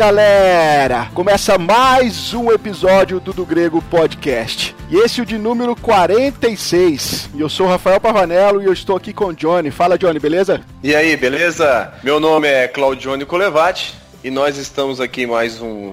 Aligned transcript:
Galera! 0.00 1.10
Começa 1.12 1.58
mais 1.58 2.32
um 2.32 2.50
episódio 2.50 3.20
do 3.20 3.34
Do 3.34 3.44
Grego 3.44 3.82
Podcast. 3.82 4.74
E 4.88 4.96
esse 4.96 5.20
é 5.20 5.22
o 5.22 5.26
de 5.26 5.36
número 5.36 5.76
46. 5.76 7.28
E 7.34 7.40
eu 7.42 7.50
sou 7.50 7.66
o 7.66 7.68
Rafael 7.68 8.00
Pavanello 8.00 8.62
e 8.62 8.64
eu 8.64 8.72
estou 8.72 8.96
aqui 8.96 9.12
com 9.12 9.26
o 9.26 9.34
Johnny. 9.34 9.70
Fala 9.70 9.98
Johnny, 9.98 10.18
beleza? 10.18 10.62
E 10.82 10.96
aí, 10.96 11.14
beleza? 11.18 11.92
Meu 12.02 12.18
nome 12.18 12.48
é 12.48 12.66
Claudione 12.66 13.26
Colevati 13.26 13.94
e 14.24 14.30
nós 14.30 14.56
estamos 14.56 15.02
aqui 15.02 15.26
mais 15.26 15.60
um. 15.60 15.92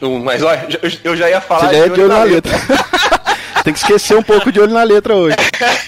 um 0.00 0.18
mas 0.18 0.42
olha, 0.42 0.66
eu 1.04 1.14
já 1.14 1.28
ia 1.28 1.42
falar 1.42 1.68
Você 1.68 1.74
já 1.74 1.84
é 1.84 1.88
de 1.90 2.00
olho 2.00 2.08
na 2.08 2.22
letra. 2.22 2.56
letra. 2.56 2.86
Tem 3.64 3.74
que 3.74 3.80
esquecer 3.80 4.16
um 4.16 4.22
pouco 4.22 4.50
de 4.50 4.60
olho 4.60 4.72
na 4.72 4.82
letra 4.82 5.14
hoje. 5.14 5.36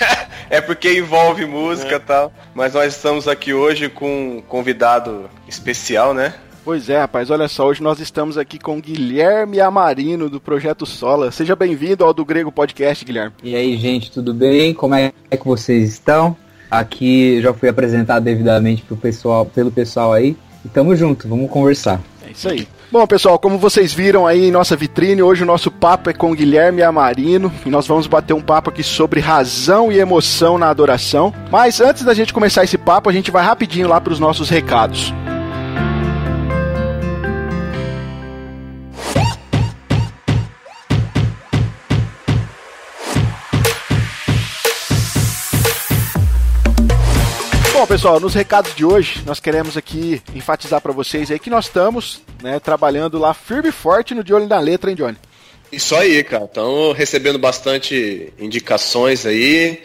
é 0.51 0.61
porque 0.61 0.99
envolve 0.99 1.47
música 1.47 1.93
e 1.93 1.95
é. 1.95 1.99
tal. 1.99 2.31
Mas 2.55 2.75
nós 2.75 2.95
estamos 2.95 3.27
aqui 3.27 3.55
hoje 3.55 3.89
com 3.89 4.37
um 4.37 4.43
convidado 4.43 5.31
especial, 5.49 6.13
né? 6.13 6.35
Pois 6.65 6.89
é, 6.89 6.99
rapaz, 6.99 7.29
olha 7.29 7.47
só, 7.47 7.67
hoje 7.67 7.83
nós 7.83 8.01
estamos 8.01 8.39
aqui 8.39 8.59
com 8.59 8.81
Guilherme 8.81 9.61
Amarino 9.61 10.31
do 10.31 10.41
Projeto 10.41 10.87
Sola. 10.87 11.31
Seja 11.31 11.55
bem-vindo 11.55 12.03
ao 12.03 12.15
do 12.15 12.25
Grego 12.25 12.51
Podcast, 12.51 13.05
Guilherme. 13.05 13.35
E 13.43 13.55
aí, 13.55 13.77
gente, 13.77 14.11
tudo 14.11 14.33
bem? 14.33 14.73
Como 14.73 14.95
é 14.95 15.13
que 15.31 15.45
vocês 15.45 15.91
estão? 15.91 16.35
Aqui 16.71 17.39
já 17.43 17.53
fui 17.53 17.69
apresentado 17.69 18.25
devidamente 18.25 18.81
pro 18.81 18.97
pessoal, 18.97 19.45
pelo 19.45 19.71
pessoal 19.71 20.15
aí. 20.15 20.39
E 20.65 20.69
tamo 20.69 20.97
junto, 20.97 21.29
vamos 21.29 21.51
conversar. 21.51 22.01
É 22.27 22.31
isso 22.31 22.49
aí. 22.49 22.67
Bom, 22.91 23.07
pessoal, 23.07 23.39
como 23.39 23.59
vocês 23.59 23.93
viram 23.93 24.27
aí 24.27 24.47
em 24.47 24.51
nossa 24.51 24.75
vitrine, 24.75 25.23
hoje 25.23 25.43
o 25.43 25.47
nosso 25.47 25.71
papo 25.71 26.09
é 26.09 26.15
com 26.15 26.35
Guilherme 26.35 26.83
Amarino 26.83 27.53
e 27.67 27.69
nós 27.69 27.87
vamos 27.87 28.07
bater 28.07 28.33
um 28.33 28.41
papo 28.41 28.71
aqui 28.71 28.83
sobre 28.83 29.21
razão 29.21 29.93
e 29.93 29.99
emoção 29.99 30.57
na 30.57 30.71
adoração. 30.71 31.31
Mas 31.51 31.79
antes 31.83 32.05
da 32.05 32.15
gente 32.15 32.33
começar 32.33 32.65
esse 32.65 32.79
papo, 32.79 33.11
a 33.11 33.13
gente 33.13 33.31
vai 33.31 33.45
rapidinho 33.45 33.87
lá 33.87 34.01
para 34.01 34.15
os 34.15 34.19
nossos 34.19 34.49
recados. 34.49 35.13
Bom, 47.85 47.89
pessoal, 47.89 48.19
nos 48.19 48.33
recados 48.33 48.75
de 48.75 48.83
hoje, 48.83 49.23
nós 49.27 49.39
queremos 49.39 49.77
aqui 49.77 50.23
enfatizar 50.35 50.81
para 50.81 50.91
vocês 50.91 51.31
aí 51.31 51.39
que 51.39 51.51
nós 51.51 51.67
estamos, 51.67 52.23
né, 52.43 52.59
trabalhando 52.59 53.19
lá 53.19 53.35
firme 53.35 53.69
e 53.69 53.73
forte 53.73 54.15
no 54.15 54.25
De 54.25 54.33
Olho 54.33 54.49
na 54.49 54.59
Letra, 54.59 54.89
hein, 54.89 54.97
Johnny? 54.97 55.19
Isso 55.71 55.95
aí, 55.95 56.25
cara. 56.25 56.47
Estão 56.47 56.93
recebendo 56.93 57.39
bastante 57.39 58.33
indicações 58.39 59.27
aí. 59.27 59.83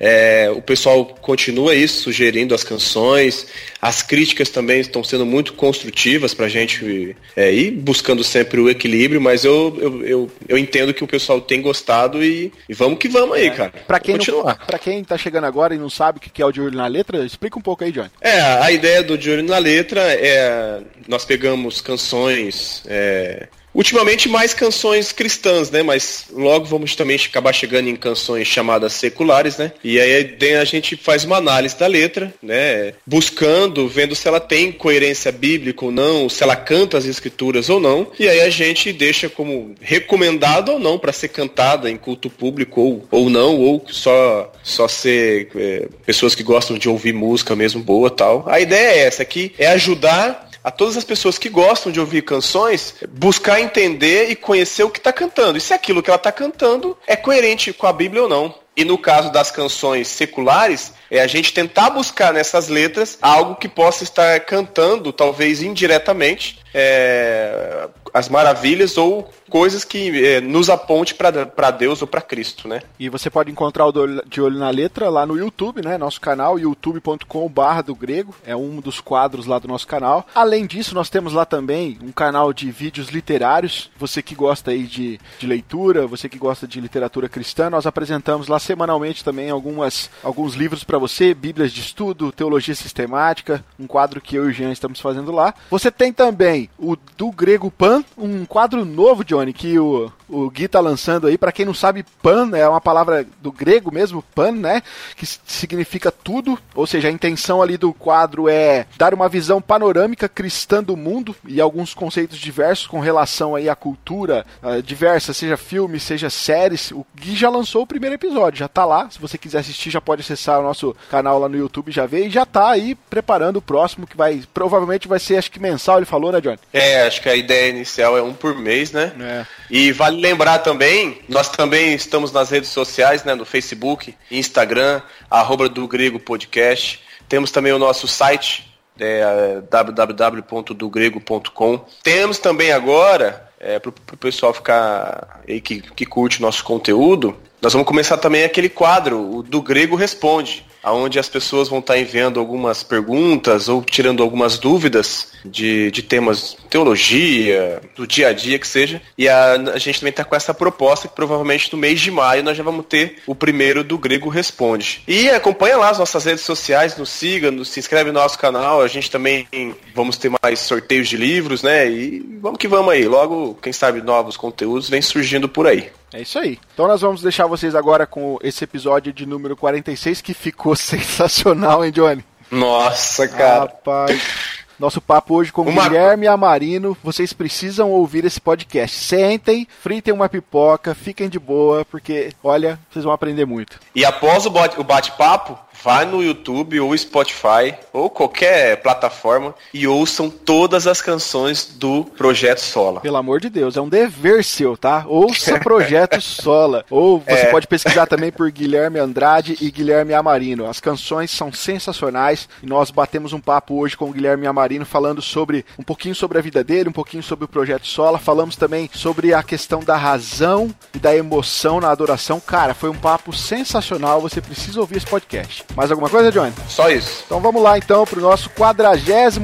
É, 0.00 0.50
o 0.50 0.62
pessoal 0.62 1.04
continua 1.04 1.74
isso, 1.74 2.02
sugerindo 2.02 2.54
as 2.54 2.62
canções. 2.62 3.46
As 3.80 4.02
críticas 4.02 4.48
também 4.48 4.80
estão 4.80 5.02
sendo 5.02 5.26
muito 5.26 5.52
construtivas 5.54 6.34
para 6.34 6.46
a 6.46 6.48
gente 6.48 7.16
é, 7.36 7.52
ir 7.52 7.70
buscando 7.72 8.22
sempre 8.22 8.60
o 8.60 8.68
equilíbrio, 8.68 9.20
mas 9.20 9.44
eu, 9.44 9.76
eu, 9.80 10.06
eu, 10.06 10.30
eu, 10.48 10.58
entendo 10.58 10.94
que 10.94 11.04
o 11.04 11.06
pessoal 11.06 11.40
tem 11.40 11.60
gostado 11.60 12.22
e, 12.22 12.52
e 12.68 12.74
vamos 12.74 12.98
que 12.98 13.08
vamos 13.08 13.36
aí, 13.36 13.46
é. 13.46 13.50
cara. 13.50 13.72
Para 13.86 14.00
quem, 14.00 14.18
Para 14.66 14.78
quem 14.78 15.04
tá 15.04 15.16
chegando 15.16 15.44
agora 15.44 15.74
e 15.74 15.78
não 15.78 15.90
sabe 15.90 16.18
o 16.18 16.20
que 16.20 16.42
é 16.42 16.46
o 16.46 16.52
De 16.52 16.60
Olho 16.60 16.76
na 16.76 16.86
Letra, 16.86 17.24
explica 17.24 17.58
um 17.58 17.62
pouco 17.62 17.84
aí, 17.84 17.92
John. 17.92 18.08
É, 18.20 18.40
a 18.40 18.70
ideia 18.70 19.02
do 19.02 19.16
De 19.18 19.30
Olho 19.30 19.42
na 19.42 19.58
Letra 19.58 20.02
é. 20.12 20.80
Nós 21.06 21.24
pegamos 21.24 21.80
canções 21.80 22.82
é, 22.86 23.48
Ultimamente 23.78 24.28
mais 24.28 24.52
canções 24.52 25.12
cristãs, 25.12 25.70
né? 25.70 25.84
Mas 25.84 26.24
logo 26.32 26.64
vamos 26.64 26.96
também 26.96 27.14
acabar 27.14 27.52
chegando 27.52 27.88
em 27.88 27.94
canções 27.94 28.48
chamadas 28.48 28.92
seculares, 28.94 29.56
né? 29.56 29.70
E 29.84 30.00
aí 30.00 30.36
a 30.56 30.64
gente 30.64 30.96
faz 30.96 31.24
uma 31.24 31.36
análise 31.36 31.78
da 31.78 31.86
letra, 31.86 32.34
né? 32.42 32.94
Buscando, 33.06 33.86
vendo 33.86 34.16
se 34.16 34.26
ela 34.26 34.40
tem 34.40 34.72
coerência 34.72 35.30
bíblica 35.30 35.84
ou 35.84 35.92
não, 35.92 36.28
se 36.28 36.42
ela 36.42 36.56
canta 36.56 36.98
as 36.98 37.04
escrituras 37.04 37.70
ou 37.70 37.78
não. 37.78 38.10
E 38.18 38.28
aí 38.28 38.40
a 38.40 38.50
gente 38.50 38.92
deixa 38.92 39.28
como 39.28 39.76
recomendado 39.80 40.72
ou 40.72 40.80
não 40.80 40.98
para 40.98 41.12
ser 41.12 41.28
cantada 41.28 41.88
em 41.88 41.96
culto 41.96 42.28
público 42.28 42.80
ou, 42.80 43.06
ou 43.12 43.30
não, 43.30 43.60
ou 43.60 43.86
só, 43.88 44.52
só 44.60 44.88
ser 44.88 45.50
é, 45.54 45.86
pessoas 46.04 46.34
que 46.34 46.42
gostam 46.42 46.76
de 46.76 46.88
ouvir 46.88 47.14
música 47.14 47.54
mesmo 47.54 47.80
boa 47.80 48.10
tal. 48.10 48.44
A 48.48 48.58
ideia 48.58 49.02
é 49.02 49.06
essa 49.06 49.22
aqui, 49.22 49.52
é 49.56 49.68
ajudar 49.68 50.47
a 50.62 50.70
todas 50.70 50.96
as 50.96 51.04
pessoas 51.04 51.38
que 51.38 51.48
gostam 51.48 51.90
de 51.90 52.00
ouvir 52.00 52.22
canções 52.22 52.94
buscar 53.08 53.60
entender 53.60 54.30
e 54.30 54.36
conhecer 54.36 54.82
o 54.82 54.90
que 54.90 54.98
está 54.98 55.12
cantando. 55.12 55.58
E 55.58 55.60
se 55.60 55.72
aquilo 55.72 56.02
que 56.02 56.10
ela 56.10 56.16
está 56.16 56.32
cantando 56.32 56.96
é 57.06 57.16
coerente 57.16 57.72
com 57.72 57.86
a 57.86 57.92
Bíblia 57.92 58.22
ou 58.22 58.28
não. 58.28 58.54
E 58.78 58.84
no 58.84 58.96
caso 58.96 59.32
das 59.32 59.50
canções 59.50 60.06
seculares, 60.06 60.92
é 61.10 61.20
a 61.20 61.26
gente 61.26 61.52
tentar 61.52 61.90
buscar 61.90 62.32
nessas 62.32 62.68
letras 62.68 63.18
algo 63.20 63.56
que 63.56 63.68
possa 63.68 64.04
estar 64.04 64.38
cantando, 64.38 65.12
talvez 65.12 65.60
indiretamente, 65.60 66.60
é, 66.72 67.88
as 68.12 68.28
maravilhas 68.28 68.96
ou 68.96 69.28
coisas 69.48 69.84
que 69.84 70.24
é, 70.24 70.40
nos 70.40 70.68
aponte 70.68 71.14
para 71.14 71.70
Deus 71.70 72.02
ou 72.02 72.08
para 72.08 72.20
Cristo, 72.20 72.68
né? 72.68 72.82
E 72.98 73.08
você 73.08 73.30
pode 73.30 73.50
encontrar 73.50 73.86
o 73.86 73.92
De 74.26 74.40
Olho 74.40 74.58
na 74.58 74.70
Letra 74.70 75.08
lá 75.08 75.24
no 75.24 75.36
YouTube, 75.36 75.82
né? 75.82 75.96
Nosso 75.96 76.20
canal, 76.20 76.58
youtube.com.br 76.58 77.82
do 77.84 77.94
grego, 77.94 78.34
é 78.44 78.54
um 78.54 78.80
dos 78.80 79.00
quadros 79.00 79.46
lá 79.46 79.58
do 79.58 79.68
nosso 79.68 79.86
canal. 79.86 80.26
Além 80.34 80.66
disso, 80.66 80.94
nós 80.94 81.08
temos 81.08 81.32
lá 81.32 81.44
também 81.44 81.98
um 82.02 82.12
canal 82.12 82.52
de 82.52 82.70
vídeos 82.70 83.08
literários. 83.08 83.90
Você 83.96 84.22
que 84.22 84.34
gosta 84.34 84.70
aí 84.70 84.82
de, 84.84 85.18
de 85.38 85.46
leitura, 85.46 86.06
você 86.06 86.28
que 86.28 86.38
gosta 86.38 86.66
de 86.66 86.80
literatura 86.80 87.28
cristã, 87.28 87.70
nós 87.70 87.86
apresentamos 87.86 88.48
lá 88.48 88.58
semanalmente 88.68 89.24
também 89.24 89.48
algumas, 89.48 90.10
alguns 90.22 90.54
livros 90.54 90.84
para 90.84 90.98
você, 90.98 91.32
Bíblias 91.32 91.72
de 91.72 91.80
Estudo, 91.80 92.30
Teologia 92.30 92.74
Sistemática, 92.74 93.64
um 93.80 93.86
quadro 93.86 94.20
que 94.20 94.36
eu 94.36 94.44
e 94.44 94.48
o 94.48 94.52
Jean 94.52 94.70
estamos 94.70 95.00
fazendo 95.00 95.32
lá. 95.32 95.54
Você 95.70 95.90
tem 95.90 96.12
também 96.12 96.68
o 96.78 96.94
Do 97.16 97.30
Grego 97.30 97.70
Pan, 97.70 98.04
um 98.16 98.44
quadro 98.44 98.84
novo, 98.84 99.24
Johnny, 99.24 99.54
que 99.54 99.78
o, 99.78 100.12
o 100.28 100.50
Gui 100.50 100.68
tá 100.68 100.80
lançando 100.80 101.26
aí. 101.26 101.38
Para 101.38 101.52
quem 101.52 101.64
não 101.64 101.74
sabe, 101.74 102.04
pan 102.22 102.50
é 102.56 102.68
uma 102.68 102.80
palavra 102.80 103.26
do 103.40 103.50
grego 103.50 103.92
mesmo, 103.92 104.22
pan, 104.34 104.52
né? 104.52 104.82
Que 105.16 105.26
significa 105.26 106.10
tudo. 106.10 106.58
Ou 106.74 106.86
seja, 106.86 107.08
a 107.08 107.12
intenção 107.12 107.62
ali 107.62 107.76
do 107.76 107.92
quadro 107.92 108.48
é 108.48 108.86
dar 108.96 109.14
uma 109.14 109.28
visão 109.28 109.60
panorâmica 109.60 110.28
cristã 110.28 110.82
do 110.82 110.96
mundo 110.96 111.34
e 111.46 111.60
alguns 111.60 111.94
conceitos 111.94 112.38
diversos 112.38 112.86
com 112.86 113.00
relação 113.00 113.54
aí 113.54 113.68
à 113.68 113.74
cultura 113.74 114.44
uh, 114.62 114.82
diversa, 114.82 115.32
seja 115.32 115.56
filme, 115.56 115.98
seja 115.98 116.30
séries. 116.30 116.90
O 116.92 117.06
Gui 117.16 117.34
já 117.34 117.48
lançou 117.48 117.82
o 117.82 117.86
primeiro 117.86 118.14
episódio, 118.14 118.58
já 118.58 118.68
tá 118.68 118.84
lá. 118.84 119.08
Se 119.10 119.18
você 119.18 119.38
quiser 119.38 119.58
assistir, 119.58 119.90
já 119.90 120.00
pode 120.00 120.22
acessar 120.22 120.60
o 120.60 120.62
nosso 120.62 120.94
canal 121.10 121.38
lá 121.38 121.48
no 121.48 121.56
YouTube, 121.56 121.90
já 121.90 122.06
vê 122.06 122.26
e 122.26 122.30
já 122.30 122.44
tá 122.44 122.70
aí 122.70 122.94
preparando 122.94 123.56
o 123.56 123.62
próximo 123.62 124.06
que 124.06 124.16
vai 124.16 124.42
provavelmente 124.52 125.08
vai 125.08 125.18
ser 125.18 125.36
acho 125.36 125.50
que 125.50 125.60
mensal, 125.60 125.98
ele 125.98 126.06
falou, 126.06 126.32
né, 126.32 126.40
Johnny? 126.40 126.58
É, 126.72 127.06
acho 127.06 127.22
que 127.22 127.28
a 127.28 127.36
ideia 127.36 127.70
inicial 127.70 128.16
é 128.16 128.22
um 128.22 128.32
por 128.32 128.54
mês, 128.54 128.92
né? 128.92 129.12
É. 129.20 129.46
E 129.70 129.92
vale 129.92 130.20
lembrar 130.20 130.58
também, 130.60 131.20
nós 131.28 131.48
também 131.48 131.94
estamos 131.94 132.32
nas 132.32 132.50
redes 132.50 132.70
sociais, 132.70 133.22
né, 133.24 133.34
no 133.34 133.44
Facebook, 133.44 134.14
Instagram, 134.30 135.02
arroba 135.30 135.68
do 135.68 135.86
Grego 135.86 136.18
Podcast. 136.18 137.02
Temos 137.28 137.50
também 137.50 137.72
o 137.72 137.78
nosso 137.78 138.08
site, 138.08 138.74
é, 138.98 139.60
www.dogrego.com. 139.70 141.84
Temos 142.02 142.38
também 142.38 142.72
agora, 142.72 143.46
é, 143.60 143.78
para 143.78 143.90
o 143.90 144.16
pessoal 144.16 144.54
ficar 144.54 145.42
aí 145.46 145.60
que, 145.60 145.82
que 145.82 146.06
curte 146.06 146.40
nosso 146.40 146.64
conteúdo, 146.64 147.36
nós 147.60 147.72
vamos 147.72 147.88
começar 147.88 148.16
também 148.16 148.44
aquele 148.44 148.68
quadro, 148.68 149.38
o 149.38 149.42
do 149.42 149.60
Grego 149.60 149.96
Responde 149.96 150.64
onde 150.84 151.18
as 151.18 151.28
pessoas 151.28 151.68
vão 151.68 151.78
estar 151.80 151.98
enviando 151.98 152.40
algumas 152.40 152.82
perguntas 152.82 153.68
ou 153.68 153.82
tirando 153.82 154.22
algumas 154.22 154.58
dúvidas 154.58 155.32
de, 155.44 155.90
de 155.90 156.02
temas 156.02 156.56
teologia, 156.70 157.80
do 157.96 158.06
dia 158.06 158.28
a 158.28 158.32
dia 158.32 158.58
que 158.58 158.66
seja. 158.66 159.00
E 159.16 159.28
a, 159.28 159.52
a 159.52 159.78
gente 159.78 160.00
também 160.00 160.10
está 160.10 160.24
com 160.24 160.36
essa 160.36 160.54
proposta 160.54 161.08
que 161.08 161.14
provavelmente 161.14 161.72
no 161.72 161.78
mês 161.78 162.00
de 162.00 162.10
maio 162.10 162.42
nós 162.42 162.56
já 162.56 162.62
vamos 162.62 162.86
ter 162.86 163.18
o 163.26 163.34
primeiro 163.34 163.82
do 163.82 163.98
Grego 163.98 164.28
Responde. 164.28 165.02
E 165.06 165.28
acompanha 165.30 165.76
lá 165.76 165.90
as 165.90 165.98
nossas 165.98 166.24
redes 166.24 166.44
sociais, 166.44 166.96
nos 166.96 167.10
siga, 167.10 167.50
nos, 167.50 167.68
se 167.68 167.80
inscreve 167.80 168.10
no 168.12 168.20
nosso 168.20 168.38
canal. 168.38 168.82
A 168.82 168.88
gente 168.88 169.10
também 169.10 169.46
vamos 169.94 170.16
ter 170.16 170.30
mais 170.42 170.60
sorteios 170.60 171.08
de 171.08 171.16
livros, 171.16 171.62
né? 171.62 171.90
E 171.90 172.20
vamos 172.40 172.58
que 172.58 172.68
vamos 172.68 172.92
aí. 172.92 173.04
Logo, 173.06 173.58
quem 173.60 173.72
sabe, 173.72 174.02
novos 174.02 174.36
conteúdos 174.36 174.88
vem 174.88 175.02
surgindo 175.02 175.48
por 175.48 175.66
aí. 175.66 175.90
É 176.12 176.22
isso 176.22 176.38
aí. 176.38 176.58
Então 176.72 176.88
nós 176.88 177.00
vamos 177.00 177.22
deixar 177.22 177.46
vocês 177.46 177.74
agora 177.74 178.06
com 178.06 178.38
esse 178.42 178.64
episódio 178.64 179.12
de 179.12 179.26
número 179.26 179.56
46 179.56 180.20
que 180.20 180.34
ficou 180.34 180.74
sensacional, 180.76 181.84
hein, 181.84 181.92
Johnny? 181.92 182.24
Nossa, 182.50 183.28
cara. 183.28 183.60
Rapaz. 183.60 184.56
Nosso 184.78 185.00
papo 185.00 185.34
hoje 185.34 185.50
com 185.50 185.62
uma... 185.62 185.88
Guilherme 185.88 186.28
Amarino. 186.28 186.96
Vocês 187.02 187.32
precisam 187.32 187.90
ouvir 187.90 188.24
esse 188.24 188.40
podcast. 188.40 188.96
Sentem, 188.96 189.66
fritem 189.82 190.14
uma 190.14 190.28
pipoca, 190.28 190.94
fiquem 190.94 191.28
de 191.28 191.38
boa, 191.38 191.84
porque, 191.84 192.32
olha, 192.44 192.78
vocês 192.88 193.04
vão 193.04 193.12
aprender 193.12 193.44
muito. 193.44 193.80
E 193.92 194.04
após 194.04 194.46
o 194.46 194.50
bate-papo, 194.84 195.58
vá 195.82 196.04
no 196.04 196.22
YouTube 196.22 196.80
ou 196.80 196.96
Spotify 196.96 197.74
ou 197.92 198.10
qualquer 198.10 198.76
plataforma 198.82 199.54
e 199.72 199.86
ouçam 199.86 200.28
todas 200.30 200.86
as 200.86 201.00
canções 201.00 201.74
do 201.76 202.04
Projeto 202.04 202.60
Sola. 202.60 203.00
Pelo 203.00 203.16
amor 203.16 203.40
de 203.40 203.48
Deus, 203.48 203.76
é 203.76 203.80
um 203.80 203.88
dever 203.88 204.44
seu, 204.44 204.76
tá? 204.76 205.04
Ouça 205.06 205.58
Projeto 205.60 206.20
Sola. 206.20 206.84
Ou 206.90 207.20
você 207.20 207.46
é. 207.46 207.50
pode 207.50 207.66
pesquisar 207.66 208.06
também 208.06 208.32
por 208.32 208.50
Guilherme 208.50 208.98
Andrade 208.98 209.56
e 209.60 209.70
Guilherme 209.70 210.14
Amarino. 210.14 210.66
As 210.66 210.80
canções 210.80 211.30
são 211.30 211.52
sensacionais 211.52 212.48
e 212.62 212.66
nós 212.66 212.90
batemos 212.90 213.32
um 213.32 213.40
papo 213.40 213.74
hoje 213.74 213.96
com 213.96 214.10
o 214.10 214.12
Guilherme 214.12 214.46
Amarino 214.46 214.84
falando 214.84 215.22
sobre 215.22 215.64
um 215.78 215.82
pouquinho 215.82 216.14
sobre 216.14 216.38
a 216.38 216.42
vida 216.42 216.64
dele, 216.64 216.88
um 216.88 216.92
pouquinho 216.92 217.22
sobre 217.22 217.44
o 217.44 217.48
Projeto 217.48 217.86
Sola. 217.86 218.18
Falamos 218.18 218.56
também 218.56 218.90
sobre 218.92 219.32
a 219.32 219.42
questão 219.42 219.80
da 219.80 219.96
razão 219.96 220.74
e 220.94 220.98
da 220.98 221.14
emoção 221.14 221.80
na 221.80 221.90
adoração. 221.90 222.40
Cara, 222.40 222.74
foi 222.74 222.90
um 222.90 222.96
papo 222.96 223.32
sensacional. 223.32 224.20
Você 224.20 224.40
precisa 224.40 224.80
ouvir 224.80 224.96
esse 224.96 225.06
podcast. 225.06 225.67
Mais 225.74 225.90
alguma 225.90 226.08
coisa, 226.10 226.30
Johnny? 226.32 226.52
Só 226.68 226.90
isso. 226.90 227.22
Então 227.26 227.40
vamos 227.40 227.62
lá 227.62 227.78
então 227.78 228.04
pro 228.04 228.20
nosso 228.20 228.50
46 228.50 229.36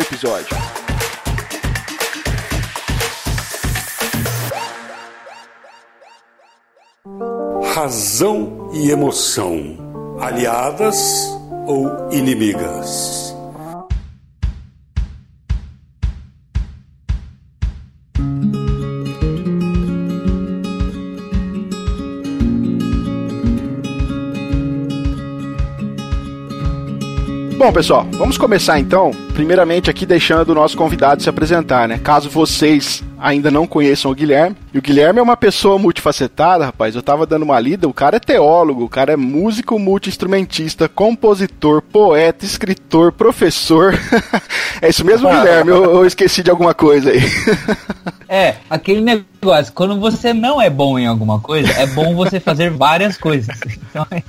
episódio. 0.00 0.56
Razão 7.74 8.70
e 8.74 8.90
emoção, 8.90 10.18
aliadas 10.20 11.26
ou 11.66 12.12
inimigas? 12.12 13.34
Bom, 27.62 27.72
pessoal, 27.72 28.04
vamos 28.14 28.36
começar 28.36 28.80
então, 28.80 29.12
primeiramente 29.34 29.88
aqui 29.88 30.04
deixando 30.04 30.48
o 30.48 30.54
nosso 30.54 30.76
convidado 30.76 31.22
se 31.22 31.30
apresentar, 31.30 31.86
né? 31.86 31.96
Caso 31.96 32.28
vocês 32.28 33.04
ainda 33.16 33.52
não 33.52 33.68
conheçam 33.68 34.10
o 34.10 34.14
Guilherme. 34.16 34.56
E 34.74 34.78
o 34.78 34.82
Guilherme 34.82 35.20
é 35.20 35.22
uma 35.22 35.36
pessoa 35.36 35.78
multifacetada, 35.78 36.64
rapaz. 36.64 36.96
Eu 36.96 37.04
tava 37.04 37.24
dando 37.24 37.44
uma 37.44 37.60
lida, 37.60 37.86
o 37.86 37.94
cara 37.94 38.16
é 38.16 38.18
teólogo, 38.18 38.82
o 38.82 38.88
cara 38.88 39.12
é 39.12 39.16
músico, 39.16 39.78
multi-instrumentista, 39.78 40.88
compositor, 40.88 41.80
poeta, 41.80 42.44
escritor, 42.44 43.12
professor. 43.12 43.96
é 44.82 44.88
isso 44.88 45.04
mesmo, 45.04 45.30
Guilherme? 45.30 45.70
Eu, 45.70 45.84
eu 45.84 46.04
esqueci 46.04 46.42
de 46.42 46.50
alguma 46.50 46.74
coisa 46.74 47.10
aí. 47.10 47.20
é, 48.28 48.56
aquele 48.68 49.02
negócio, 49.02 49.72
quando 49.72 50.00
você 50.00 50.34
não 50.34 50.60
é 50.60 50.68
bom 50.68 50.98
em 50.98 51.06
alguma 51.06 51.38
coisa, 51.38 51.70
é 51.74 51.86
bom 51.86 52.12
você 52.16 52.40
fazer 52.40 52.70
várias 52.70 53.16
coisas. 53.16 53.56
Então, 53.88 54.04
é... 54.10 54.20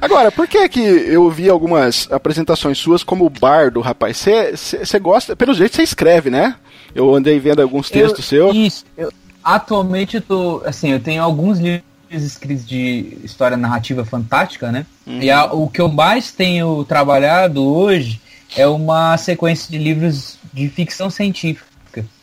Agora, 0.00 0.32
por 0.32 0.46
que 0.46 0.68
que 0.68 0.80
eu 0.80 1.30
vi 1.30 1.48
algumas 1.48 2.08
apresentações 2.10 2.78
suas 2.78 3.02
como 3.02 3.28
bardo, 3.28 3.80
rapaz? 3.80 4.24
Você 4.54 4.98
gosta, 4.98 5.36
pelo 5.36 5.54
jeito 5.54 5.76
você 5.76 5.82
escreve, 5.82 6.30
né? 6.30 6.56
Eu 6.94 7.14
andei 7.14 7.38
vendo 7.38 7.62
alguns 7.62 7.90
textos 7.90 8.24
seus. 8.24 8.54
Isso, 8.56 8.84
eu, 8.96 9.12
atualmente 9.44 10.16
eu 10.16 10.22
tô, 10.22 10.62
assim, 10.64 10.90
eu 10.90 11.00
tenho 11.00 11.22
alguns 11.22 11.58
livros 11.58 11.84
escritos 12.10 12.66
de 12.66 13.18
história 13.22 13.56
narrativa 13.56 14.04
fantástica, 14.04 14.72
né? 14.72 14.84
Uhum. 15.06 15.20
E 15.20 15.30
a, 15.30 15.44
o 15.52 15.68
que 15.68 15.80
eu 15.80 15.88
mais 15.88 16.32
tenho 16.32 16.84
trabalhado 16.84 17.64
hoje 17.64 18.20
é 18.56 18.66
uma 18.66 19.16
sequência 19.16 19.70
de 19.70 19.78
livros 19.78 20.38
de 20.52 20.68
ficção 20.68 21.08
científica. 21.08 21.70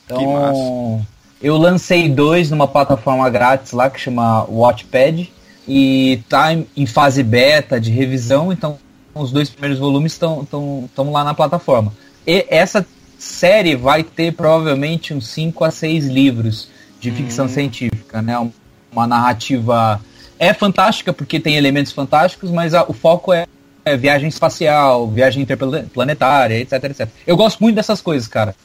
Então, 0.05 1.05
eu 1.41 1.57
lancei 1.57 2.09
dois 2.09 2.49
numa 2.49 2.67
plataforma 2.67 3.29
grátis 3.29 3.71
lá 3.71 3.89
que 3.89 3.99
chama 3.99 4.45
Watchpad 4.45 5.31
e 5.67 6.21
tá 6.29 6.53
em 6.53 6.85
fase 6.85 7.21
beta 7.23 7.79
de 7.79 7.91
revisão, 7.91 8.51
então 8.51 8.77
os 9.13 9.31
dois 9.31 9.49
primeiros 9.49 9.79
volumes 9.79 10.13
estão 10.13 11.11
lá 11.11 11.23
na 11.23 11.33
plataforma. 11.33 11.91
E 12.25 12.45
essa 12.49 12.85
série 13.17 13.75
vai 13.75 14.03
ter 14.03 14.33
provavelmente 14.33 15.13
uns 15.13 15.27
5 15.27 15.63
a 15.63 15.71
6 15.71 16.07
livros 16.07 16.69
de 16.99 17.11
ficção 17.11 17.45
hum. 17.45 17.49
científica, 17.49 18.21
né? 18.21 18.51
Uma 18.91 19.07
narrativa 19.07 19.99
é 20.39 20.53
fantástica 20.53 21.11
porque 21.11 21.39
tem 21.39 21.55
elementos 21.55 21.91
fantásticos, 21.91 22.51
mas 22.51 22.73
a, 22.73 22.83
o 22.87 22.93
foco 22.93 23.33
é, 23.33 23.45
é, 23.83 23.97
viagem 23.97 24.29
espacial, 24.29 25.07
viagem 25.07 25.43
interplanetária, 25.43 26.59
etc, 26.59 26.83
etc. 26.83 27.09
Eu 27.25 27.35
gosto 27.35 27.59
muito 27.59 27.75
dessas 27.75 28.01
coisas, 28.01 28.27
cara. 28.27 28.55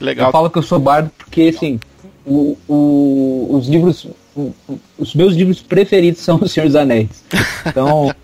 Legal. 0.00 0.28
Eu 0.28 0.32
falo 0.32 0.50
que 0.50 0.58
eu 0.58 0.62
sou 0.62 0.78
bardo 0.78 1.10
porque, 1.16 1.52
assim, 1.54 1.80
o, 2.24 2.56
o, 2.68 3.48
os 3.50 3.66
livros 3.66 4.06
os 4.98 5.14
meus 5.14 5.34
livros 5.34 5.60
preferidos 5.60 6.20
são 6.20 6.36
O 6.42 6.48
Senhor 6.48 6.66
dos 6.66 6.76
Anéis. 6.76 7.24
Então. 7.66 8.14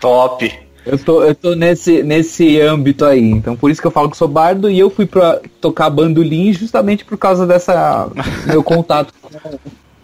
Top! 0.00 0.52
Eu 0.84 0.98
tô, 0.98 1.22
eu 1.22 1.34
tô 1.34 1.54
nesse, 1.54 2.02
nesse 2.02 2.60
âmbito 2.60 3.04
aí. 3.04 3.30
Então 3.30 3.56
por 3.56 3.70
isso 3.70 3.80
que 3.80 3.86
eu 3.86 3.90
falo 3.90 4.10
que 4.10 4.16
sou 4.16 4.26
bardo 4.26 4.68
e 4.68 4.78
eu 4.78 4.90
fui 4.90 5.06
pra 5.06 5.40
tocar 5.60 5.88
bandolim 5.88 6.52
justamente 6.52 7.04
por 7.04 7.16
causa 7.16 7.46
dessa 7.46 8.10
meu 8.46 8.64
contato 8.64 9.14
com, 9.22 9.58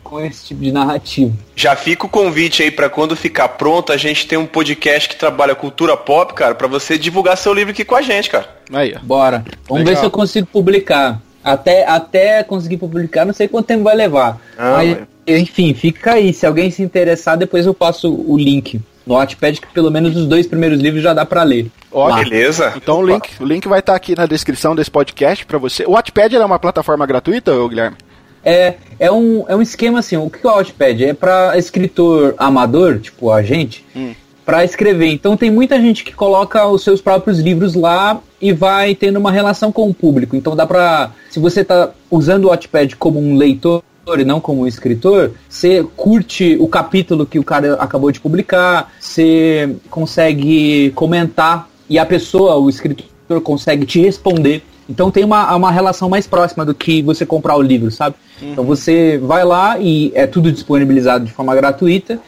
com 0.04 0.20
esse 0.20 0.46
tipo 0.46 0.60
de 0.60 0.70
narrativa. 0.70 1.32
Já 1.56 1.74
fica 1.74 2.06
o 2.06 2.08
convite 2.08 2.62
aí 2.62 2.70
para 2.70 2.88
quando 2.88 3.16
ficar 3.16 3.48
pronto, 3.48 3.92
a 3.92 3.96
gente 3.96 4.28
tem 4.28 4.38
um 4.38 4.46
podcast 4.46 5.08
que 5.08 5.16
trabalha 5.16 5.54
cultura 5.54 5.96
pop, 5.96 6.32
cara, 6.32 6.54
para 6.54 6.68
você 6.68 6.96
divulgar 6.96 7.36
seu 7.36 7.52
livro 7.52 7.72
aqui 7.72 7.84
com 7.84 7.96
a 7.96 8.02
gente, 8.02 8.30
cara. 8.30 8.48
Aí, 8.72 8.94
ó. 8.96 9.04
Bora. 9.04 9.44
Vamos 9.68 9.84
Legal. 9.84 9.94
ver 9.94 10.00
se 10.00 10.06
eu 10.06 10.10
consigo 10.10 10.46
publicar. 10.46 11.20
Até, 11.42 11.86
até 11.86 12.42
conseguir 12.42 12.76
publicar, 12.76 13.24
não 13.24 13.32
sei 13.32 13.48
quanto 13.48 13.66
tempo 13.66 13.84
vai 13.84 13.94
levar. 13.94 14.40
Ah, 14.56 14.74
Mas, 14.76 14.98
enfim, 15.26 15.72
fica 15.74 16.14
aí. 16.14 16.32
Se 16.32 16.46
alguém 16.46 16.70
se 16.70 16.82
interessar, 16.82 17.36
depois 17.36 17.64
eu 17.66 17.74
passo 17.74 18.12
o 18.12 18.36
link 18.36 18.80
no 19.06 19.14
Wattpad, 19.14 19.60
que 19.60 19.66
pelo 19.68 19.90
menos 19.90 20.14
os 20.16 20.26
dois 20.26 20.46
primeiros 20.46 20.80
livros 20.80 21.02
já 21.02 21.14
dá 21.14 21.24
para 21.24 21.42
ler. 21.42 21.70
Ó, 21.90 22.14
beleza. 22.14 22.74
Então 22.76 23.00
o 23.00 23.06
link, 23.06 23.30
o 23.40 23.44
link 23.44 23.66
vai 23.66 23.80
estar 23.80 23.92
tá 23.92 23.96
aqui 23.96 24.14
na 24.14 24.26
descrição 24.26 24.76
desse 24.76 24.90
podcast 24.90 25.46
para 25.46 25.58
você. 25.58 25.84
O 25.86 25.92
Wattpad 25.92 26.36
é 26.36 26.44
uma 26.44 26.58
plataforma 26.58 27.06
gratuita, 27.06 27.52
Guilherme? 27.66 27.96
É, 28.44 28.74
é, 28.98 29.10
um, 29.10 29.44
é 29.48 29.56
um 29.56 29.62
esquema 29.62 29.98
assim, 29.98 30.16
o 30.16 30.28
que 30.30 30.46
é 30.46 30.50
o 30.50 30.54
Wattpad? 30.54 31.04
É 31.04 31.14
para 31.14 31.56
escritor 31.56 32.34
amador, 32.36 32.98
tipo 32.98 33.30
a 33.30 33.42
gente, 33.42 33.84
hum. 33.96 34.14
Para 34.48 34.64
escrever. 34.64 35.08
Então 35.08 35.36
tem 35.36 35.50
muita 35.50 35.78
gente 35.78 36.02
que 36.02 36.14
coloca 36.14 36.66
os 36.66 36.82
seus 36.82 37.02
próprios 37.02 37.38
livros 37.38 37.74
lá 37.74 38.18
e 38.40 38.50
vai 38.50 38.94
tendo 38.94 39.18
uma 39.18 39.30
relação 39.30 39.70
com 39.70 39.90
o 39.90 39.92
público. 39.92 40.34
Então 40.34 40.56
dá 40.56 40.66
pra. 40.66 41.10
Se 41.28 41.38
você 41.38 41.62
tá 41.62 41.90
usando 42.10 42.46
o 42.46 42.48
Wattpad 42.48 42.96
como 42.96 43.20
um 43.20 43.36
leitor 43.36 43.82
e 44.18 44.24
não 44.24 44.40
como 44.40 44.66
escritor, 44.66 45.32
você 45.46 45.86
curte 45.94 46.56
o 46.58 46.66
capítulo 46.66 47.26
que 47.26 47.38
o 47.38 47.44
cara 47.44 47.74
acabou 47.74 48.10
de 48.10 48.20
publicar, 48.20 48.90
você 48.98 49.76
consegue 49.90 50.92
comentar 50.92 51.68
e 51.86 51.98
a 51.98 52.06
pessoa, 52.06 52.56
o 52.56 52.70
escritor, 52.70 53.42
consegue 53.42 53.84
te 53.84 54.00
responder. 54.00 54.62
Então 54.88 55.10
tem 55.10 55.24
uma, 55.24 55.54
uma 55.54 55.70
relação 55.70 56.08
mais 56.08 56.26
próxima 56.26 56.64
do 56.64 56.74
que 56.74 57.02
você 57.02 57.26
comprar 57.26 57.54
o 57.54 57.60
livro, 57.60 57.90
sabe? 57.90 58.16
Uhum. 58.40 58.52
Então 58.52 58.64
você 58.64 59.18
vai 59.18 59.44
lá 59.44 59.78
e 59.78 60.10
é 60.14 60.26
tudo 60.26 60.50
disponibilizado 60.50 61.26
de 61.26 61.32
forma 61.32 61.54
gratuita 61.54 62.18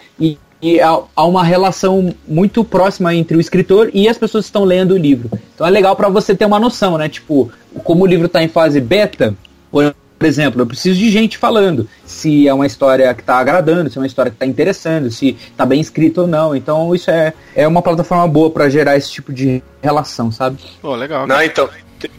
e 0.62 0.70
e 0.70 0.80
há 0.80 1.24
uma 1.24 1.42
relação 1.42 2.14
muito 2.28 2.62
próxima 2.64 3.14
entre 3.14 3.36
o 3.36 3.40
escritor 3.40 3.90
e 3.92 4.08
as 4.08 4.16
pessoas 4.16 4.44
que 4.44 4.48
estão 4.48 4.64
lendo 4.64 4.94
o 4.94 4.98
livro. 4.98 5.30
Então 5.54 5.66
é 5.66 5.70
legal 5.70 5.96
para 5.96 6.08
você 6.08 6.34
ter 6.34 6.44
uma 6.44 6.60
noção, 6.60 6.96
né? 6.96 7.08
Tipo, 7.08 7.50
como 7.82 8.04
o 8.04 8.06
livro 8.06 8.26
está 8.26 8.42
em 8.42 8.48
fase 8.48 8.80
beta, 8.80 9.34
por 9.70 10.26
exemplo, 10.26 10.60
eu 10.60 10.66
preciso 10.66 10.98
de 10.98 11.10
gente 11.10 11.38
falando 11.38 11.88
se 12.04 12.46
é 12.46 12.54
uma 12.54 12.66
história 12.66 13.12
que 13.14 13.22
está 13.22 13.38
agradando, 13.38 13.90
se 13.90 13.98
é 13.98 14.00
uma 14.00 14.06
história 14.06 14.30
que 14.30 14.36
está 14.36 14.46
interessando, 14.46 15.10
se 15.10 15.36
está 15.50 15.64
bem 15.64 15.80
escrito 15.80 16.22
ou 16.22 16.26
não. 16.26 16.54
Então 16.54 16.94
isso 16.94 17.10
é, 17.10 17.32
é 17.54 17.66
uma 17.66 17.82
plataforma 17.82 18.28
boa 18.28 18.50
para 18.50 18.68
gerar 18.68 18.96
esse 18.96 19.10
tipo 19.10 19.32
de 19.32 19.62
relação, 19.82 20.30
sabe? 20.30 20.58
Pô, 20.80 20.94
legal. 20.94 21.26
Não, 21.26 21.42
então, 21.42 21.68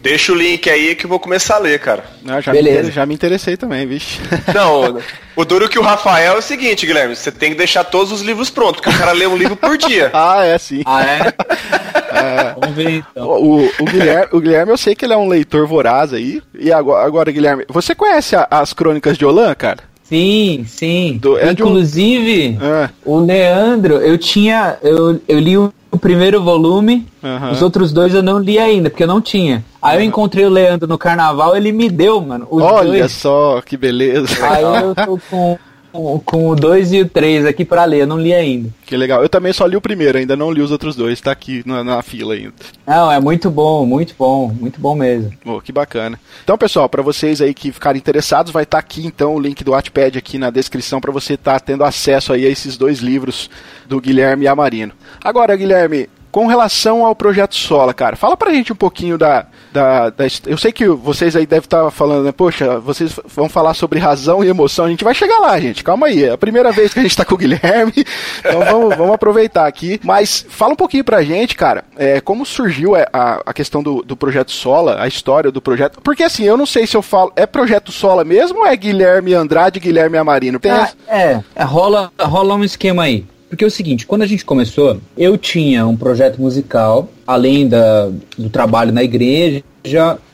Deixa 0.01 0.31
o 0.31 0.35
link 0.35 0.69
aí 0.69 0.95
que 0.95 1.05
eu 1.05 1.09
vou 1.09 1.19
começar 1.19 1.55
a 1.55 1.59
ler, 1.59 1.79
cara. 1.79 2.03
Ah, 2.27 2.41
já, 2.41 2.51
Beleza. 2.51 2.83
Me, 2.83 2.91
já 2.91 3.05
me 3.05 3.13
interessei 3.13 3.57
também, 3.57 3.85
vixe. 3.85 4.19
Não, 4.53 4.99
o 5.35 5.45
duro 5.45 5.69
que 5.69 5.79
o 5.79 5.81
Rafael 5.81 6.35
é 6.35 6.37
o 6.37 6.41
seguinte, 6.41 6.85
Guilherme, 6.85 7.15
você 7.15 7.31
tem 7.31 7.51
que 7.51 7.57
deixar 7.57 7.83
todos 7.83 8.11
os 8.11 8.21
livros 8.21 8.49
prontos, 8.49 8.81
porque 8.81 8.95
o 8.95 8.99
cara 8.99 9.11
lê 9.11 9.25
um 9.27 9.37
livro 9.37 9.55
por 9.55 9.77
dia. 9.77 10.09
ah, 10.13 10.43
é 10.45 10.57
sim. 10.57 10.81
Ah, 10.85 11.03
é? 11.03 11.19
é. 12.17 12.55
Vamos 12.59 12.75
ver 12.75 12.89
então. 12.91 13.27
O, 13.27 13.65
o, 13.79 13.85
Guilherme, 13.85 14.27
o 14.31 14.39
Guilherme, 14.39 14.71
eu 14.71 14.77
sei 14.77 14.95
que 14.95 15.05
ele 15.05 15.13
é 15.13 15.17
um 15.17 15.27
leitor 15.27 15.65
voraz 15.67 16.13
aí. 16.13 16.41
E 16.57 16.71
agora, 16.71 17.05
agora 17.05 17.31
Guilherme, 17.31 17.65
você 17.67 17.95
conhece 17.95 18.35
a, 18.35 18.47
as 18.49 18.73
crônicas 18.73 19.17
de 19.17 19.25
Olan, 19.25 19.53
cara? 19.55 19.91
Sim, 20.03 20.65
sim. 20.67 21.17
Do, 21.21 21.37
é 21.37 21.51
Inclusive, 21.51 22.57
um... 22.61 22.65
é. 22.65 22.89
o 23.05 23.19
Leandro, 23.19 23.95
eu 23.95 24.17
tinha. 24.17 24.77
Eu, 24.83 25.21
eu 25.25 25.39
li 25.39 25.57
o 25.57 25.73
o 25.91 25.99
primeiro 25.99 26.41
volume, 26.41 27.05
uhum. 27.21 27.51
os 27.51 27.61
outros 27.61 27.91
dois 27.91 28.13
eu 28.15 28.23
não 28.23 28.39
li 28.39 28.57
ainda, 28.57 28.89
porque 28.89 29.03
eu 29.03 29.07
não 29.07 29.21
tinha. 29.21 29.63
Aí 29.81 29.97
uhum. 29.97 30.03
eu 30.03 30.07
encontrei 30.07 30.45
o 30.45 30.49
Leandro 30.49 30.87
no 30.87 30.97
carnaval, 30.97 31.55
ele 31.55 31.71
me 31.71 31.89
deu, 31.89 32.21
mano. 32.21 32.47
Olha 32.49 32.99
dois. 32.99 33.11
só, 33.11 33.61
que 33.61 33.75
beleza. 33.75 34.27
Aí 34.41 34.63
eu 34.63 34.95
tô 34.95 35.19
com 35.29 35.59
com 35.91 36.49
o 36.49 36.55
2 36.55 36.93
e 36.93 37.01
o 37.01 37.09
3 37.09 37.45
aqui 37.45 37.65
para 37.65 37.85
ler, 37.85 38.01
eu 38.01 38.07
não 38.07 38.17
li 38.17 38.33
ainda. 38.33 38.69
Que 38.85 38.95
legal. 38.95 39.21
Eu 39.21 39.29
também 39.29 39.51
só 39.53 39.65
li 39.65 39.75
o 39.75 39.81
primeiro, 39.81 40.17
ainda 40.17 40.35
não 40.35 40.51
li 40.51 40.61
os 40.61 40.71
outros 40.71 40.95
dois, 40.95 41.19
tá 41.19 41.31
aqui 41.31 41.63
na, 41.65 41.83
na 41.83 42.01
fila 42.01 42.33
ainda. 42.33 42.53
Não, 42.87 43.11
é 43.11 43.19
muito 43.19 43.49
bom, 43.49 43.85
muito 43.85 44.15
bom, 44.17 44.47
muito 44.47 44.79
bom 44.79 44.95
mesmo. 44.95 45.31
Oh, 45.45 45.61
que 45.61 45.71
bacana. 45.71 46.19
Então, 46.43 46.57
pessoal, 46.57 46.87
para 46.87 47.01
vocês 47.01 47.41
aí 47.41 47.53
que 47.53 47.71
ficarem 47.71 47.99
interessados, 47.99 48.51
vai 48.51 48.63
estar 48.63 48.77
tá 48.77 48.79
aqui 48.79 49.05
então 49.05 49.35
o 49.35 49.39
link 49.39 49.63
do 49.63 49.71
Wattpad 49.71 50.17
aqui 50.17 50.37
na 50.37 50.49
descrição 50.49 51.01
para 51.01 51.11
você 51.11 51.33
estar 51.33 51.59
tá 51.59 51.59
tendo 51.59 51.83
acesso 51.83 52.33
aí 52.33 52.45
a 52.45 52.49
esses 52.49 52.77
dois 52.77 52.99
livros 52.99 53.49
do 53.87 53.99
Guilherme 53.99 54.47
Amarino. 54.47 54.93
Agora, 55.23 55.55
Guilherme, 55.55 56.09
com 56.31 56.47
relação 56.47 57.05
ao 57.05 57.15
projeto 57.15 57.55
Sola, 57.55 57.93
cara, 57.93 58.15
fala 58.15 58.37
pra 58.37 58.53
gente 58.53 58.71
um 58.71 58.75
pouquinho 58.75 59.17
da, 59.17 59.45
da, 59.71 60.09
da, 60.09 60.25
Eu 60.45 60.57
sei 60.57 60.71
que 60.71 60.87
vocês 60.87 61.35
aí 61.35 61.45
devem 61.45 61.65
estar 61.65 61.91
falando, 61.91 62.23
né? 62.23 62.31
Poxa, 62.31 62.79
vocês 62.79 63.19
vão 63.25 63.49
falar 63.49 63.73
sobre 63.73 63.99
razão 63.99 64.43
e 64.43 64.47
emoção. 64.47 64.85
A 64.85 64.89
gente 64.89 65.03
vai 65.03 65.13
chegar 65.13 65.39
lá, 65.39 65.59
gente. 65.59 65.83
Calma 65.83 66.07
aí. 66.07 66.25
É 66.25 66.31
a 66.31 66.37
primeira 66.37 66.71
vez 66.71 66.93
que 66.93 66.99
a 66.99 67.03
gente 67.03 67.17
tá 67.17 67.25
com 67.25 67.35
o 67.35 67.37
Guilherme. 67.37 67.93
Então 68.43 68.59
vamos, 68.65 68.95
vamos 68.95 69.13
aproveitar 69.13 69.67
aqui. 69.67 69.99
Mas 70.03 70.45
fala 70.49 70.73
um 70.73 70.75
pouquinho 70.75 71.03
pra 71.03 71.23
gente, 71.23 71.55
cara, 71.55 71.83
é, 71.95 72.19
como 72.19 72.45
surgiu 72.45 72.95
é, 72.95 73.05
a, 73.13 73.41
a 73.45 73.53
questão 73.53 73.83
do, 73.83 74.01
do 74.01 74.17
projeto 74.17 74.51
Sola, 74.51 75.01
a 75.01 75.07
história 75.07 75.51
do 75.51 75.61
projeto. 75.61 76.01
Porque 76.01 76.23
assim, 76.23 76.43
eu 76.43 76.57
não 76.57 76.65
sei 76.65 76.87
se 76.87 76.97
eu 76.97 77.01
falo. 77.01 77.31
É 77.35 77.45
projeto 77.45 77.91
Sola 77.91 78.23
mesmo 78.23 78.59
ou 78.59 78.65
é 78.65 78.75
Guilherme 78.75 79.33
Andrade 79.33 79.77
e 79.77 79.81
Guilherme 79.81 80.17
Amarino? 80.17 80.59
Tem 80.59 80.71
ah, 80.71 80.89
é, 81.07 81.39
é, 81.55 81.63
rola, 81.63 82.11
rola 82.19 82.55
um 82.55 82.63
esquema 82.63 83.03
aí. 83.03 83.25
Porque 83.51 83.65
é 83.65 83.67
o 83.67 83.71
seguinte, 83.71 84.07
quando 84.07 84.21
a 84.21 84.25
gente 84.25 84.45
começou, 84.45 84.97
eu 85.17 85.37
tinha 85.37 85.85
um 85.85 85.97
projeto 85.97 86.41
musical, 86.41 87.09
além 87.27 87.67
da, 87.67 88.09
do 88.37 88.49
trabalho 88.49 88.93
na 88.93 89.03
igreja, 89.03 89.61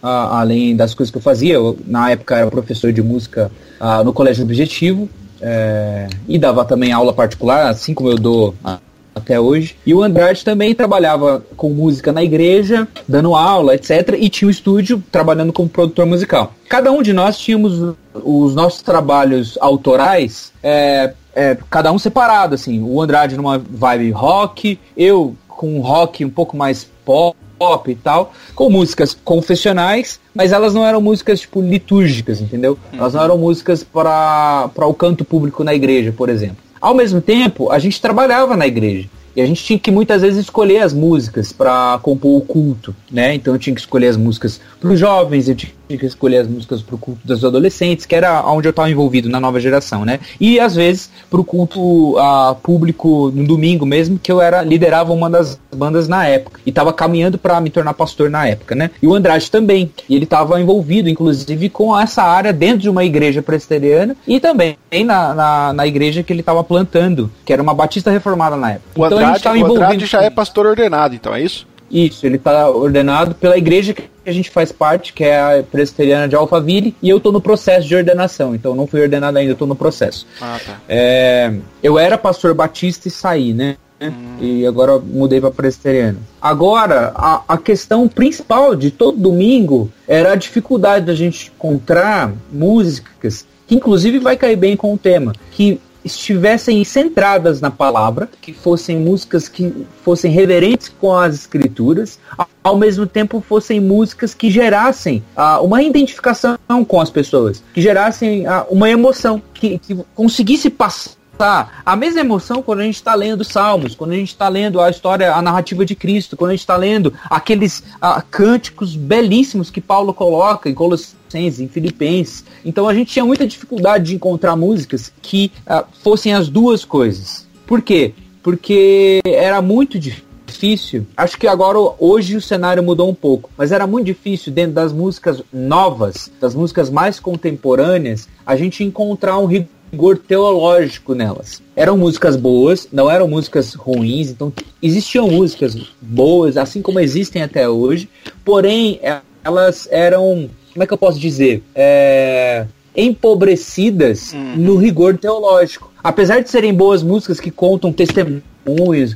a, 0.04 0.40
além 0.40 0.76
das 0.76 0.94
coisas 0.94 1.10
que 1.10 1.18
eu 1.18 1.22
fazia. 1.22 1.56
Eu, 1.56 1.76
na 1.88 2.12
época 2.12 2.38
era 2.38 2.52
professor 2.52 2.94
de 2.94 3.02
música 3.02 3.50
a, 3.80 4.04
no 4.04 4.14
Colégio 4.14 4.44
Objetivo 4.44 5.10
é, 5.42 6.08
e 6.28 6.38
dava 6.38 6.64
também 6.64 6.92
aula 6.92 7.12
particular, 7.12 7.72
assim 7.72 7.92
como 7.92 8.12
eu 8.12 8.20
dou 8.20 8.54
a, 8.64 8.78
até 9.16 9.40
hoje. 9.40 9.76
E 9.84 9.96
o 9.96 10.04
Andrade 10.04 10.46
também 10.46 10.76
trabalhava 10.76 11.44
com 11.56 11.72
música 11.72 12.12
na 12.12 12.24
igreja, 12.24 12.88
dando 13.08 13.36
aula, 13.36 13.74
etc. 13.74 14.16
E 14.20 14.30
tinha 14.30 14.48
um 14.48 14.52
estúdio 14.52 15.04
trabalhando 15.12 15.52
como 15.52 15.68
produtor 15.68 16.06
musical. 16.06 16.54
Cada 16.70 16.92
um 16.92 17.02
de 17.02 17.14
nós 17.14 17.40
tínhamos 17.40 17.96
os 18.14 18.54
nossos 18.54 18.84
trabalhos 18.84 19.58
autorais 19.60 20.54
é, 20.62 21.14
é, 21.38 21.58
cada 21.70 21.92
um 21.92 22.00
separado, 22.00 22.56
assim. 22.56 22.82
O 22.82 23.00
Andrade 23.00 23.38
numa 23.38 23.60
vibe 23.60 24.10
rock, 24.10 24.80
eu 24.98 25.36
com 25.48 25.78
um 25.78 25.82
rock 25.82 26.26
um 26.26 26.30
pouco 26.30 26.58
mais 26.58 26.90
pop 27.06 27.38
pop 27.58 27.90
e 27.90 27.96
tal, 27.96 28.32
com 28.54 28.70
músicas 28.70 29.18
confessionais, 29.26 30.20
mas 30.34 30.52
elas 30.52 30.76
não 30.76 30.86
eram 30.86 31.02
músicas 31.02 31.40
tipo 31.40 31.60
litúrgicas, 31.60 32.40
entendeu? 32.40 32.78
Uhum. 32.94 33.00
Elas 33.00 33.16
não 33.16 33.24
eram 33.24 33.38
músicas 33.38 33.84
para 33.84 34.70
o 34.78 34.94
canto 34.94 35.26
público 35.26 35.64
na 35.64 35.74
igreja, 35.74 36.14
por 36.16 36.30
exemplo. 36.30 36.58
Ao 36.80 36.94
mesmo 36.94 37.20
tempo, 37.20 37.72
a 37.72 37.80
gente 37.80 38.00
trabalhava 38.00 38.56
na 38.56 38.68
igreja. 38.68 39.10
E 39.36 39.42
a 39.42 39.46
gente 39.46 39.64
tinha 39.64 39.78
que 39.78 39.92
muitas 39.92 40.24
vezes 40.24 40.40
escolher 40.40 40.80
as 40.80 40.94
músicas 40.94 41.52
para 41.52 42.00
compor 42.02 42.38
o 42.38 42.42
culto, 42.42 42.96
né? 43.12 43.36
Então 43.36 43.54
eu 43.54 43.60
tinha 43.60 43.74
que 43.76 43.82
escolher 43.82 44.08
as 44.08 44.18
músicas 44.18 44.60
para 44.80 44.92
os 44.92 45.00
jovens, 45.00 45.48
eu 45.48 45.56
tinha 45.56 45.72
que 45.96 46.06
escolher 46.06 46.38
as 46.38 46.48
músicas 46.48 46.82
para 46.82 46.96
o 46.96 46.98
culto 46.98 47.22
dos 47.24 47.46
adolescentes, 47.46 48.06
que 48.06 48.16
era 48.16 48.44
onde 48.50 48.68
eu 48.68 48.72
estava 48.72 48.90
envolvido 48.90 49.30
na 49.30 49.40
nova 49.40 49.60
geração, 49.60 50.04
né? 50.04 50.20
E 50.40 50.60
às 50.60 50.76
vezes 50.76 51.10
para 51.30 51.40
o 51.40 51.44
culto 51.44 52.18
uh, 52.18 52.56
público 52.64 53.32
no 53.34 53.46
domingo 53.46 53.86
mesmo, 53.86 54.18
que 54.18 54.32
eu 54.32 54.42
era 54.42 54.64
liderava 54.64 55.14
uma 55.14 55.30
das 55.30 55.60
bandas 55.74 56.08
na 56.08 56.26
época 56.26 56.60
e 56.66 56.70
estava 56.70 56.92
caminhando 56.92 57.38
para 57.38 57.62
me 57.62 57.70
tornar 57.70 57.94
pastor 57.94 58.30
na 58.30 58.48
época, 58.48 58.74
né? 58.74 58.90
E 59.02 59.08
o 59.08 59.14
Andrade 59.14 59.52
também, 59.52 59.92
e 60.10 60.16
ele 60.16 60.24
estava 60.24 60.60
envolvido, 60.60 61.10
inclusive, 61.10 61.70
com 61.70 61.98
essa 61.98 62.24
área 62.24 62.52
dentro 62.52 62.80
de 62.80 62.90
uma 62.90 63.06
igreja 63.06 63.42
presbiteriana 63.42 64.16
e 64.28 64.40
também 64.40 64.78
na, 65.06 65.34
na, 65.34 65.74
na 65.74 65.88
igreja 65.88 66.24
que 66.24 66.34
ele 66.34 66.40
estava 66.40 66.64
plantando, 66.64 67.32
que 67.46 67.54
era 67.54 67.62
uma 67.62 67.74
batista 67.74 68.10
reformada 68.10 68.56
na 68.56 68.72
época. 68.72 68.90
O 68.96 69.06
então 69.06 69.18
Andrade, 69.20 69.48
a 69.48 69.54
gente 69.54 69.64
o 69.64 69.74
Andrade 69.74 70.06
já 70.06 70.22
é 70.22 70.30
pastor 70.30 70.66
ordenado, 70.66 71.14
então 71.14 71.34
é 71.34 71.42
isso? 71.42 71.68
Isso, 71.90 72.26
ele 72.26 72.36
está 72.36 72.70
ordenado 72.70 73.36
pela 73.36 73.58
igreja 73.58 73.94
que 73.94 74.04
a 74.26 74.32
gente 74.32 74.50
faz 74.50 74.72
parte, 74.72 75.14
que 75.14 75.24
é 75.24 75.40
a 75.40 75.64
presbiteriana 75.64 76.28
de 76.28 76.36
Alphaville, 76.36 76.96
e 77.02 77.10
eu 77.10 77.18
estou 77.18 77.32
no 77.32 77.40
processo 77.40 77.88
de 77.88 77.96
ordenação, 77.96 78.54
então 78.54 78.76
não 78.76 78.86
fui 78.86 79.02
ordenado 79.02 79.38
ainda, 79.38 79.54
estou 79.54 79.68
no 79.68 79.76
processo. 79.76 80.28
Ah, 80.42 80.60
tá. 80.66 80.80
É, 80.88 81.54
eu 81.82 81.98
era 81.98 82.18
pastor 82.18 82.54
batista 82.54 83.08
e 83.08 83.12
saí, 83.12 83.54
né? 83.54 83.78
Hum. 84.02 84.38
E 84.40 84.66
agora 84.66 85.00
mudei 85.00 85.42
para 85.42 85.50
presbiteriana. 85.50 86.20
Agora, 86.42 87.12
a, 87.16 87.44
a 87.48 87.58
questão 87.58 88.08
principal 88.08 88.76
de 88.76 88.92
todo 88.92 89.18
domingo 89.18 89.92
era 90.08 90.34
a 90.34 90.36
dificuldade 90.36 91.06
da 91.06 91.16
gente 91.16 91.52
encontrar 91.56 92.32
músicas 92.52 93.46
que 93.68 93.76
inclusive 93.76 94.18
vai 94.18 94.38
cair 94.38 94.56
bem 94.56 94.78
com 94.78 94.94
o 94.94 94.98
tema, 94.98 95.34
que 95.52 95.80
estivessem 96.16 96.84
centradas 96.84 97.62
na 97.62 97.72
palavra, 97.72 98.30
que 98.42 98.54
fossem 98.54 98.98
músicas 98.98 99.48
que 99.48 99.86
fossem 100.04 100.32
reverentes 100.32 100.90
com 100.90 101.14
as 101.14 101.36
escrituras, 101.36 102.20
ao 102.64 102.78
mesmo 102.78 103.06
tempo 103.06 103.42
fossem 103.42 103.80
músicas 103.80 104.34
que 104.34 104.50
gerassem 104.50 105.24
uh, 105.36 105.64
uma 105.64 105.82
identificação 105.82 106.58
com 106.88 107.00
as 107.00 107.10
pessoas, 107.10 107.64
que 107.74 107.82
gerassem 107.82 108.48
uh, 108.48 108.66
uma 108.70 108.90
emoção, 108.90 109.42
que, 109.54 109.78
que 109.80 109.98
conseguisse 110.16 110.70
passar 110.70 111.17
a 111.40 111.96
mesma 111.96 112.22
emoção 112.22 112.62
quando 112.62 112.80
a 112.80 112.84
gente 112.84 112.96
está 112.96 113.14
lendo 113.14 113.44
Salmos, 113.44 113.96
quando 113.96 114.12
a 114.12 114.16
gente 114.16 114.30
está 114.30 114.48
lendo 114.48 114.82
a 114.82 114.90
história, 114.90 115.34
a 115.34 115.42
narrativa 115.42 115.86
de 115.86 115.96
Cristo, 115.96 116.36
quando 116.36 116.52
a 116.52 116.54
gente 116.54 116.62
está 116.62 116.76
lendo 116.76 117.14
aqueles 117.30 117.80
uh, 117.80 118.22
cânticos 118.30 118.96
belíssimos 118.96 119.70
que 119.70 119.82
Paulo 119.82 120.14
coloca 120.14 120.70
em 120.70 120.74
Colossenses, 120.74 121.60
em 121.60 121.68
Filipenses. 121.68 122.44
Então 122.66 122.88
a 122.88 122.94
gente 122.94 123.12
tinha 123.12 123.26
muita 123.26 123.46
dificuldade 123.46 124.06
de 124.06 124.16
encontrar 124.16 124.56
músicas 124.56 125.12
que 125.22 125.52
uh, 125.68 125.86
fossem 126.02 126.34
as 126.34 126.50
duas 126.50 126.84
coisas. 126.84 127.48
Por 127.66 127.82
quê? 127.82 128.14
Porque 128.42 129.22
era 129.26 129.62
muito 129.62 130.00
difícil. 130.00 131.06
Acho 131.16 131.38
que 131.38 131.48
agora, 131.48 131.78
hoje, 132.00 132.36
o 132.36 132.42
cenário 132.42 132.82
mudou 132.82 133.10
um 133.10 133.14
pouco, 133.14 133.50
mas 133.58 133.72
era 133.72 133.86
muito 133.86 134.06
difícil, 134.06 134.52
dentro 134.52 134.74
das 134.74 134.92
músicas 134.92 135.44
novas, 135.54 136.32
das 136.40 136.56
músicas 136.56 136.90
mais 136.90 137.20
contemporâneas, 137.20 138.28
a 138.46 138.56
gente 138.56 138.84
encontrar 138.84 139.38
um 139.38 139.46
rigor 139.92 140.18
teológico 140.18 141.14
nelas. 141.14 141.62
Eram 141.76 141.98
músicas 141.98 142.36
boas, 142.36 142.88
não 142.92 143.10
eram 143.10 143.28
músicas 143.28 143.74
ruins, 143.74 144.30
então 144.30 144.52
existiam 144.82 145.30
músicas 145.30 145.76
boas, 146.02 146.58
assim 146.58 146.82
como 146.82 147.00
existem 147.00 147.42
até 147.42 147.68
hoje, 147.68 148.10
porém 148.44 149.00
elas 149.44 149.88
eram, 149.92 150.50
como 150.74 150.84
é 150.84 150.88
que 150.88 150.94
eu 150.94 150.98
posso 150.98 151.20
dizer? 151.20 151.64
É, 151.74 152.66
empobrecidas 152.96 154.34
uhum. 154.34 154.56
no 154.58 154.76
rigor 154.76 155.18
teológico. 155.18 155.92
Apesar 156.04 156.42
de 156.42 156.50
serem 156.50 156.74
boas 156.74 157.04
músicas 157.04 157.40
que 157.40 157.52
contam 157.52 157.94
testemunhos, 157.94 158.44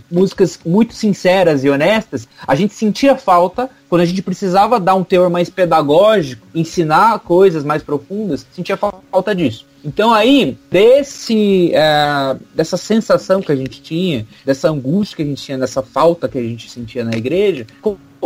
músicas 0.10 0.60
muito 0.66 0.94
sinceras 0.94 1.64
e 1.64 1.70
honestas, 1.70 2.28
a 2.48 2.56
gente 2.56 2.74
sentia 2.74 3.16
falta 3.16 3.70
quando 3.90 4.02
a 4.02 4.06
gente 4.06 4.22
precisava 4.22 4.80
dar 4.80 4.96
um 4.96 5.04
teor 5.04 5.30
mais 5.30 5.50
pedagógico, 5.50 6.48
ensinar 6.56 7.20
coisas 7.20 7.64
mais 7.64 7.84
profundas, 7.84 8.46
sentia 8.54 8.78
falta 8.78 9.36
disso. 9.36 9.66
Então 9.84 10.14
aí, 10.14 10.58
desse, 10.70 11.72
é, 11.74 12.38
dessa 12.54 12.78
sensação 12.78 13.42
que 13.42 13.52
a 13.52 13.56
gente 13.56 13.82
tinha, 13.82 14.26
dessa 14.46 14.70
angústia 14.70 15.18
que 15.18 15.24
a 15.24 15.26
gente 15.26 15.44
tinha, 15.44 15.58
dessa 15.58 15.82
falta 15.82 16.30
que 16.30 16.38
a 16.38 16.42
gente 16.42 16.70
sentia 16.70 17.04
na 17.04 17.12
igreja, 17.12 17.66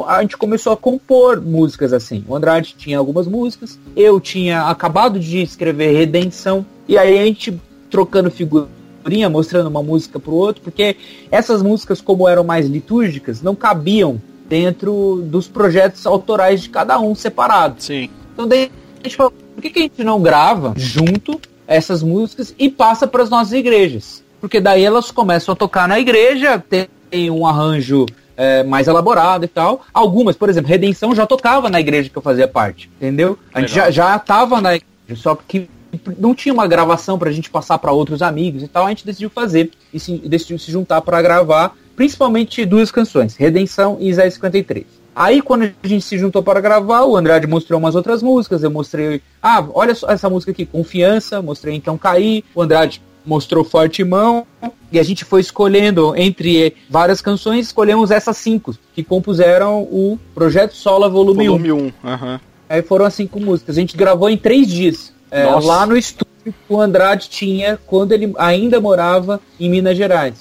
a 0.06 0.22
gente 0.22 0.38
começou 0.38 0.74
a 0.74 0.78
compor 0.78 1.42
músicas 1.42 1.94
assim. 1.94 2.24
O 2.28 2.36
Andrade 2.36 2.76
tinha 2.78 2.98
algumas 2.98 3.26
músicas, 3.26 3.80
eu 3.96 4.20
tinha 4.20 4.64
acabado 4.64 5.20
de 5.20 5.42
escrever 5.42 5.94
Redenção, 5.94 6.66
e 6.88 6.98
aí 6.98 7.18
a 7.18 7.26
gente 7.26 7.60
trocando 7.90 8.30
mostrando 9.30 9.68
uma 9.68 9.84
música 9.84 10.20
pro 10.20 10.34
outro, 10.34 10.62
porque 10.62 10.98
essas 11.32 11.62
músicas, 11.62 12.02
como 12.02 12.28
eram 12.28 12.44
mais 12.44 12.68
litúrgicas, 12.68 13.42
não 13.42 13.56
cabiam 13.56 14.22
dentro 14.48 15.22
dos 15.26 15.48
projetos 15.48 16.06
autorais 16.06 16.62
de 16.62 16.70
cada 16.70 17.00
um 17.00 17.16
separado. 17.16 17.76
Sim. 17.80 18.10
Então 18.34 18.48
daí 18.48 18.72
a 19.00 19.04
gente 19.04 19.16
falou, 19.16 19.34
por 19.54 19.62
que, 19.62 19.70
que 19.70 19.80
a 19.80 19.82
gente 19.84 20.04
não 20.04 20.22
grava 20.22 20.74
junto 20.76 21.40
essas 21.68 22.04
músicas 22.04 22.54
e 22.58 22.70
passa 22.70 23.08
para 23.08 23.24
as 23.24 23.30
nossas 23.30 23.54
igrejas? 23.54 24.24
Porque 24.42 24.60
daí 24.60 24.84
elas 24.84 25.12
começam 25.12 25.54
a 25.54 25.56
tocar 25.56 25.88
na 25.88 26.00
igreja, 26.00 26.64
tem 27.10 27.30
um 27.32 27.48
arranjo 27.48 28.06
é, 28.38 28.64
mais 28.64 28.88
elaborado 28.88 29.46
e 29.46 29.48
tal. 29.48 29.82
Algumas, 29.94 30.36
por 30.36 30.50
exemplo, 30.50 30.70
Redenção 30.70 31.16
já 31.16 31.26
tocava 31.26 31.70
na 31.70 31.80
igreja 31.80 32.10
que 32.10 32.18
eu 32.18 32.22
fazia 32.22 32.48
parte, 32.48 32.90
entendeu? 32.98 33.40
A 33.54 33.62
gente 33.62 33.74
já, 33.74 33.90
já 33.90 34.20
tava 34.20 34.62
na 34.62 34.76
igreja, 34.76 35.22
só 35.22 35.36
que 35.36 35.70
não 36.18 36.34
tinha 36.36 36.54
uma 36.54 36.68
gravação 36.68 37.18
pra 37.18 37.32
gente 37.32 37.50
passar 37.50 37.78
para 37.78 37.92
outros 37.92 38.22
amigos 38.22 38.64
e 38.64 38.68
tal, 38.68 38.86
a 38.86 38.90
gente 38.90 39.06
decidiu 39.06 39.30
fazer 39.30 39.72
e 39.94 40.00
se, 40.00 40.18
decidiu 40.18 40.58
se 40.60 40.72
juntar 40.72 41.02
para 41.02 41.22
gravar 41.22 41.76
principalmente 41.96 42.66
duas 42.66 42.92
canções, 42.92 43.36
Redenção 43.36 43.98
e 44.00 44.10
Isaías 44.10 44.34
53. 44.36 44.86
Aí 45.16 45.42
quando 45.42 45.72
a 45.82 45.88
gente 45.88 46.04
se 46.04 46.18
juntou 46.18 46.44
para 46.44 46.60
gravar, 46.60 47.06
o 47.06 47.16
Andrade 47.16 47.48
mostrou 47.48 47.80
umas 47.80 47.96
outras 47.96 48.22
músicas, 48.22 48.64
eu 48.64 48.70
mostrei, 48.70 49.22
ah, 49.42 49.66
olha 49.74 49.96
só 49.96 50.10
essa 50.10 50.30
música 50.30 50.52
aqui, 50.52 50.66
Confiança, 50.66 51.42
mostrei 51.42 51.74
então 51.74 51.98
Cair, 51.98 52.44
o 52.54 52.62
Andrade 52.62 53.02
mostrou 53.26 53.64
Forte 53.64 54.04
Mão, 54.04 54.46
e 54.92 55.00
a 55.00 55.04
gente 55.04 55.24
foi 55.26 55.42
escolhendo 55.42 56.14
entre 56.16 56.76
várias 56.90 57.22
canções, 57.22 57.68
escolhemos 57.68 58.12
essas 58.12 58.38
cinco, 58.38 58.76
que 58.94 59.04
compuseram 59.04 59.84
o 59.84 60.20
Projeto 60.34 60.76
Sola 60.76 61.10
Volume, 61.10 61.48
Volume 61.48 61.72
1. 61.72 61.78
1. 61.78 61.80
Uhum. 61.82 62.40
Aí 62.68 62.82
foram 62.82 63.06
as 63.06 63.14
cinco 63.14 63.40
músicas, 63.40 63.78
a 63.78 63.80
gente 63.80 63.96
gravou 63.96 64.30
em 64.30 64.38
três 64.38 64.68
dias, 64.68 65.14
é, 65.36 65.46
lá 65.46 65.86
no 65.86 65.98
estúdio 65.98 66.26
que 66.44 66.54
o 66.70 66.80
Andrade 66.80 67.30
tinha 67.30 67.78
quando 67.86 68.14
ele 68.14 68.34
ainda 68.38 68.80
morava 68.80 69.42
em 69.60 69.70
Minas 69.70 69.98
Gerais. 69.98 70.36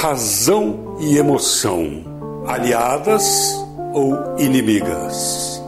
Razão 0.00 0.96
e 1.00 1.16
emoção, 1.16 2.42
aliadas 2.46 3.54
ou 3.92 4.36
inimigas? 4.38 5.62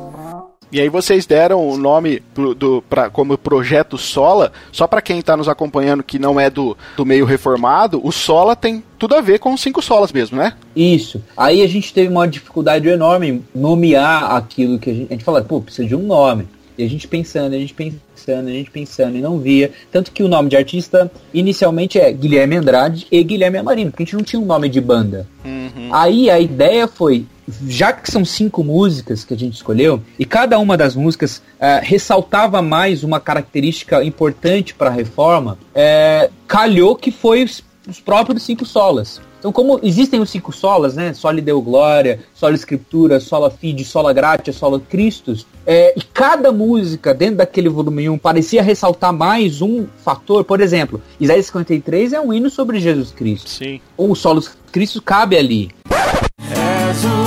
E 0.73 0.81
aí 0.81 0.89
vocês 0.89 1.27
deram 1.27 1.69
o 1.69 1.77
nome 1.77 2.23
do, 2.33 2.55
do 2.55 2.83
pra, 2.89 3.11
como 3.11 3.37
Projeto 3.37 3.99
Sola, 3.99 4.53
só 4.71 4.87
para 4.87 5.03
quem 5.03 5.19
está 5.19 5.37
nos 5.37 5.49
acompanhando 5.49 6.03
que 6.03 6.17
não 6.17 6.39
é 6.39 6.49
do, 6.49 6.77
do 6.97 7.05
meio 7.05 7.25
reformado, 7.25 8.01
o 8.05 8.13
Sola 8.13 8.55
tem 8.55 8.83
tudo 8.97 9.17
a 9.17 9.21
ver 9.21 9.41
com 9.41 9.53
os 9.53 9.61
cinco 9.61 9.83
solas 9.83 10.13
mesmo, 10.13 10.39
né? 10.39 10.55
Isso. 10.77 11.21
Aí 11.37 11.63
a 11.63 11.67
gente 11.67 11.93
teve 11.93 12.09
uma 12.09 12.29
dificuldade 12.29 12.89
enorme 12.89 13.29
em 13.29 13.45
nomear 13.53 14.37
aquilo 14.37 14.79
que 14.79 14.91
a 14.91 14.95
gente, 14.95 15.09
a 15.09 15.15
gente 15.15 15.25
fala, 15.25 15.43
pô, 15.43 15.61
precisa 15.61 15.89
de 15.89 15.97
um 15.97 16.03
nome. 16.07 16.47
E 16.81 16.85
a 16.85 16.89
gente 16.89 17.07
pensando, 17.07 17.55
a 17.55 17.59
gente 17.59 17.75
pensando, 17.75 18.49
a 18.49 18.53
gente 18.53 18.71
pensando 18.71 19.17
e 19.17 19.21
não 19.21 19.39
via. 19.39 19.71
Tanto 19.93 20.11
que 20.11 20.23
o 20.23 20.29
nome 20.29 20.49
de 20.49 20.57
artista 20.57 21.11
inicialmente 21.33 21.99
é 21.99 22.11
Guilherme 22.11 22.57
Andrade 22.57 23.07
e 23.11 23.23
Guilherme 23.23 23.59
Amarino, 23.59 23.91
porque 23.91 24.03
a 24.03 24.07
gente 24.07 24.17
não 24.17 24.25
tinha 24.25 24.41
um 24.41 24.47
nome 24.47 24.69
de 24.69 24.81
banda. 24.81 25.27
Uhum. 25.45 25.95
Aí 25.95 26.31
a 26.31 26.41
ideia 26.41 26.89
foi 26.89 27.27
já 27.67 27.93
que 27.93 28.11
são 28.11 28.25
cinco 28.25 28.63
músicas 28.63 29.25
que 29.25 29.35
a 29.35 29.37
gente 29.37 29.55
escolheu, 29.55 30.01
e 30.17 30.25
cada 30.25 30.59
uma 30.59 30.77
das 30.77 30.95
músicas 30.95 31.39
uh, 31.39 31.83
ressaltava 31.83 32.63
mais 32.63 33.03
uma 33.03 33.19
característica 33.19 34.05
importante 34.05 34.73
para 34.73 34.89
a 34.89 34.93
reforma, 34.93 35.59
uh, 35.75 36.33
calhou 36.47 36.95
que 36.95 37.11
foi 37.11 37.43
os, 37.91 37.97
os 37.97 38.01
próprios 38.01 38.43
cinco 38.43 38.65
solas. 38.65 39.21
Então, 39.39 39.53
como 39.53 39.81
existem 39.83 40.21
os 40.21 40.31
cinco 40.31 40.53
solas, 40.53 40.95
né? 40.95 41.15
Soli 41.15 41.41
Deo 41.41 41.63
Glória, 41.63 42.21
Sola 42.35 42.55
Escritura, 42.55 43.19
Sola 43.21 43.51
Fide, 43.51 43.85
Sola 43.85 44.13
Gratia, 44.13 44.53
Sola 44.53 44.79
Christus, 44.79 45.47
é, 45.67 45.95
e 45.97 46.03
cada 46.03 46.53
música 46.53 47.15
dentro 47.15 47.37
daquele 47.37 47.69
volume 47.69 48.09
1 48.09 48.19
parecia 48.19 48.63
ressaltar 48.63 49.13
mais 49.13 49.63
um 49.63 49.87
fator. 50.05 50.45
Por 50.45 50.61
exemplo, 50.61 51.01
Isaías 51.19 51.47
53 51.47 52.13
é 52.13 52.21
um 52.21 52.33
hino 52.33 52.51
sobre 52.51 52.79
Jesus 52.81 53.13
Cristo. 53.13 53.49
Sim. 53.49 53.81
O 53.97 54.15
Solo 54.15 54.43
Cristo 54.71 55.01
cabe 55.01 55.37
ali. 55.37 55.71
És 56.91 57.20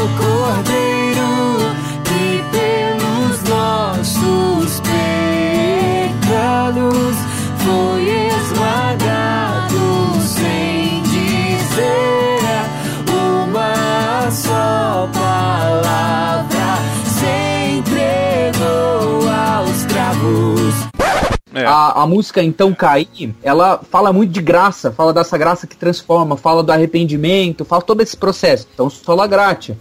É. 21.64 21.66
A, 21.66 22.04
a 22.04 22.08
música 22.08 22.44
Então 22.44 22.74
Cair, 22.74 23.34
ela 23.42 23.80
fala 23.90 24.12
muito 24.12 24.32
de 24.32 24.42
graça, 24.42 24.92
fala 24.92 25.14
dessa 25.14 25.38
graça 25.38 25.66
que 25.66 25.76
transforma, 25.76 26.36
fala 26.36 26.62
do 26.62 26.72
arrependimento, 26.72 27.64
fala 27.64 27.82
todo 27.82 28.02
esse 28.02 28.18
processo. 28.18 28.68
Então, 28.74 28.90
sola 28.90 29.26
gratia. 29.26 29.78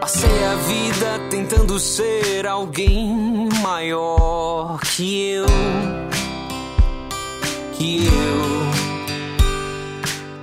Passei 0.00 0.44
a 0.44 0.54
vida 0.54 1.20
tentando 1.30 1.78
ser 1.78 2.46
alguém 2.46 3.48
maior 3.62 4.80
que 4.80 5.32
eu. 5.32 5.46
Que 7.74 8.06
eu. 8.06 8.68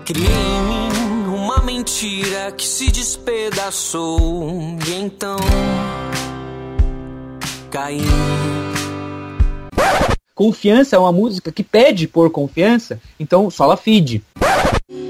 Criei 0.05 0.27
em 0.27 0.61
mim 0.61 1.35
uma 1.35 1.63
mentira 1.63 2.51
que 2.51 2.67
se 2.67 2.91
despedaçou. 2.91 4.77
E 4.87 4.93
então. 4.93 5.37
Caí. 7.71 8.03
Confiança 10.35 10.97
é 10.97 10.99
uma 10.99 11.13
música 11.13 11.49
que 11.49 11.63
pede 11.63 12.09
por 12.09 12.29
confiança, 12.29 12.99
então 13.17 13.49
sola 13.49 13.77
fide. 13.77 14.21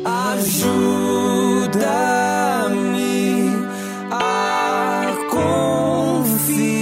Ajuda-me 0.06 0.86
a 4.12 5.18
confiar, 6.22 6.80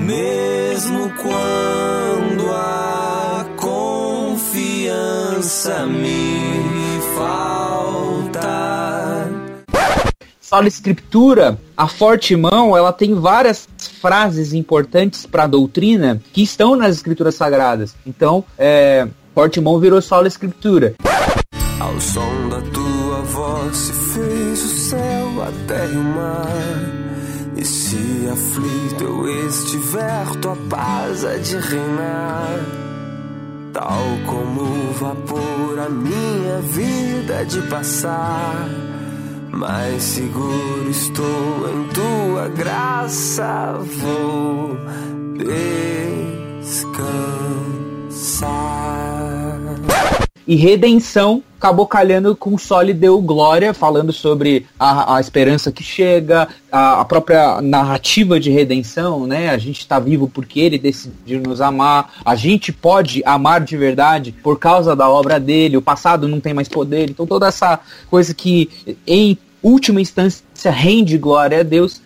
mesmo 0.00 1.12
quando 1.22 2.50
a 2.50 3.46
confiança 3.56 4.66
me 5.86 6.21
Sola 10.52 10.68
Escritura, 10.68 11.58
a 11.74 11.88
Forte 11.88 12.36
Mão, 12.36 12.76
ela 12.76 12.92
tem 12.92 13.14
várias 13.14 13.66
frases 14.02 14.52
importantes 14.52 15.24
para 15.24 15.44
a 15.44 15.46
doutrina 15.46 16.20
que 16.30 16.42
estão 16.42 16.76
nas 16.76 16.94
Escrituras 16.94 17.36
Sagradas. 17.36 17.94
Então, 18.06 18.44
é, 18.58 19.08
Forte 19.34 19.62
Mão 19.62 19.80
virou 19.80 20.02
Sola 20.02 20.28
Escritura. 20.28 20.94
Ao 21.80 21.98
som 21.98 22.50
da 22.50 22.60
tua 22.70 23.22
voz 23.22 23.74
se 23.74 23.92
fez 23.94 24.62
o 24.62 24.68
céu, 24.68 25.42
a 25.42 25.66
terra 25.66 25.90
e 25.90 25.96
o 25.96 26.02
mar. 26.02 27.56
E 27.56 27.64
se 27.64 28.28
aflito 28.30 29.04
eu 29.04 29.48
estiver, 29.48 30.36
tua 30.42 30.56
paz 30.68 31.24
é 31.24 31.38
de 31.38 31.56
reinar. 31.56 32.60
Tal 33.72 34.04
como 34.26 34.60
o 34.60 34.92
vapor, 34.92 35.78
a 35.78 35.88
minha 35.88 36.60
vida 36.60 37.36
é 37.40 37.44
de 37.44 37.62
passar. 37.62 38.91
Mais 39.52 40.02
seguro 40.02 40.90
estou 40.90 41.68
em 41.68 41.88
tua 41.92 42.48
graça, 42.48 43.78
vou 44.00 44.76
descansar. 46.62 47.12
E 50.46 50.56
Redenção 50.56 51.42
acabou 51.62 51.86
calhando 51.86 52.34
com 52.34 52.58
Sole 52.58 52.92
deu 52.92 53.20
glória, 53.22 53.72
falando 53.72 54.12
sobre 54.12 54.66
a, 54.76 55.16
a 55.16 55.20
esperança 55.20 55.70
que 55.70 55.84
chega, 55.84 56.48
a, 56.72 57.00
a, 57.00 57.04
própria 57.04 57.62
narrativa 57.62 58.40
de 58.40 58.50
redenção, 58.50 59.28
né? 59.28 59.48
A 59.48 59.58
gente 59.58 59.78
está 59.78 60.00
vivo 60.00 60.28
porque 60.28 60.58
ele 60.58 60.76
decidiu 60.76 61.40
nos 61.40 61.60
amar, 61.60 62.14
a 62.24 62.34
gente 62.34 62.72
pode 62.72 63.22
amar 63.24 63.60
de 63.60 63.76
verdade 63.76 64.32
por 64.42 64.58
causa 64.58 64.96
da 64.96 65.08
obra 65.08 65.38
dele, 65.38 65.76
o 65.76 65.82
passado 65.82 66.26
não 66.26 66.40
tem 66.40 66.52
mais 66.52 66.68
poder, 66.68 67.08
então 67.08 67.28
toda 67.28 67.46
essa 67.46 67.78
coisa 68.10 68.34
que 68.34 68.68
em 69.06 69.38
última 69.62 70.00
instância 70.00 70.42
rende 70.68 71.16
glória 71.16 71.60
a 71.60 71.62
Deus. 71.62 72.02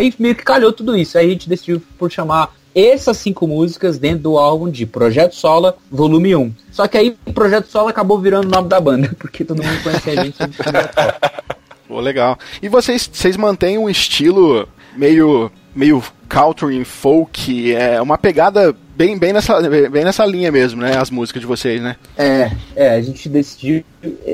Aí 0.00 0.14
meio 0.18 0.34
que 0.34 0.42
calhou 0.42 0.72
tudo 0.72 0.96
isso. 0.96 1.18
Aí 1.18 1.26
a 1.26 1.30
gente 1.30 1.46
decidiu 1.46 1.82
por 1.98 2.10
chamar 2.10 2.54
essas 2.74 3.18
cinco 3.18 3.46
músicas 3.46 3.98
dentro 3.98 4.22
do 4.22 4.38
álbum 4.38 4.70
de 4.70 4.86
Projeto 4.86 5.34
Sola, 5.34 5.76
volume 5.90 6.34
1. 6.34 6.54
Só 6.72 6.88
que 6.88 6.96
aí 6.96 7.16
Projeto 7.34 7.66
Sola 7.66 7.90
acabou 7.90 8.18
virando 8.18 8.46
o 8.46 8.50
nome 8.50 8.68
da 8.68 8.80
banda, 8.80 9.14
porque 9.18 9.44
todo 9.44 9.62
mundo 9.62 9.82
conhecia 9.82 10.18
a 10.18 10.24
gente 10.24 10.38
sobre 10.38 10.56
Sola. 10.56 10.90
Pô, 11.86 12.00
legal. 12.00 12.38
E 12.62 12.68
vocês, 12.68 13.10
vocês 13.12 13.36
mantêm 13.36 13.76
um 13.76 13.90
estilo 13.90 14.66
meio 14.96 15.52
meio 15.74 16.02
country 16.30 16.84
folk, 16.84 17.74
é 17.74 18.00
uma 18.00 18.16
pegada 18.16 18.72
bem, 18.96 19.18
bem, 19.18 19.32
nessa, 19.32 19.60
bem 19.68 20.04
nessa 20.04 20.24
linha 20.24 20.52
mesmo, 20.52 20.80
né? 20.80 20.96
As 20.96 21.10
músicas 21.10 21.40
de 21.40 21.46
vocês, 21.46 21.82
né? 21.82 21.96
É, 22.16 22.52
é, 22.76 22.90
a 22.90 23.02
gente 23.02 23.28
decidiu. 23.28 23.82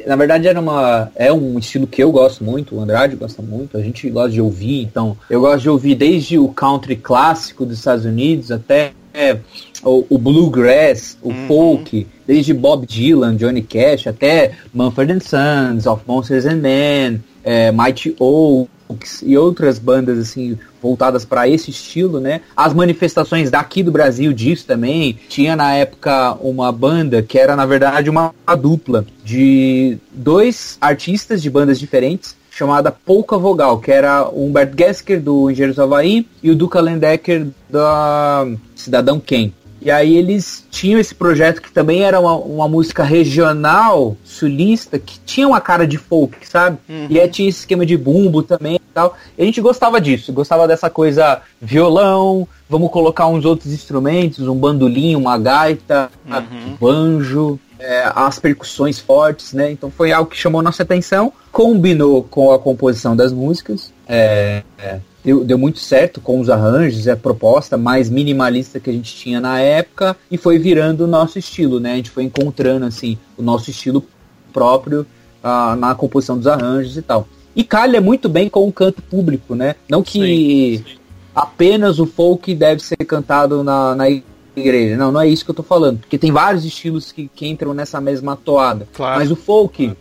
Na 0.06 0.14
verdade, 0.14 0.46
era 0.46 0.60
uma, 0.60 1.10
é 1.16 1.32
um 1.32 1.58
estilo 1.58 1.86
que 1.86 2.02
eu 2.02 2.12
gosto 2.12 2.44
muito, 2.44 2.76
o 2.76 2.80
Andrade 2.80 3.16
gosta 3.16 3.40
muito, 3.40 3.78
a 3.78 3.80
gente 3.80 4.10
gosta 4.10 4.30
de 4.30 4.40
ouvir, 4.42 4.82
então 4.82 5.16
eu 5.30 5.40
gosto 5.40 5.62
de 5.62 5.70
ouvir 5.70 5.94
desde 5.94 6.38
o 6.38 6.48
country 6.48 6.96
clássico 6.96 7.64
dos 7.64 7.78
Estados 7.78 8.04
Unidos 8.04 8.52
até 8.52 8.92
é, 9.14 9.38
o, 9.82 10.04
o, 10.10 10.18
bluegrass, 10.18 11.16
o 11.22 11.30
uhum. 11.30 11.46
folk, 11.48 12.06
desde 12.26 12.52
Bob 12.52 12.86
Dylan, 12.86 13.36
Johnny 13.36 13.62
Cash, 13.62 14.06
até 14.06 14.52
Mumford 14.74 15.24
Sons, 15.24 15.86
Of 15.86 16.02
Monsters 16.06 16.44
and 16.44 16.56
Men, 16.56 17.24
é, 17.42 17.72
Mighty 17.72 18.14
Oaks 18.20 19.22
e 19.24 19.36
outras 19.38 19.78
bandas 19.78 20.18
assim 20.18 20.58
voltadas 20.86 21.24
para 21.24 21.48
esse 21.48 21.70
estilo, 21.70 22.20
né? 22.20 22.42
As 22.56 22.72
manifestações 22.72 23.50
daqui 23.50 23.82
do 23.82 23.90
Brasil 23.90 24.32
disso 24.32 24.64
também. 24.66 25.18
Tinha 25.28 25.56
na 25.56 25.74
época 25.74 26.34
uma 26.40 26.70
banda 26.70 27.22
que 27.22 27.38
era 27.38 27.56
na 27.56 27.66
verdade 27.66 28.08
uma 28.08 28.32
dupla 28.58 29.04
de 29.24 29.98
dois 30.12 30.78
artistas 30.80 31.42
de 31.42 31.50
bandas 31.50 31.78
diferentes 31.78 32.36
chamada 32.50 32.90
Pouca 32.90 33.36
Vogal, 33.36 33.78
que 33.78 33.90
era 33.90 34.26
o 34.28 34.46
Humberto 34.46 34.74
Gesker 34.78 35.20
do 35.20 35.50
Engenheiros 35.50 35.78
Havaí 35.78 36.26
e 36.42 36.50
o 36.50 36.56
Duca 36.56 36.80
Lendecker 36.80 37.48
da 37.68 38.46
Cidadão 38.74 39.20
Quem. 39.20 39.52
E 39.86 39.90
aí 39.92 40.16
eles 40.16 40.66
tinham 40.68 40.98
esse 40.98 41.14
projeto 41.14 41.62
que 41.62 41.70
também 41.70 42.02
era 42.02 42.18
uma, 42.18 42.34
uma 42.34 42.68
música 42.68 43.04
regional, 43.04 44.16
sulista, 44.24 44.98
que 44.98 45.16
tinha 45.20 45.46
uma 45.46 45.60
cara 45.60 45.86
de 45.86 45.96
folk, 45.96 46.36
sabe? 46.42 46.78
Uhum. 46.88 47.06
E 47.08 47.20
aí 47.20 47.28
tinha 47.28 47.48
esse 47.48 47.60
esquema 47.60 47.86
de 47.86 47.96
bumbo 47.96 48.42
também 48.42 48.74
e 48.74 48.92
tal. 48.92 49.16
E 49.38 49.42
a 49.42 49.44
gente 49.44 49.60
gostava 49.60 50.00
disso, 50.00 50.32
gostava 50.32 50.66
dessa 50.66 50.90
coisa 50.90 51.40
violão, 51.62 52.48
vamos 52.68 52.90
colocar 52.90 53.28
uns 53.28 53.44
outros 53.44 53.72
instrumentos, 53.72 54.48
um 54.48 54.56
bandolim, 54.56 55.14
uma 55.14 55.38
gaita, 55.38 56.10
uhum. 56.28 56.72
um 56.72 56.76
banjo, 56.80 57.60
é, 57.78 58.10
as 58.12 58.40
percussões 58.40 58.98
fortes, 58.98 59.52
né? 59.52 59.70
Então 59.70 59.88
foi 59.88 60.10
algo 60.10 60.28
que 60.28 60.36
chamou 60.36 60.62
nossa 60.62 60.82
atenção, 60.82 61.32
combinou 61.52 62.24
com 62.24 62.52
a 62.52 62.58
composição 62.58 63.14
das 63.14 63.32
músicas, 63.32 63.92
é, 64.08 64.64
é, 64.80 64.98
deu, 65.26 65.44
deu 65.44 65.58
muito 65.58 65.80
certo 65.80 66.20
com 66.20 66.38
os 66.38 66.48
arranjos, 66.48 67.08
é 67.08 67.10
a 67.10 67.16
proposta 67.16 67.76
mais 67.76 68.08
minimalista 68.08 68.78
que 68.78 68.88
a 68.88 68.92
gente 68.92 69.12
tinha 69.16 69.40
na 69.40 69.58
época 69.60 70.16
e 70.30 70.38
foi 70.38 70.56
virando 70.56 71.02
o 71.02 71.06
nosso 71.08 71.36
estilo, 71.36 71.80
né? 71.80 71.94
A 71.94 71.96
gente 71.96 72.10
foi 72.10 72.22
encontrando 72.22 72.86
assim 72.86 73.18
o 73.36 73.42
nosso 73.42 73.68
estilo 73.68 74.04
próprio 74.52 75.04
uh, 75.42 75.74
na 75.74 75.96
composição 75.96 76.38
dos 76.38 76.46
arranjos 76.46 76.96
e 76.96 77.02
tal. 77.02 77.26
E 77.56 77.64
calha 77.64 78.00
muito 78.00 78.28
bem 78.28 78.48
com 78.48 78.68
o 78.68 78.72
canto 78.72 79.02
público, 79.02 79.56
né? 79.56 79.74
Não 79.88 80.00
que 80.00 80.12
sim, 80.12 80.84
sim. 80.86 80.98
apenas 81.34 81.98
o 81.98 82.06
folk 82.06 82.54
deve 82.54 82.80
ser 82.80 82.96
cantado 82.98 83.64
na, 83.64 83.96
na 83.96 84.08
igreja. 84.54 84.96
Não, 84.96 85.10
não 85.10 85.20
é 85.20 85.26
isso 85.26 85.44
que 85.44 85.50
eu 85.50 85.54
tô 85.54 85.62
falando. 85.64 85.98
Porque 85.98 86.18
tem 86.18 86.30
vários 86.30 86.64
estilos 86.64 87.10
que, 87.10 87.28
que 87.34 87.48
entram 87.48 87.74
nessa 87.74 88.00
mesma 88.00 88.36
toada. 88.36 88.86
Claro. 88.94 89.18
Mas 89.18 89.30
o 89.30 89.36
folk, 89.36 89.92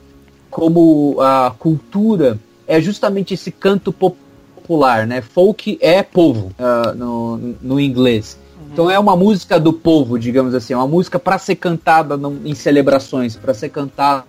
como 0.52 1.18
a 1.20 1.56
cultura, 1.58 2.38
é 2.68 2.80
justamente 2.80 3.34
esse 3.34 3.52
canto 3.52 3.92
popular, 3.92 4.25
né? 5.08 5.22
Folk 5.22 5.78
é 5.82 6.02
povo 6.04 6.52
uh, 6.60 6.96
no, 6.96 7.38
no 7.62 7.80
inglês. 7.80 8.38
Uhum. 8.58 8.68
Então 8.74 8.92
é 8.92 8.98
uma 8.98 9.16
música 9.16 9.60
do 9.60 9.72
povo, 9.74 10.18
digamos 10.18 10.54
assim, 10.54 10.74
é 10.74 10.78
uma 10.78 10.88
música 10.88 11.20
para 11.20 11.38
ser 11.38 11.56
cantada 11.56 12.20
em 12.44 12.56
celebrações, 12.56 13.36
para 13.36 13.54
ser 13.54 13.70
cantada 13.70 14.26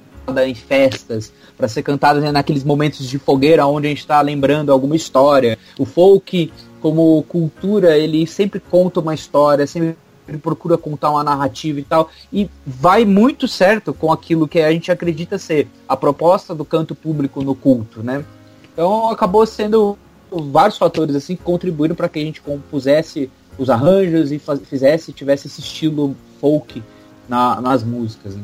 em 0.47 0.55
festas, 0.55 1.33
para 1.57 1.69
ser 1.69 1.83
cantada 1.83 2.21
né, 2.21 2.33
naqueles 2.33 2.65
momentos 2.65 3.09
de 3.09 3.19
fogueira 3.19 3.67
onde 3.67 3.87
a 3.87 3.91
gente 3.91 4.01
está 4.01 4.21
lembrando 4.21 4.71
alguma 4.71 4.97
história. 4.97 5.59
O 5.79 5.85
folk, 5.85 6.53
como 6.81 7.23
cultura, 7.29 7.97
ele 7.97 8.27
sempre 8.27 8.61
conta 8.61 9.01
uma 9.01 9.15
história, 9.15 9.67
sempre 9.67 9.97
procura 10.43 10.77
contar 10.77 11.11
uma 11.11 11.23
narrativa 11.23 11.79
e 11.79 11.85
tal, 11.85 12.11
e 12.33 12.51
vai 12.67 13.05
muito 13.05 13.47
certo 13.47 13.95
com 13.95 14.13
aquilo 14.13 14.49
que 14.49 14.59
a 14.59 14.73
gente 14.73 14.91
acredita 14.91 15.39
ser 15.39 15.69
a 15.89 15.97
proposta 15.97 16.55
do 16.55 16.65
canto 16.65 16.95
público 16.95 17.43
no 17.43 17.55
culto, 17.55 18.03
né? 18.03 18.25
Então 18.73 19.09
acabou 19.09 19.47
sendo 19.47 19.97
vários 20.31 20.79
fatores 20.79 21.15
assim 21.15 21.37
que 21.37 21.43
contribuíram 21.43 21.95
para 21.95 22.09
que 22.09 22.19
a 22.19 22.23
gente 22.23 22.41
compusesse 22.41 23.31
os 23.59 23.71
arranjos 23.71 24.33
e 24.33 24.39
faz, 24.39 24.61
fizesse, 24.69 25.13
tivesse 25.13 25.47
esse 25.47 25.61
estilo 25.61 26.17
folk 26.41 26.83
na, 27.29 27.61
nas 27.61 27.83
músicas. 27.83 28.37
Né? 28.37 28.43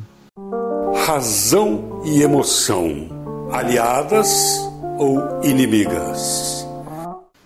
Razão 1.06 2.02
e 2.04 2.22
emoção, 2.22 3.08
aliadas 3.52 4.58
ou 4.98 5.40
inimigas? 5.42 6.66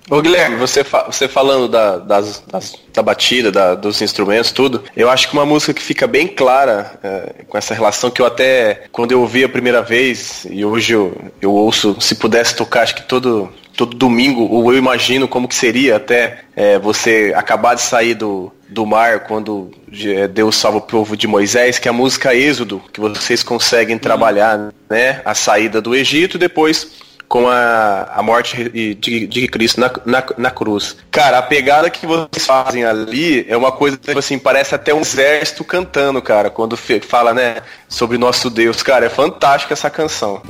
Ô 0.09 0.23
Guilherme, 0.23 0.55
você, 0.57 0.85
fa 0.85 1.03
você 1.03 1.27
falando 1.27 1.67
da, 1.67 1.99
das, 1.99 2.41
das, 2.47 2.77
da 2.95 3.03
batida, 3.03 3.51
da, 3.51 3.75
dos 3.75 4.01
instrumentos, 4.01 4.53
tudo, 4.53 4.85
eu 4.97 5.11
acho 5.11 5.29
que 5.29 5.33
uma 5.33 5.45
música 5.45 5.75
que 5.75 5.83
fica 5.83 6.07
bem 6.07 6.29
clara 6.29 6.93
é, 7.03 7.45
com 7.49 7.59
essa 7.59 7.75
relação 7.75 8.09
que 8.09 8.23
eu 8.23 8.27
até, 8.27 8.85
quando 8.93 9.11
eu 9.11 9.21
ouvi 9.21 9.43
a 9.43 9.49
primeira 9.49 9.83
vez, 9.83 10.47
e 10.49 10.65
hoje 10.65 10.93
eu, 10.93 11.13
eu 11.43 11.53
ouço, 11.53 11.97
se 12.01 12.15
pudesse 12.15 12.55
tocar, 12.55 12.83
acho 12.83 12.95
que 12.95 13.03
todo, 13.03 13.53
todo 13.77 13.97
domingo, 13.97 14.49
ou 14.51 14.73
eu 14.73 14.79
imagino 14.79 15.29
como 15.29 15.47
que 15.47 15.55
seria 15.55 15.97
até 15.97 16.41
é, 16.57 16.79
você 16.79 17.33
acabar 17.37 17.75
de 17.75 17.83
sair 17.83 18.15
do, 18.15 18.51
do 18.69 18.87
mar 18.87 19.21
quando 19.21 19.71
é, 19.93 20.27
Deus 20.27 20.57
salva 20.57 20.79
o 20.79 20.83
povo 20.83 21.17
de 21.17 21.27
Moisés, 21.27 21.79
que 21.79 21.87
é 21.87 21.91
a 21.91 21.95
música 21.95 22.35
Êxodo, 22.35 22.83
que 22.93 23.01
vocês 23.01 23.43
conseguem 23.43 23.99
trabalhar, 23.99 24.73
né? 24.89 25.21
A 25.25 25.35
saída 25.35 25.81
do 25.81 25.95
Egito, 25.95 26.39
depois 26.39 27.05
com 27.29 27.49
a, 27.49 28.09
a 28.15 28.23
morte 28.23 28.69
de, 28.69 29.27
de 29.27 29.49
Cristo 29.49 29.81
na, 29.81 29.91
na, 30.05 30.25
na, 30.39 30.51
cruz. 30.51 30.97
Cara, 31.11 31.39
a 31.39 31.43
pegada 31.43 31.91
que 31.91 32.07
vocês 32.07 32.47
fazem 32.47 32.85
ali 32.85 33.45
é 33.49 33.57
uma 33.57 33.73
coisa, 33.73 33.97
tipo 33.97 34.19
assim, 34.19 34.39
parece 34.39 34.75
até 34.75 34.95
um 34.95 35.01
exército 35.01 35.65
cantando, 35.65 36.23
cara, 36.23 36.51
quando 36.51 36.77
fala, 36.77 37.35
né, 37.35 37.57
sobre 37.89 38.17
nosso 38.17 38.49
Deus. 38.49 38.83
Cara, 38.83 39.07
é 39.07 39.09
fantástica 39.09 39.75
essa 39.75 39.91
canção. 39.91 40.41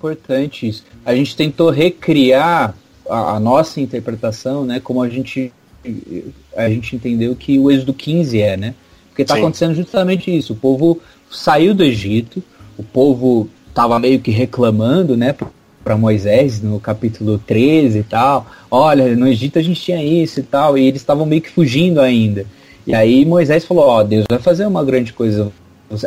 Importante 0.00 0.66
isso. 0.66 0.84
A 1.04 1.14
gente 1.14 1.36
tentou 1.36 1.68
recriar 1.68 2.74
a, 3.08 3.36
a 3.36 3.40
nossa 3.40 3.80
interpretação, 3.80 4.64
né? 4.64 4.80
Como 4.80 5.02
a 5.02 5.08
gente 5.08 5.52
a 6.56 6.68
gente 6.68 6.94
entendeu 6.94 7.34
que 7.34 7.58
o 7.58 7.70
êxodo 7.70 7.94
15 7.94 8.40
é, 8.40 8.56
né? 8.56 8.74
Porque 9.08 9.22
está 9.22 9.36
acontecendo 9.36 9.74
justamente 9.74 10.34
isso. 10.34 10.52
O 10.52 10.56
povo 10.56 11.00
saiu 11.30 11.74
do 11.74 11.82
Egito, 11.82 12.42
o 12.76 12.82
povo 12.82 13.48
estava 13.68 13.98
meio 13.98 14.20
que 14.20 14.30
reclamando, 14.30 15.16
né? 15.16 15.34
Para 15.82 15.96
Moisés 15.96 16.62
no 16.62 16.78
capítulo 16.78 17.38
13 17.38 17.98
e 17.98 18.02
tal. 18.02 18.46
Olha, 18.70 19.16
no 19.16 19.26
Egito 19.26 19.58
a 19.58 19.62
gente 19.62 19.80
tinha 19.80 20.02
isso 20.02 20.40
e 20.40 20.42
tal, 20.42 20.76
e 20.76 20.86
eles 20.86 21.00
estavam 21.00 21.24
meio 21.24 21.42
que 21.42 21.50
fugindo 21.50 22.00
ainda. 22.00 22.46
E 22.86 22.94
aí 22.94 23.24
Moisés 23.24 23.64
falou: 23.64 23.84
Ó, 23.84 24.02
Deus 24.02 24.24
vai 24.28 24.38
fazer 24.38 24.66
uma 24.66 24.84
grande 24.84 25.12
coisa 25.12 25.50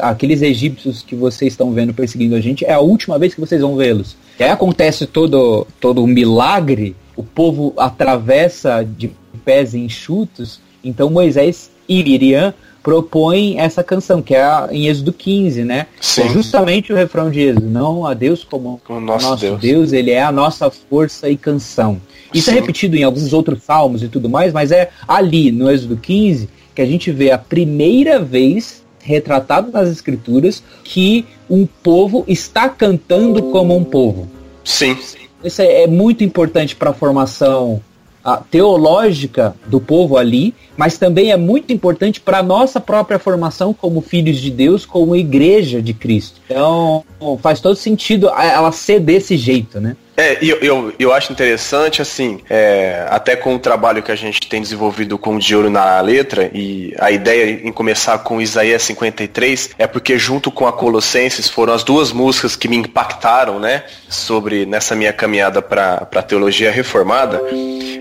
aqueles 0.02 0.42
egípcios 0.42 1.02
que 1.02 1.16
vocês 1.16 1.54
estão 1.54 1.72
vendo 1.72 1.94
perseguindo 1.94 2.36
a 2.36 2.42
gente, 2.42 2.66
é 2.66 2.74
a 2.74 2.80
última 2.80 3.20
vez 3.20 3.34
que 3.34 3.42
vocês 3.42 3.62
vão 3.62 3.76
vê-los. 3.76 4.16
E 4.40 4.44
aí 4.44 4.50
acontece 4.50 5.06
todo, 5.06 5.68
todo 5.80 6.04
o 6.04 6.08
milagre, 6.08 6.96
o 7.16 7.24
povo 7.24 7.74
atravessa 7.78 8.84
de 8.84 9.12
pés 9.44 9.74
enxutos, 9.74 10.60
então 10.84 11.10
Moisés 11.10 11.70
e 11.88 12.04
Miriam 12.04 12.54
propõem 12.82 13.60
essa 13.60 13.82
canção, 13.82 14.22
que 14.22 14.36
é 14.36 14.44
a, 14.44 14.68
em 14.70 14.88
Êxodo 14.88 15.14
15, 15.14 15.64
né? 15.64 15.88
Sim. 16.02 16.24
É 16.24 16.30
justamente 16.30 16.92
o 16.92 16.96
refrão 16.96 17.32
de 17.32 17.40
Êxodo, 17.40 17.68
não 17.68 18.06
a 18.06 18.14
Deus 18.14 18.44
como 18.44 18.82
o 18.90 19.00
nosso, 19.00 19.26
nosso 19.26 19.42
Deus. 19.42 19.62
Deus. 19.62 19.94
ele 19.94 20.12
é 20.12 20.22
a 20.22 20.32
nossa 20.32 20.70
força 20.70 21.30
e 21.30 21.38
canção. 21.38 22.02
Isso 22.34 22.50
é 22.50 22.54
Sim. 22.54 22.58
é 22.58 22.62
repetido 22.62 22.98
em 22.98 23.04
alguns 23.04 23.32
outros 23.32 23.64
salmos 23.64 24.04
e 24.04 24.10
tudo 24.10 24.30
mais, 24.30 24.52
mas 24.52 24.72
é 24.72 24.90
ali, 25.08 25.52
no 25.52 25.72
Êxodo 25.72 25.96
15, 25.96 26.50
que 26.76 26.82
a 26.82 26.86
gente 26.86 27.10
vê 27.10 27.32
a 27.32 27.38
primeira 27.38 28.20
vez 28.20 28.83
retratado 29.04 29.72
nas 29.72 29.90
escrituras 29.90 30.64
que 30.84 31.26
um 31.50 31.66
povo 31.66 32.24
está 32.28 32.70
cantando 32.70 33.44
como 33.44 33.76
um 33.76 33.84
povo. 33.84 34.28
Sim. 34.64 34.98
Isso 35.44 35.62
é, 35.62 35.84
é 35.84 35.88
muito 35.88 36.24
importante 36.24 36.76
para 36.76 36.92
a 36.92 36.94
formação 36.94 37.82
a, 38.24 38.38
teológica 38.38 39.54
do 39.68 39.80
povo 39.80 40.18
ali, 40.18 40.54
mas 40.78 40.98
também 40.98 41.32
é 41.32 41.38
muito 41.38 41.74
importante 41.74 42.22
para 42.22 42.40
a 42.40 42.44
nossa 42.44 42.80
própria 42.80 43.20
formação 43.20 43.74
como 43.74 44.00
filhos 44.00 44.40
de 44.40 44.50
Deus, 44.50 44.86
como 44.86 45.16
igreja 45.16 45.82
de 45.82 45.94
Cristo. 45.94 46.40
Então 46.46 47.04
faz 47.42 47.60
todo 47.60 47.76
sentido 47.76 48.30
ela 48.30 48.72
ser 48.72 49.00
desse 49.00 49.36
jeito, 49.36 49.80
né? 49.82 49.98
É, 50.16 50.38
eu, 50.42 50.58
eu, 50.58 50.94
eu 51.00 51.14
acho 51.14 51.32
interessante, 51.32 52.02
assim, 52.02 52.40
é, 52.50 53.06
até 53.10 53.36
com 53.36 53.56
o 53.56 53.60
trabalho 53.60 54.04
que 54.04 54.12
a 54.12 54.16
gente 54.16 54.48
tem 54.48 54.62
desenvolvido 54.62 55.18
com 55.18 55.36
o 55.36 55.40
De 55.40 55.54
na 55.70 56.00
Letra, 56.02 56.52
e 56.54 56.94
a 57.00 57.10
ideia 57.12 57.62
em 57.64 57.72
começar 57.72 58.20
com 58.20 58.42
Isaías 58.42 58.84
53 58.84 59.72
é 59.78 59.88
porque 59.88 60.18
junto 60.18 60.52
com 60.52 60.68
a 60.68 60.74
Colossenses 60.74 61.48
foram 61.48 61.74
as 61.74 61.84
duas 61.84 62.12
músicas 62.12 62.56
que 62.56 62.68
me 62.68 62.78
impactaram, 62.78 63.60
né, 63.60 63.84
sobre 64.08 64.66
nessa 64.66 64.96
minha 64.96 65.14
caminhada 65.14 65.62
para 65.62 66.08
a 66.14 66.22
teologia 66.22 66.72
reformada, 66.72 67.42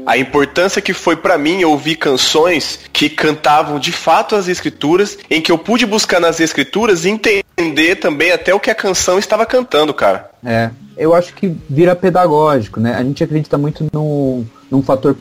a 0.05 0.19
importância 0.19 0.83
que 0.83 0.93
foi 0.93 1.17
para 1.17 1.39
mim 1.39 1.65
ouvir 1.65 1.97
canções 1.97 2.81
que 2.93 3.09
cantavam 3.09 3.79
de 3.79 3.93
fato 3.93 4.35
as 4.35 4.49
escrituras, 4.49 5.19
em 5.31 5.41
que 5.41 5.53
eu 5.53 5.57
pude 5.57 5.87
buscar 5.87 6.21
nas 6.21 6.41
escrituras 6.41 7.05
e 7.05 7.11
entender 7.11 7.97
também 7.97 8.33
até 8.33 8.53
o 8.53 8.61
que 8.61 8.71
a 8.71 8.75
canção 8.75 9.19
estava 9.19 9.47
cantando, 9.47 9.95
cara. 9.95 10.32
É, 10.45 10.71
eu 10.97 11.15
acho 11.15 11.35
que 11.35 11.55
vira 11.69 11.95
pedagógico, 11.95 12.81
né? 12.81 12.95
A 12.95 13.03
gente 13.03 13.23
acredita 13.23 13.57
muito 13.57 13.87
no, 13.93 14.45
num 14.71 14.83
fator 14.83 15.15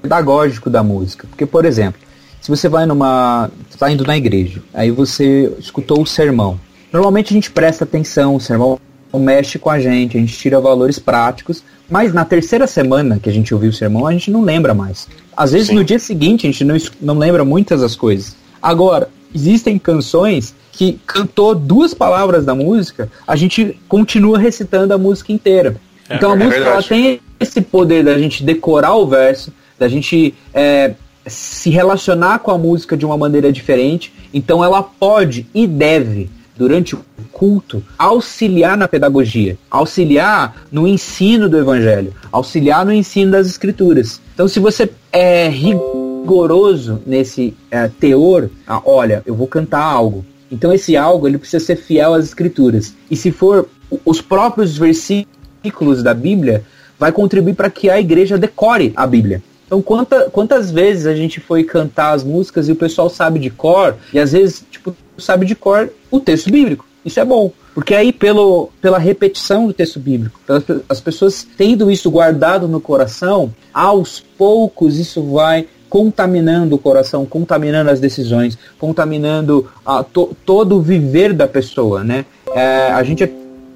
pedagógico 0.00 0.70
da 0.70 0.82
música. 0.82 1.26
Porque, 1.28 1.44
por 1.44 1.64
exemplo, 1.64 2.00
se 2.40 2.48
você 2.48 2.68
vai 2.68 2.86
numa. 2.86 3.50
está 3.68 3.90
indo 3.90 4.04
na 4.04 4.16
igreja, 4.16 4.62
aí 4.72 4.90
você 4.90 5.52
escutou 5.58 6.02
o 6.02 6.06
sermão. 6.06 6.58
Normalmente 6.92 7.32
a 7.32 7.34
gente 7.34 7.50
presta 7.50 7.84
atenção, 7.84 8.36
o 8.36 8.40
sermão 8.40 8.78
mexe 9.14 9.58
com 9.58 9.70
a 9.70 9.80
gente, 9.80 10.16
a 10.16 10.20
gente 10.20 10.36
tira 10.36 10.60
valores 10.60 10.98
práticos, 10.98 11.62
mas 11.88 12.12
na 12.12 12.24
terceira 12.24 12.66
semana 12.66 13.18
que 13.18 13.28
a 13.28 13.32
gente 13.32 13.52
ouviu 13.54 13.70
o 13.70 13.72
sermão, 13.72 14.06
a 14.06 14.12
gente 14.12 14.30
não 14.30 14.42
lembra 14.42 14.74
mais. 14.74 15.08
Às 15.36 15.52
vezes 15.52 15.68
Sim. 15.68 15.74
no 15.74 15.84
dia 15.84 15.98
seguinte 15.98 16.46
a 16.46 16.50
gente 16.50 16.64
não, 16.64 16.76
não 17.00 17.18
lembra 17.18 17.44
muitas 17.44 17.80
das 17.80 17.96
coisas. 17.96 18.36
Agora, 18.62 19.08
existem 19.34 19.78
canções 19.78 20.54
que 20.78 20.96
cantou 21.04 21.56
duas 21.56 21.92
palavras 21.92 22.44
da 22.44 22.54
música, 22.54 23.10
a 23.26 23.34
gente 23.34 23.76
continua 23.88 24.38
recitando 24.38 24.94
a 24.94 24.98
música 24.98 25.32
inteira. 25.32 25.74
É, 26.08 26.14
então 26.14 26.30
a 26.30 26.36
é 26.36 26.38
música 26.38 26.64
ela 26.64 26.82
tem 26.84 27.20
esse 27.40 27.60
poder 27.60 28.04
da 28.04 28.16
gente 28.16 28.44
decorar 28.44 28.94
o 28.94 29.04
verso, 29.04 29.52
da 29.76 29.88
gente 29.88 30.32
é, 30.54 30.94
se 31.26 31.68
relacionar 31.68 32.38
com 32.38 32.52
a 32.52 32.56
música 32.56 32.96
de 32.96 33.04
uma 33.04 33.18
maneira 33.18 33.50
diferente, 33.50 34.14
então 34.32 34.64
ela 34.64 34.80
pode 34.80 35.48
e 35.52 35.66
deve 35.66 36.30
durante 36.56 36.94
o 36.94 37.04
culto, 37.32 37.82
auxiliar 37.98 38.76
na 38.76 38.86
pedagogia, 38.86 39.58
auxiliar 39.68 40.62
no 40.70 40.86
ensino 40.86 41.48
do 41.48 41.58
evangelho, 41.58 42.14
auxiliar 42.30 42.86
no 42.86 42.92
ensino 42.92 43.32
das 43.32 43.48
escrituras. 43.48 44.20
Então, 44.32 44.46
se 44.46 44.60
você 44.60 44.88
é 45.12 45.48
rigoroso 45.48 47.00
nesse 47.04 47.52
é, 47.68 47.88
teor, 47.88 48.48
ah, 48.64 48.80
olha, 48.84 49.24
eu 49.26 49.34
vou 49.34 49.48
cantar 49.48 49.82
algo. 49.82 50.24
Então, 50.50 50.72
esse 50.72 50.96
algo 50.96 51.26
ele 51.26 51.38
precisa 51.38 51.64
ser 51.64 51.76
fiel 51.76 52.14
às 52.14 52.24
escrituras. 52.24 52.94
E 53.10 53.16
se 53.16 53.30
for 53.30 53.68
os 54.04 54.20
próprios 54.20 54.76
versículos 54.76 56.02
da 56.02 56.14
Bíblia, 56.14 56.64
vai 56.98 57.12
contribuir 57.12 57.54
para 57.54 57.70
que 57.70 57.88
a 57.88 58.00
igreja 58.00 58.36
decore 58.36 58.92
a 58.96 59.06
Bíblia. 59.06 59.42
Então, 59.66 59.82
quanta, 59.82 60.30
quantas 60.30 60.70
vezes 60.70 61.06
a 61.06 61.14
gente 61.14 61.40
foi 61.40 61.62
cantar 61.62 62.12
as 62.12 62.24
músicas 62.24 62.68
e 62.68 62.72
o 62.72 62.76
pessoal 62.76 63.10
sabe 63.10 63.38
de 63.38 63.50
cor, 63.50 63.96
e 64.12 64.18
às 64.18 64.32
vezes, 64.32 64.64
tipo, 64.70 64.96
sabe 65.18 65.44
de 65.44 65.54
cor 65.54 65.90
o 66.10 66.18
texto 66.18 66.50
bíblico. 66.50 66.86
Isso 67.04 67.20
é 67.20 67.24
bom. 67.24 67.52
Porque 67.74 67.94
aí, 67.94 68.12
pelo, 68.12 68.70
pela 68.80 68.98
repetição 68.98 69.66
do 69.66 69.72
texto 69.72 70.00
bíblico, 70.00 70.40
as 70.88 71.00
pessoas 71.00 71.46
tendo 71.56 71.90
isso 71.90 72.10
guardado 72.10 72.66
no 72.66 72.80
coração, 72.80 73.54
aos 73.72 74.20
poucos 74.36 74.98
isso 74.98 75.22
vai 75.22 75.66
contaminando 75.88 76.76
o 76.76 76.78
coração, 76.78 77.24
contaminando 77.24 77.90
as 77.90 78.00
decisões, 78.00 78.58
contaminando 78.78 79.68
a, 79.84 80.02
to, 80.02 80.36
todo 80.44 80.76
o 80.76 80.82
viver 80.82 81.32
da 81.32 81.48
pessoa, 81.48 82.04
né? 82.04 82.24
É, 82.54 82.92
a 82.92 83.02
gente 83.02 83.24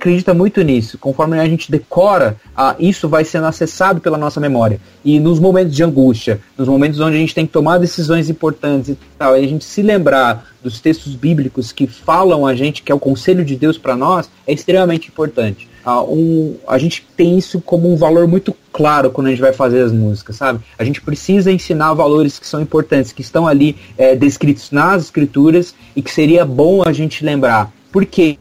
acredita 0.03 0.35
muito 0.35 0.61
nisso. 0.63 0.99
Conforme 0.99 1.39
a 1.39 1.47
gente 1.47 1.71
decora, 1.71 2.37
ah, 2.57 2.75
isso 2.79 3.09
vai 3.09 3.25
sendo 3.25 3.47
acessado 3.47 4.01
pela 4.01 4.19
nossa 4.19 4.41
memória. 4.41 4.81
E 5.05 5.21
nos 5.21 5.39
momentos 5.39 5.75
de 5.75 5.83
angústia, 5.85 6.41
nos 6.59 6.67
momentos 6.67 6.99
onde 6.99 7.17
a 7.17 7.21
gente 7.21 7.35
tem 7.35 7.47
que 7.47 7.53
tomar 7.53 7.79
decisões 7.79 8.29
importantes 8.29 8.91
e 8.91 8.99
tal, 9.17 9.37
e 9.37 9.45
a 9.45 9.49
gente 9.49 9.65
se 9.65 9.81
lembrar 9.81 10.53
dos 10.63 10.81
textos 10.81 11.15
bíblicos 11.15 11.71
que 11.71 11.87
falam 11.87 12.45
a 12.45 12.55
gente 12.55 12.83
que 12.83 12.91
é 12.91 12.95
o 12.95 12.99
conselho 12.99 13.45
de 13.45 13.55
Deus 13.55 13.79
para 13.79 13.97
nós, 13.97 14.29
é 14.47 14.53
extremamente 14.53 15.09
importante. 15.09 15.69
Ah, 15.85 16.03
um, 16.03 16.57
a 16.67 16.79
gente 16.79 17.07
tem 17.17 17.37
isso 17.37 17.61
como 17.61 17.93
um 17.93 17.97
valor 17.97 18.27
muito 18.29 18.55
claro 18.73 19.11
quando 19.11 19.27
a 19.27 19.31
gente 19.31 19.41
vai 19.41 19.53
fazer 19.53 19.83
as 19.83 19.93
músicas, 19.93 20.37
sabe? 20.37 20.61
A 20.79 20.85
gente 20.85 21.01
precisa 21.01 21.51
ensinar 21.51 21.93
valores 21.95 22.39
que 22.39 22.47
são 22.47 22.61
importantes, 22.61 23.13
que 23.13 23.23
estão 23.23 23.47
ali 23.47 23.77
é, 23.99 24.15
descritos 24.15 24.71
nas 24.71 25.05
escrituras 25.05 25.75
e 25.95 26.03
que 26.03 26.11
seria 26.11 26.45
bom 26.45 26.83
a 26.83 26.93
gente 26.93 27.25
lembrar. 27.25 27.73
Por 27.91 28.07
quê? 28.07 28.39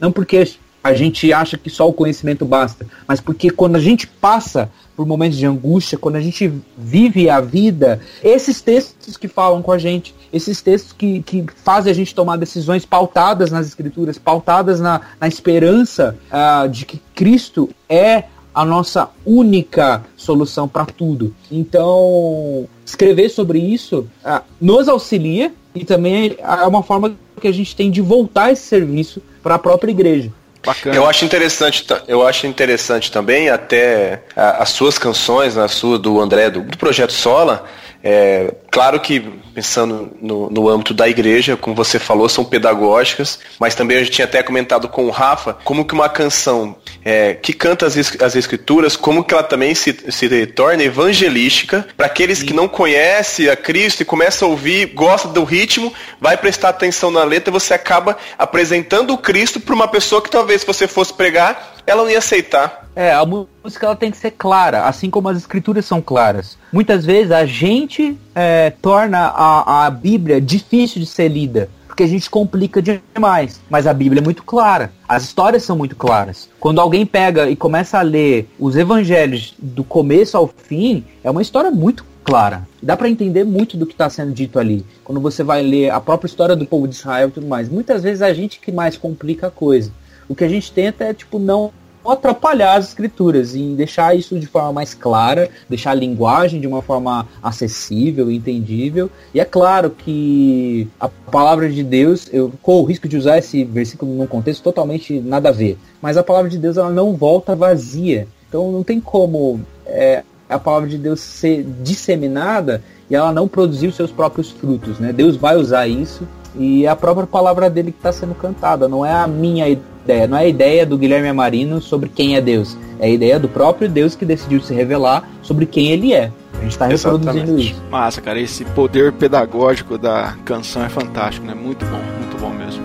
Não 0.00 0.10
porque 0.10 0.48
a 0.82 0.94
gente 0.94 1.32
acha 1.32 1.58
que 1.58 1.68
só 1.68 1.88
o 1.88 1.92
conhecimento 1.92 2.44
basta, 2.44 2.86
mas 3.06 3.20
porque 3.20 3.50
quando 3.50 3.76
a 3.76 3.80
gente 3.80 4.06
passa 4.06 4.70
por 4.98 5.06
momentos 5.06 5.38
de 5.38 5.46
angústia, 5.46 5.96
quando 5.96 6.16
a 6.16 6.20
gente 6.20 6.52
vive 6.76 7.30
a 7.30 7.40
vida, 7.40 8.00
esses 8.20 8.60
textos 8.60 9.16
que 9.16 9.28
falam 9.28 9.62
com 9.62 9.70
a 9.70 9.78
gente, 9.78 10.12
esses 10.32 10.60
textos 10.60 10.92
que, 10.92 11.22
que 11.22 11.46
fazem 11.62 11.92
a 11.92 11.94
gente 11.94 12.12
tomar 12.12 12.36
decisões 12.36 12.84
pautadas 12.84 13.52
nas 13.52 13.68
escrituras, 13.68 14.18
pautadas 14.18 14.80
na, 14.80 15.00
na 15.20 15.28
esperança 15.28 16.18
uh, 16.32 16.68
de 16.68 16.84
que 16.84 17.00
Cristo 17.14 17.70
é 17.88 18.24
a 18.52 18.64
nossa 18.64 19.08
única 19.24 20.04
solução 20.16 20.66
para 20.66 20.84
tudo. 20.84 21.32
Então, 21.48 22.66
escrever 22.84 23.28
sobre 23.28 23.60
isso 23.60 24.04
uh, 24.24 24.42
nos 24.60 24.88
auxilia 24.88 25.52
e 25.76 25.84
também 25.84 26.36
é 26.40 26.66
uma 26.66 26.82
forma 26.82 27.14
que 27.40 27.46
a 27.46 27.52
gente 27.52 27.76
tem 27.76 27.88
de 27.88 28.00
voltar 28.00 28.50
esse 28.50 28.62
serviço 28.62 29.22
para 29.44 29.54
a 29.54 29.58
própria 29.60 29.92
igreja. 29.92 30.32
Bacana. 30.64 30.94
Eu 30.94 31.06
acho 31.06 31.24
interessante, 31.24 31.86
eu 32.06 32.26
acho 32.26 32.46
interessante 32.46 33.10
também 33.10 33.48
até 33.48 34.22
as 34.34 34.70
suas 34.70 34.98
canções, 34.98 35.56
a 35.56 35.68
sua 35.68 35.98
do 35.98 36.20
André 36.20 36.50
do, 36.50 36.62
do 36.62 36.76
projeto 36.76 37.12
Sola, 37.12 37.64
é, 38.10 38.54
claro 38.70 38.98
que, 38.98 39.20
pensando 39.54 40.16
no, 40.18 40.48
no 40.48 40.66
âmbito 40.66 40.94
da 40.94 41.06
igreja, 41.06 41.58
como 41.58 41.76
você 41.76 41.98
falou, 41.98 42.26
são 42.26 42.42
pedagógicas, 42.42 43.38
mas 43.60 43.74
também 43.74 43.98
a 43.98 44.00
gente 44.00 44.12
tinha 44.12 44.24
até 44.24 44.42
comentado 44.42 44.88
com 44.88 45.04
o 45.04 45.10
Rafa 45.10 45.58
como 45.62 45.84
que 45.84 45.92
uma 45.92 46.08
canção 46.08 46.74
é, 47.04 47.34
que 47.34 47.52
canta 47.52 47.84
as, 47.84 47.96
as 48.22 48.34
escrituras, 48.34 48.96
como 48.96 49.22
que 49.22 49.34
ela 49.34 49.42
também 49.42 49.74
se, 49.74 49.94
se 50.08 50.46
torna 50.46 50.84
evangelística 50.84 51.86
para 51.98 52.06
aqueles 52.06 52.38
Sim. 52.38 52.46
que 52.46 52.54
não 52.54 52.66
conhecem 52.66 53.50
a 53.50 53.56
Cristo 53.56 54.00
e 54.00 54.06
começam 54.06 54.48
a 54.48 54.50
ouvir, 54.52 54.86
gosta 54.94 55.28
do 55.28 55.44
ritmo, 55.44 55.92
vai 56.18 56.38
prestar 56.38 56.70
atenção 56.70 57.10
na 57.10 57.24
letra, 57.24 57.52
você 57.52 57.74
acaba 57.74 58.16
apresentando 58.38 59.12
o 59.12 59.18
Cristo 59.18 59.60
para 59.60 59.74
uma 59.74 59.86
pessoa 59.86 60.22
que 60.22 60.30
talvez 60.30 60.62
se 60.62 60.66
você 60.66 60.88
fosse 60.88 61.12
pregar, 61.12 61.77
ela 61.88 62.02
não 62.02 62.10
ia 62.10 62.18
aceitar. 62.18 62.88
É, 62.94 63.12
a 63.12 63.24
música 63.24 63.86
ela 63.86 63.96
tem 63.96 64.10
que 64.10 64.16
ser 64.16 64.32
clara, 64.32 64.84
assim 64.84 65.08
como 65.08 65.28
as 65.28 65.38
escrituras 65.38 65.84
são 65.84 66.00
claras. 66.00 66.58
Muitas 66.72 67.04
vezes 67.04 67.32
a 67.32 67.46
gente 67.46 68.18
é, 68.34 68.70
torna 68.82 69.18
a, 69.28 69.86
a 69.86 69.90
Bíblia 69.90 70.40
difícil 70.40 71.00
de 71.00 71.06
ser 71.06 71.28
lida 71.28 71.68
porque 71.98 72.04
a 72.04 72.06
gente 72.06 72.30
complica 72.30 72.80
demais. 72.80 73.60
Mas 73.68 73.84
a 73.84 73.92
Bíblia 73.92 74.20
é 74.20 74.24
muito 74.24 74.44
clara, 74.44 74.92
as 75.08 75.24
histórias 75.24 75.64
são 75.64 75.76
muito 75.76 75.96
claras. 75.96 76.48
Quando 76.60 76.80
alguém 76.80 77.04
pega 77.04 77.50
e 77.50 77.56
começa 77.56 77.98
a 77.98 78.02
ler 78.02 78.48
os 78.56 78.76
evangelhos 78.76 79.56
do 79.58 79.82
começo 79.82 80.36
ao 80.36 80.46
fim, 80.46 81.04
é 81.24 81.30
uma 81.30 81.42
história 81.42 81.72
muito 81.72 82.04
clara. 82.22 82.68
Dá 82.80 82.96
para 82.96 83.08
entender 83.08 83.42
muito 83.42 83.76
do 83.76 83.84
que 83.84 83.94
está 83.94 84.08
sendo 84.08 84.32
dito 84.32 84.60
ali. 84.60 84.86
Quando 85.02 85.20
você 85.20 85.42
vai 85.42 85.60
ler 85.60 85.90
a 85.90 86.00
própria 86.00 86.28
história 86.28 86.54
do 86.54 86.66
povo 86.66 86.86
de 86.86 86.94
Israel 86.94 87.28
e 87.28 87.32
tudo 87.32 87.48
mais. 87.48 87.68
Muitas 87.68 88.04
vezes 88.04 88.22
a 88.22 88.32
gente 88.32 88.60
que 88.60 88.70
mais 88.70 88.96
complica 88.96 89.48
a 89.48 89.50
coisa. 89.50 89.90
O 90.28 90.36
que 90.36 90.44
a 90.44 90.48
gente 90.48 90.70
tenta 90.70 91.04
é, 91.04 91.12
tipo, 91.12 91.38
não 91.40 91.72
atrapalhar 92.10 92.76
as 92.76 92.88
escrituras 92.88 93.54
e 93.54 93.74
deixar 93.74 94.16
isso 94.16 94.38
de 94.38 94.46
forma 94.46 94.72
mais 94.72 94.94
clara, 94.94 95.48
deixar 95.68 95.92
a 95.92 95.94
linguagem 95.94 96.60
de 96.60 96.66
uma 96.66 96.82
forma 96.82 97.26
acessível, 97.42 98.30
entendível. 98.30 99.10
E 99.34 99.40
é 99.40 99.44
claro 99.44 99.90
que 99.90 100.88
a 100.98 101.08
palavra 101.08 101.68
de 101.68 101.82
Deus, 101.82 102.28
eu 102.32 102.52
corro 102.62 102.82
o 102.82 102.86
risco 102.86 103.08
de 103.08 103.16
usar 103.16 103.38
esse 103.38 103.64
versículo 103.64 104.14
num 104.14 104.26
contexto 104.26 104.62
totalmente 104.62 105.20
nada 105.20 105.50
a 105.50 105.52
ver, 105.52 105.78
mas 106.00 106.16
a 106.16 106.22
palavra 106.22 106.50
de 106.50 106.58
Deus 106.58 106.76
ela 106.76 106.90
não 106.90 107.14
volta 107.14 107.54
vazia. 107.54 108.26
Então 108.48 108.72
não 108.72 108.82
tem 108.82 108.98
como 109.00 109.60
é, 109.84 110.22
a 110.48 110.58
palavra 110.58 110.88
de 110.88 110.96
Deus 110.96 111.20
ser 111.20 111.64
disseminada 111.82 112.82
e 113.10 113.14
ela 113.14 113.32
não 113.32 113.46
produzir 113.46 113.88
os 113.88 113.96
seus 113.96 114.10
próprios 114.10 114.50
frutos, 114.50 114.98
né? 114.98 115.12
Deus 115.12 115.36
vai 115.36 115.56
usar 115.56 115.86
isso 115.86 116.26
e 116.54 116.86
é 116.86 116.88
a 116.88 116.96
própria 116.96 117.26
palavra 117.26 117.68
dele 117.68 117.92
que 117.92 117.98
está 117.98 118.12
sendo 118.12 118.34
cantada, 118.34 118.88
não 118.88 119.04
é 119.04 119.12
a 119.12 119.26
minha 119.26 119.68
ideia, 120.08 120.26
não 120.26 120.38
é 120.38 120.40
a 120.40 120.48
ideia 120.48 120.86
do 120.86 120.96
Guilherme 120.96 121.28
Amarino 121.28 121.82
sobre 121.82 122.08
quem 122.08 122.34
é 122.34 122.40
Deus, 122.40 122.78
é 122.98 123.06
a 123.06 123.10
ideia 123.10 123.38
do 123.38 123.48
próprio 123.48 123.88
Deus 123.88 124.14
que 124.14 124.24
decidiu 124.24 124.60
se 124.60 124.72
revelar 124.72 125.28
sobre 125.42 125.66
quem 125.66 125.90
ele 125.90 126.14
é. 126.14 126.32
A 126.54 126.62
gente 126.62 126.72
está 126.72 126.86
reproduzindo 126.86 127.58
isso. 127.60 127.82
Massa, 127.90 128.20
cara, 128.20 128.40
esse 128.40 128.64
poder 128.64 129.12
pedagógico 129.12 129.98
da 129.98 130.34
canção 130.44 130.84
é 130.84 130.88
fantástico, 130.88 131.46
né? 131.46 131.54
Muito 131.54 131.84
bom, 131.84 132.00
muito 132.18 132.40
bom 132.40 132.50
mesmo. 132.50 132.82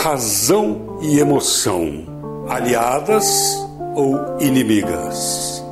razão 0.00 0.98
e 1.02 1.18
emoção, 1.18 2.17
aliadas 2.48 3.56
ou 3.94 4.38
inimigas? 4.40 5.62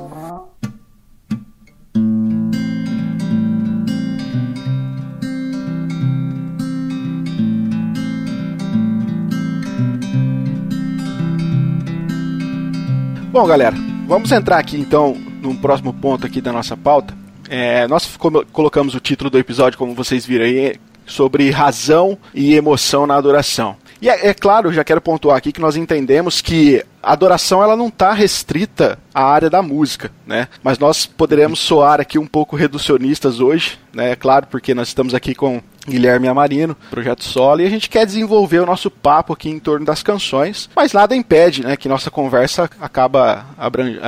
Bom, 13.32 13.46
galera, 13.46 13.76
vamos 14.06 14.32
entrar 14.32 14.58
aqui 14.58 14.78
então 14.78 15.14
no 15.42 15.54
próximo 15.56 15.92
ponto 15.92 16.26
aqui 16.26 16.40
da 16.40 16.52
nossa 16.52 16.76
pauta. 16.76 17.14
É, 17.48 17.86
nós 17.86 18.16
colocamos 18.52 18.94
o 18.94 19.00
título 19.00 19.30
do 19.30 19.38
episódio, 19.38 19.78
como 19.78 19.94
vocês 19.94 20.24
viram 20.24 20.44
aí, 20.44 20.76
sobre 21.06 21.50
razão 21.50 22.18
e 22.34 22.54
emoção 22.54 23.06
na 23.06 23.16
adoração. 23.16 23.76
E 24.00 24.08
é, 24.08 24.28
é 24.28 24.34
claro, 24.34 24.72
já 24.72 24.84
quero 24.84 25.00
pontuar 25.00 25.38
aqui 25.38 25.52
que 25.52 25.60
nós 25.60 25.76
entendemos 25.76 26.40
que 26.40 26.84
a 27.02 27.12
adoração 27.12 27.62
ela 27.62 27.76
não 27.76 27.88
está 27.88 28.12
restrita 28.12 28.98
à 29.14 29.24
área 29.24 29.48
da 29.48 29.62
música, 29.62 30.10
né? 30.26 30.48
Mas 30.62 30.78
nós 30.78 31.06
poderemos 31.06 31.60
soar 31.60 32.00
aqui 32.00 32.18
um 32.18 32.26
pouco 32.26 32.56
reducionistas 32.56 33.40
hoje, 33.40 33.78
né? 33.94 34.10
É 34.10 34.16
claro, 34.16 34.46
porque 34.50 34.74
nós 34.74 34.88
estamos 34.88 35.14
aqui 35.14 35.34
com 35.34 35.62
Guilherme 35.88 36.28
Amarino, 36.28 36.76
Projeto 36.90 37.24
Solo, 37.24 37.60
e 37.60 37.66
a 37.66 37.70
gente 37.70 37.88
quer 37.88 38.04
desenvolver 38.04 38.60
o 38.60 38.66
nosso 38.66 38.90
papo 38.90 39.32
aqui 39.32 39.48
em 39.48 39.58
torno 39.58 39.86
das 39.86 40.02
canções, 40.02 40.68
mas 40.74 40.92
nada 40.92 41.14
impede, 41.14 41.62
né, 41.62 41.76
que 41.76 41.88
nossa 41.88 42.10
conversa 42.10 42.68
acaba 42.80 43.46
abrange, 43.56 43.98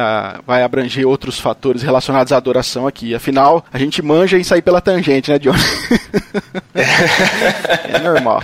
vai 0.46 0.62
abranger 0.62 1.06
outros 1.06 1.38
fatores 1.38 1.82
relacionados 1.82 2.32
à 2.32 2.36
adoração 2.36 2.86
aqui. 2.86 3.14
Afinal, 3.14 3.64
a 3.72 3.78
gente 3.78 4.02
manja 4.02 4.38
em 4.38 4.44
sair 4.44 4.62
pela 4.62 4.80
tangente, 4.80 5.30
né, 5.30 5.38
John? 5.38 5.54
é 6.74 7.98
normal. 7.98 8.42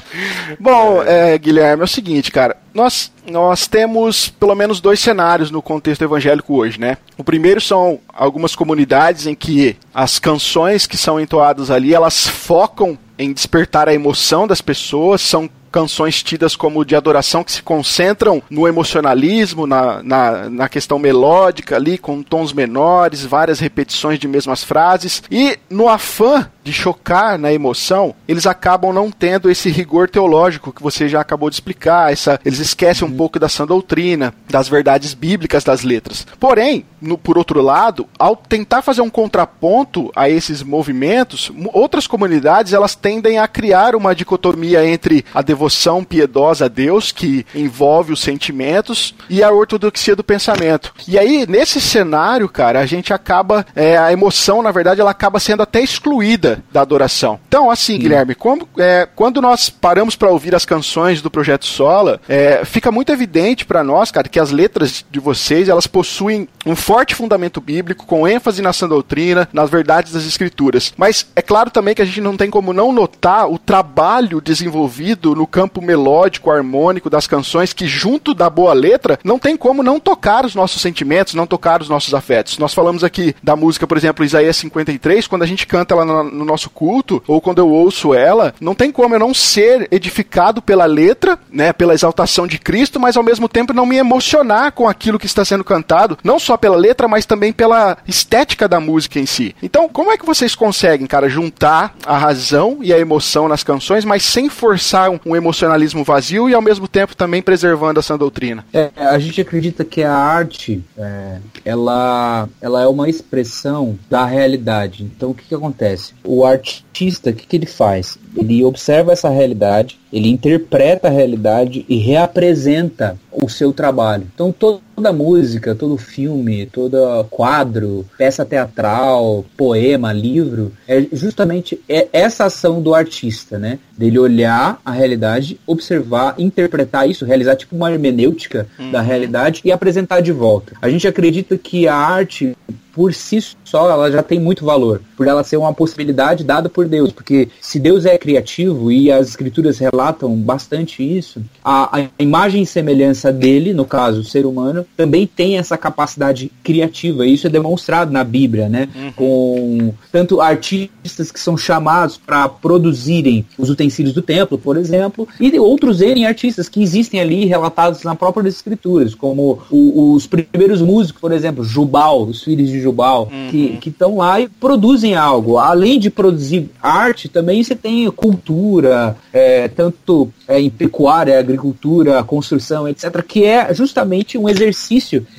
Bom, 0.59 1.03
é, 1.03 1.37
Guilherme, 1.38 1.83
é 1.83 1.85
o 1.85 1.88
seguinte, 1.88 2.31
cara, 2.31 2.57
nós, 2.75 3.12
nós 3.31 3.66
temos 3.68 4.29
pelo 4.29 4.55
menos 4.55 4.81
dois 4.81 4.99
cenários 4.99 5.51
no 5.51 5.62
contexto 5.62 6.03
evangélico 6.03 6.55
hoje, 6.55 6.81
né? 6.81 6.99
O 7.16 7.23
primeiro 7.23 7.61
são 7.61 8.01
algumas 8.12 8.57
comunidades 8.57 9.27
em 9.27 9.35
que 9.35 9.77
as 9.94 10.18
canções 10.18 10.87
que 10.87 10.97
são 10.97 11.20
entoadas 11.20 11.70
ali, 11.70 11.94
elas 11.94 12.27
focam 12.27 12.99
em 13.18 13.33
despertar 13.33 13.88
a 13.88 13.94
emoção 13.94 14.46
das 14.46 14.61
pessoas, 14.61 15.20
são 15.20 15.48
canções 15.70 16.22
tidas 16.22 16.55
como 16.55 16.85
de 16.85 16.94
adoração 16.94 17.42
que 17.42 17.50
se 17.50 17.61
concentram 17.61 18.40
no 18.48 18.68
emocionalismo, 18.68 19.66
na, 19.66 20.00
na, 20.05 20.48
na, 20.48 20.68
questão 20.68 21.00
melódica 21.00 21.74
ali, 21.74 21.98
com 21.98 22.22
tons 22.22 22.53
menores, 22.53 23.24
várias 23.24 23.59
repetições 23.59 24.20
de 24.20 24.29
mesmas 24.29 24.62
frases, 24.62 25.20
e 25.29 25.59
no 25.68 25.88
afã 25.88 26.48
de 26.64 26.72
chocar 26.72 27.38
na 27.38 27.53
emoção, 27.53 28.14
eles 28.27 28.46
acabam 28.46 28.92
não 28.92 29.11
tendo 29.11 29.50
esse 29.50 29.68
rigor 29.68 30.09
teológico 30.09 30.72
que 30.72 30.83
você 30.83 31.09
já 31.09 31.20
acabou 31.20 31.50
de 31.50 31.57
explicar, 31.57 32.11
essa, 32.11 32.40
eles 32.44 32.59
esquecem 32.59 33.07
um 33.07 33.11
uhum. 33.11 33.16
pouco 33.16 33.38
da 33.38 33.48
sã 33.48 33.66
doutrina, 33.66 34.33
das 34.48 34.66
verdades 34.66 35.12
bíblicas 35.12 35.62
das 35.62 35.83
letras. 35.83 36.27
Porém, 36.40 36.87
no, 37.00 37.18
por 37.18 37.37
outro 37.37 37.61
lado, 37.61 38.09
ao 38.18 38.35
tentar 38.35 38.81
fazer 38.81 39.03
um 39.03 39.11
contraponto 39.11 40.11
a 40.16 40.29
esses 40.29 40.62
movimentos, 40.62 41.53
outras 41.72 42.07
comunidades 42.07 42.72
elas 42.72 42.94
tendem 42.94 43.38
a 43.38 43.46
criar 43.46 43.94
uma 43.94 44.14
dicotomia 44.14 44.87
entre 44.87 45.24
a 45.35 45.42
devoção 45.42 46.03
piedosa 46.03 46.64
a 46.64 46.68
Deus, 46.68 47.12
que 47.12 47.44
envolve 47.55 48.12
os 48.12 48.20
sentimentos, 48.20 49.14
e 49.29 49.42
a 49.42 49.50
ortodoxia 49.50 50.16
do 50.16 50.24
pensamento. 50.24 50.94
E 51.07 51.18
aí, 51.18 51.46
nesse 51.46 51.81
cenário, 51.81 52.48
cara, 52.48 52.81
a 52.81 52.87
gente 52.87 53.12
acaba, 53.12 53.66
é, 53.77 53.98
a 53.98 54.12
emoção, 54.12 54.62
na 54.62 54.70
verdade, 54.70 55.00
ela 55.00 55.11
acaba 55.11 55.38
sendo 55.38 55.62
até 55.62 55.83
excluída 55.83 56.54
da 56.73 56.81
adoração. 56.81 57.38
Então, 57.49 57.71
assim, 57.71 57.95
Sim. 57.95 57.99
Guilherme, 58.01 58.35
como, 58.35 58.69
é, 58.79 59.09
quando 59.14 59.40
nós 59.40 59.69
paramos 59.69 60.17
para 60.17 60.31
ouvir 60.31 60.55
as 60.55 60.64
canções 60.64 61.23
do 61.23 61.31
Projeto 61.31 61.67
Sola, 61.67 62.21
é, 62.29 62.64
fica 62.64 62.90
muito 62.90 63.12
evidente 63.12 63.64
para 63.64 63.85
nós, 63.85 64.11
cara, 64.11 64.29
que 64.29 64.40
as 64.40 64.51
letras 64.51 65.05
de 65.11 65.21
vocês, 65.21 65.69
elas 65.69 65.87
possuem 65.87 66.49
um 66.67 66.75
forte 66.75 67.14
fundamento 67.14 67.61
bíblico, 67.61 68.07
com 68.07 68.27
ênfase 68.27 68.62
na 68.62 68.73
sã 68.73 68.88
doutrina, 68.88 69.49
nas 69.53 69.71
verdades 69.71 70.12
das 70.12 70.25
escrituras. 70.25 70.93
Mas 70.97 71.27
é 71.37 71.43
claro 71.43 71.71
também 71.71 71.95
que 71.95 72.03
a 72.03 72.05
gente 72.05 72.21
não 72.21 72.37
tem 72.37 72.51
como 72.51 72.73
não 72.73 72.93
notar 72.93 73.51
o 73.51 73.59
trabalho 73.59 74.40
desenvolvido 74.40 75.35
no 75.35 75.47
campo 75.47 75.81
melódico, 75.83 76.51
harmônico 76.51 77.11
das 77.11 77.27
canções, 77.27 77.73
que 77.73 77.87
junto 77.87 78.35
da 78.35 78.49
boa 78.49 78.73
letra, 78.73 79.19
não 79.23 79.38
tem 79.38 79.57
como 79.57 79.83
não 79.83 80.01
tocar 80.01 80.45
os 80.45 80.55
nossos 80.55 80.81
sentimentos, 80.81 81.35
não 81.35 81.47
tocar 81.47 81.81
os 81.81 81.88
nossos 81.88 82.14
afetos. 82.14 82.59
Nós 82.59 82.75
falamos 82.75 83.05
aqui 83.05 83.35
da 83.43 83.57
música, 83.57 83.87
por 83.87 83.97
exemplo, 83.97 84.25
Isaías 84.25 84.57
53, 84.57 85.27
quando 85.27 85.43
a 85.43 85.47
gente 85.47 85.67
canta 85.67 85.95
ela 85.95 86.05
no, 86.05 86.44
no 86.45 86.53
nosso 86.53 86.71
culto, 86.71 87.23
ou 87.27 87.41
quando 87.41 87.59
eu 87.59 87.69
ouço 87.69 88.15
ela, 88.15 88.55
não 88.61 88.75
tem 88.75 88.93
como 88.93 89.15
eu 89.15 89.19
não 89.19 89.35
ser 89.35 89.89
edificado 89.91 90.63
pela 90.63 90.85
letra, 90.85 91.39
né, 91.51 91.73
pela 91.73 91.95
exaltação 91.95 92.47
de 92.47 92.59
Cristo, 92.59 93.01
mas 93.01 93.17
ao 93.17 93.23
mesmo 93.23 93.49
tempo 93.49 93.73
não 93.73 93.87
me 93.87 93.97
emocionar 93.97 94.73
com 94.73 94.89
aquilo 94.89 95.19
que 95.19 95.27
está 95.27 95.45
sendo 95.45 95.65
cantado, 95.65 96.19
não 96.23 96.39
só 96.39 96.57
pela 96.57 96.77
letra, 96.77 97.09
mas 97.09 97.27
também 97.27 97.53
pela 97.53 97.97
estética 98.07 98.69
da 98.69 98.81
música 98.81 99.19
em 99.19 99.27
si. 99.27 99.55
Então, 99.63 99.89
como 99.89 100.13
é 100.13 100.19
que 100.19 100.27
vocês 100.27 100.55
conseguem, 100.55 101.07
cara, 101.07 101.29
juntar 101.29 101.95
a 102.05 102.17
razão 102.17 102.79
e 102.83 102.93
a 102.93 102.99
emoção 102.99 103.49
nas 103.49 103.63
canções, 103.63 104.05
mas 104.05 104.23
sem 104.25 104.49
forçar 104.49 105.11
um, 105.11 105.19
um 105.25 105.37
emocionalismo 105.37 106.05
vazio 106.05 106.49
e 106.49 106.55
ao 106.55 106.63
mesmo 106.63 106.87
tempo 106.87 107.17
também 107.17 107.43
preservando 107.43 108.01
essa 108.01 108.17
doutrina? 108.17 108.65
É, 108.73 108.91
a 108.97 109.19
gente 109.19 109.41
acredita 109.41 109.85
que 109.85 110.03
a 110.03 110.15
arte, 110.15 110.83
é, 110.97 111.39
ela, 111.65 112.49
ela 112.61 112.83
é 112.83 112.87
uma 112.87 113.09
expressão 113.09 113.99
da 114.09 114.25
realidade. 114.25 115.05
Então, 115.05 115.31
o 115.31 115.35
que, 115.35 115.45
que 115.45 115.55
acontece? 115.55 116.15
Artista, 116.42 117.29
o 117.29 117.35
que, 117.35 117.47
que 117.47 117.57
ele 117.57 117.66
faz? 117.66 118.18
Ele 118.35 118.64
observa 118.64 119.12
essa 119.12 119.29
realidade, 119.29 120.01
ele 120.11 120.31
interpreta 120.31 121.09
a 121.09 121.11
realidade 121.11 121.85
e 121.87 121.99
reapresenta 121.99 123.18
o 123.31 123.47
seu 123.47 123.75
trabalho. 123.75 124.27
Então 124.35 124.51
toda 124.95 125.13
música, 125.13 125.75
todo 125.75 125.97
filme, 125.97 126.67
todo 126.67 127.25
quadro, 127.31 128.07
peça 128.17 128.45
teatral, 128.45 129.45
poema, 129.57 130.13
livro, 130.13 130.73
é 130.87 131.05
justamente 131.13 131.81
é 131.89 132.09
essa 132.13 132.45
ação 132.45 132.81
do 132.81 132.95
artista, 132.95 133.59
né? 133.59 133.79
Dele 133.97 134.19
olhar 134.19 134.81
a 134.85 134.91
realidade, 134.91 135.59
observar, 135.67 136.35
interpretar 136.39 137.09
isso, 137.09 137.25
realizar 137.25 137.57
tipo 137.57 137.77
uma 137.77 137.93
hermenêutica 137.93 138.67
uhum. 138.79 138.91
da 138.91 139.01
realidade 139.01 139.61
e 139.65 139.73
apresentar 139.73 140.21
de 140.21 140.33
volta. 140.33 140.75
A 140.81 140.89
gente 140.89 141.07
acredita 141.07 141.57
que 141.57 141.87
a 141.87 141.95
arte 141.95 142.57
por 142.95 143.13
si 143.13 143.41
só 143.65 143.91
ela 143.91 144.11
já 144.11 144.23
tem 144.23 144.39
muito 144.39 144.65
valor, 144.65 145.03
por 145.17 145.27
ela 145.27 145.43
ser 145.43 145.57
uma 145.57 145.75
possibilidade 145.75 146.45
dada 146.45 146.69
por 146.69 146.87
Deus, 146.87 147.11
porque 147.11 147.49
se 147.61 147.81
Deus 147.81 148.07
é 148.07 148.17
criativo 148.17 148.91
e 148.91 149.11
as 149.11 149.29
escrituras 149.29 149.79
relatam 149.79 150.35
bastante 150.37 151.03
isso, 151.03 151.43
a, 151.63 151.99
a 151.99 152.09
imagem 152.19 152.63
e 152.63 152.67
semelhança 152.67 153.33
dele, 153.33 153.75
no 153.75 153.85
caso 153.85 154.21
o 154.21 154.25
ser 154.25 154.47
humano, 154.47 154.84
também 154.97 155.27
tem 155.27 155.59
essa 155.59 155.77
capacidade 155.77 156.51
criativa, 156.62 157.27
e 157.27 157.35
isso 157.35 157.47
é 157.47 157.51
demonstrado 157.51 158.12
na 158.12 158.25
Bíblia, 158.25 158.68
né? 158.68 158.88
Uhum. 158.94 159.12
Com 159.12 159.94
tanto 160.11 160.40
artistas 160.40 161.31
que 161.31 161.40
são 161.40 161.57
chamados 161.57 162.16
para 162.16 162.49
produzirem 162.49 163.44
os 163.59 163.70
utensílios 163.70 164.14
do 164.14 164.23
templo, 164.23 164.59
por 164.59 164.77
exemplo, 164.77 165.27
e 165.40 165.59
outros 165.59 166.01
N 166.01 166.27
artistas 166.27 166.68
que 166.68 166.83
existem 166.83 167.20
ali 167.20 167.44
relatados 167.44 168.03
na 168.03 168.14
própria 168.14 168.49
escrituras, 168.49 169.14
como 169.14 169.61
o, 169.70 170.12
os 170.12 170.27
primeiros 170.27 170.81
músicos, 170.81 171.20
por 171.20 171.33
exemplo, 171.33 171.64
Jubal, 171.64 172.25
os 172.25 172.42
filhos 172.42 172.68
de 172.68 172.81
Jubal, 172.81 173.29
uhum. 173.33 173.79
que 173.81 173.88
estão 173.88 174.16
lá 174.18 174.40
e 174.40 174.49
produzem 174.49 175.14
algo. 175.14 175.59
Além 175.59 175.99
de 175.99 176.11
produzir 176.11 176.70
arte, 176.83 177.29
também 177.29 177.62
você 177.62 177.75
tem 177.75 178.11
cultura, 178.11 179.16
é, 179.33 179.68
tanto 179.68 180.31
é, 180.47 180.61
em 180.61 180.70
pecuária, 180.70 181.38
agricultura, 181.38 182.23
construção, 182.23 182.88
etc., 182.88 183.23
que 183.23 183.44
é 183.44 183.73
justamente 183.73 184.37
um 184.37 184.49
exercício 184.49 184.74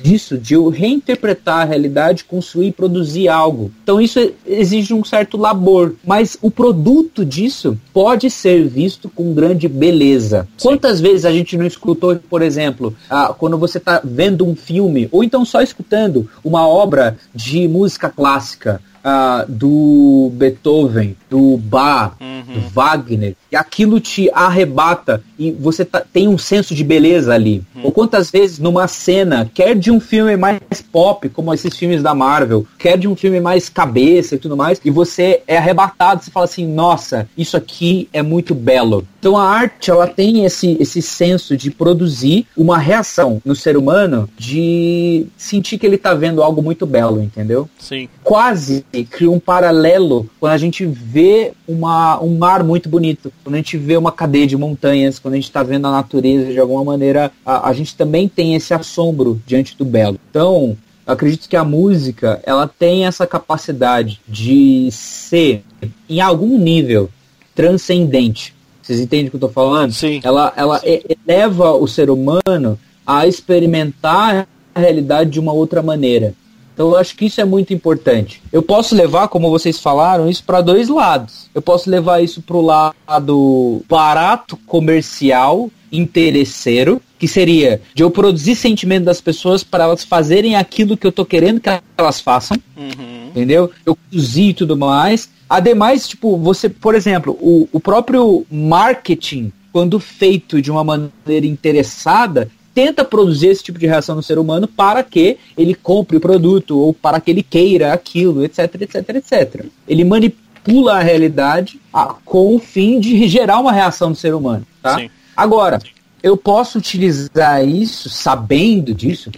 disso, 0.02 0.38
de 0.38 0.54
eu 0.54 0.68
reinterpretar 0.68 1.60
a 1.60 1.64
realidade, 1.64 2.24
construir 2.24 2.68
e 2.68 2.72
produzir 2.72 3.28
algo. 3.28 3.70
Então 3.82 4.00
isso 4.00 4.32
exige 4.46 4.94
um 4.94 5.04
certo 5.04 5.36
labor, 5.36 5.94
mas 6.04 6.36
o 6.40 6.50
produto 6.50 7.24
disso 7.24 7.78
pode 7.92 8.30
ser 8.30 8.66
visto 8.66 9.08
com 9.08 9.34
grande 9.34 9.68
beleza. 9.68 10.48
Sim. 10.56 10.68
Quantas 10.68 11.00
vezes 11.00 11.24
a 11.24 11.32
gente 11.32 11.56
não 11.56 11.66
escutou, 11.66 12.16
por 12.16 12.42
exemplo, 12.42 12.94
ah, 13.08 13.34
quando 13.36 13.58
você 13.58 13.78
está 13.78 14.00
vendo 14.04 14.46
um 14.46 14.54
filme, 14.54 15.08
ou 15.12 15.22
então 15.22 15.44
só 15.44 15.60
escutando 15.62 16.28
uma 16.44 16.66
obra 16.66 17.16
de 17.34 17.68
música 17.68 18.08
clássica, 18.08 18.80
uh, 19.06 19.44
do 19.48 20.30
Beethoven, 20.34 21.16
do 21.30 21.56
Bach, 21.56 22.14
uhum. 22.20 22.54
do 22.54 22.68
Wagner, 22.68 23.36
e 23.50 23.56
aquilo 23.56 24.00
te 24.00 24.28
arrebata 24.34 25.22
e 25.38 25.52
você 25.52 25.84
tá, 25.84 26.02
tem 26.12 26.26
um 26.26 26.36
senso 26.36 26.74
de 26.74 26.82
beleza 26.82 27.32
ali. 27.32 27.62
Uhum. 27.74 27.82
Ou 27.84 27.92
quantas 27.92 28.30
vezes 28.30 28.58
numa 28.58 28.88
cena, 28.88 29.48
quer 29.54 29.76
de 29.76 29.90
um 29.90 30.00
filme 30.00 30.36
mais 30.36 30.60
pop, 30.90 31.28
como 31.28 31.54
esses 31.54 31.76
filmes 31.76 32.02
da 32.02 32.14
Marvel, 32.14 32.66
quer 32.78 32.98
de 32.98 33.06
um 33.06 33.14
filme 33.14 33.38
mais 33.38 33.68
cabeça 33.68 34.34
e 34.34 34.38
tudo 34.38 34.56
mais, 34.56 34.80
e 34.84 34.90
você 34.90 35.42
é 35.46 35.56
arrebatado, 35.56 36.24
você 36.24 36.30
fala 36.30 36.44
assim, 36.44 36.66
nossa, 36.66 37.28
isso 37.38 37.56
aqui 37.56 38.08
é 38.12 38.22
muito 38.22 38.54
belo. 38.54 39.06
Então 39.18 39.36
a 39.36 39.44
arte, 39.48 39.90
ela 39.90 40.06
tem 40.06 40.44
esse, 40.44 40.76
esse 40.80 41.02
senso 41.02 41.56
de 41.56 41.70
produzir 41.70 42.46
uma 42.56 42.78
reação 42.78 43.40
no 43.44 43.54
ser 43.54 43.76
humano 43.76 44.28
de 44.38 45.26
sentir 45.36 45.78
que 45.78 45.86
ele 45.86 45.96
está 45.96 46.14
vendo 46.14 46.42
algo 46.42 46.62
muito 46.62 46.86
belo, 46.86 47.22
entendeu? 47.22 47.68
Sim. 47.78 48.08
Quase 48.22 48.84
cria 49.04 49.30
um 49.30 49.38
paralelo 49.38 50.28
quando 50.40 50.52
a 50.52 50.58
gente 50.58 50.86
vê 50.86 51.52
uma, 51.66 52.20
um 52.22 52.36
mar 52.36 52.62
muito 52.64 52.88
bonito, 52.88 53.32
quando 53.42 53.54
a 53.54 53.58
gente 53.58 53.76
vê 53.76 53.96
uma 53.96 54.12
cadeia 54.12 54.46
de 54.46 54.56
montanhas, 54.56 55.18
quando 55.18 55.34
a 55.34 55.36
gente 55.36 55.44
está 55.44 55.62
vendo 55.62 55.86
a 55.86 55.90
natureza 55.90 56.52
de 56.52 56.58
alguma 56.58 56.84
maneira, 56.84 57.32
a, 57.44 57.68
a 57.68 57.72
gente 57.72 57.96
também 57.96 58.28
tem 58.28 58.54
esse 58.54 58.72
assombro 58.72 59.40
diante 59.46 59.76
do 59.76 59.84
belo. 59.84 60.18
Então, 60.30 60.76
acredito 61.06 61.48
que 61.48 61.56
a 61.56 61.64
música 61.64 62.40
ela 62.44 62.66
tem 62.66 63.06
essa 63.06 63.26
capacidade 63.26 64.20
de 64.26 64.88
ser, 64.90 65.62
em 66.08 66.20
algum 66.20 66.58
nível, 66.58 67.08
transcendente. 67.54 68.54
Vocês 68.82 69.00
entendem 69.00 69.26
o 69.26 69.30
que 69.30 69.36
eu 69.36 69.38
estou 69.38 69.50
falando? 69.50 69.92
Sim. 69.92 70.20
Ela, 70.22 70.52
ela 70.56 70.78
Sim. 70.78 71.00
eleva 71.26 71.72
o 71.72 71.88
ser 71.88 72.08
humano 72.10 72.78
a 73.06 73.26
experimentar 73.26 74.46
a 74.74 74.80
realidade 74.80 75.30
de 75.30 75.40
uma 75.40 75.52
outra 75.52 75.82
maneira. 75.82 76.34
Então 76.76 76.90
eu 76.90 76.96
acho 76.96 77.16
que 77.16 77.24
isso 77.24 77.40
é 77.40 77.44
muito 77.44 77.72
importante. 77.72 78.42
Eu 78.52 78.62
posso 78.62 78.94
levar, 78.94 79.28
como 79.28 79.48
vocês 79.48 79.80
falaram, 79.80 80.28
isso 80.28 80.44
para 80.44 80.60
dois 80.60 80.90
lados. 80.90 81.48
Eu 81.54 81.62
posso 81.62 81.88
levar 81.88 82.22
isso 82.22 82.42
para 82.42 82.56
o 82.56 82.60
lado 82.60 83.82
barato, 83.88 84.58
comercial, 84.66 85.70
interesseiro, 85.90 87.00
que 87.18 87.26
seria 87.26 87.80
de 87.94 88.02
eu 88.02 88.10
produzir 88.10 88.54
sentimento 88.54 89.04
das 89.04 89.22
pessoas 89.22 89.64
para 89.64 89.84
elas 89.84 90.04
fazerem 90.04 90.54
aquilo 90.54 90.98
que 90.98 91.06
eu 91.06 91.12
tô 91.12 91.24
querendo 91.24 91.60
que 91.60 91.70
elas 91.96 92.20
façam. 92.20 92.58
Uhum. 92.76 93.28
Entendeu? 93.30 93.70
Eu 93.86 93.96
produzir 93.96 94.50
e 94.50 94.54
tudo 94.54 94.76
mais. 94.76 95.30
Ademais, 95.48 96.06
tipo, 96.06 96.36
você, 96.36 96.68
por 96.68 96.94
exemplo, 96.94 97.38
o, 97.40 97.66
o 97.72 97.80
próprio 97.80 98.44
marketing, 98.50 99.50
quando 99.72 99.98
feito 99.98 100.60
de 100.60 100.70
uma 100.70 100.84
maneira 100.84 101.46
interessada, 101.46 102.50
tenta 102.76 103.02
produzir 103.06 103.46
esse 103.46 103.64
tipo 103.64 103.78
de 103.78 103.86
reação 103.86 104.14
no 104.14 104.22
ser 104.22 104.38
humano 104.38 104.68
para 104.68 105.02
que 105.02 105.38
ele 105.56 105.74
compre 105.74 106.18
o 106.18 106.20
produto 106.20 106.78
ou 106.78 106.92
para 106.92 107.18
que 107.18 107.30
ele 107.30 107.42
queira 107.42 107.94
aquilo, 107.94 108.44
etc, 108.44 108.82
etc, 108.82 109.08
etc. 109.14 109.64
Ele 109.88 110.04
manipula 110.04 110.96
a 110.96 111.00
realidade 111.00 111.80
a, 111.90 112.14
com 112.22 112.54
o 112.54 112.58
fim 112.58 113.00
de 113.00 113.26
gerar 113.28 113.60
uma 113.60 113.72
reação 113.72 114.10
no 114.10 114.14
ser 114.14 114.34
humano, 114.34 114.66
tá? 114.82 114.98
Sim. 114.98 115.08
Agora, 115.34 115.78
eu 116.22 116.36
posso 116.36 116.76
utilizar 116.76 117.66
isso 117.66 118.10
sabendo 118.10 118.92
disso, 118.92 119.30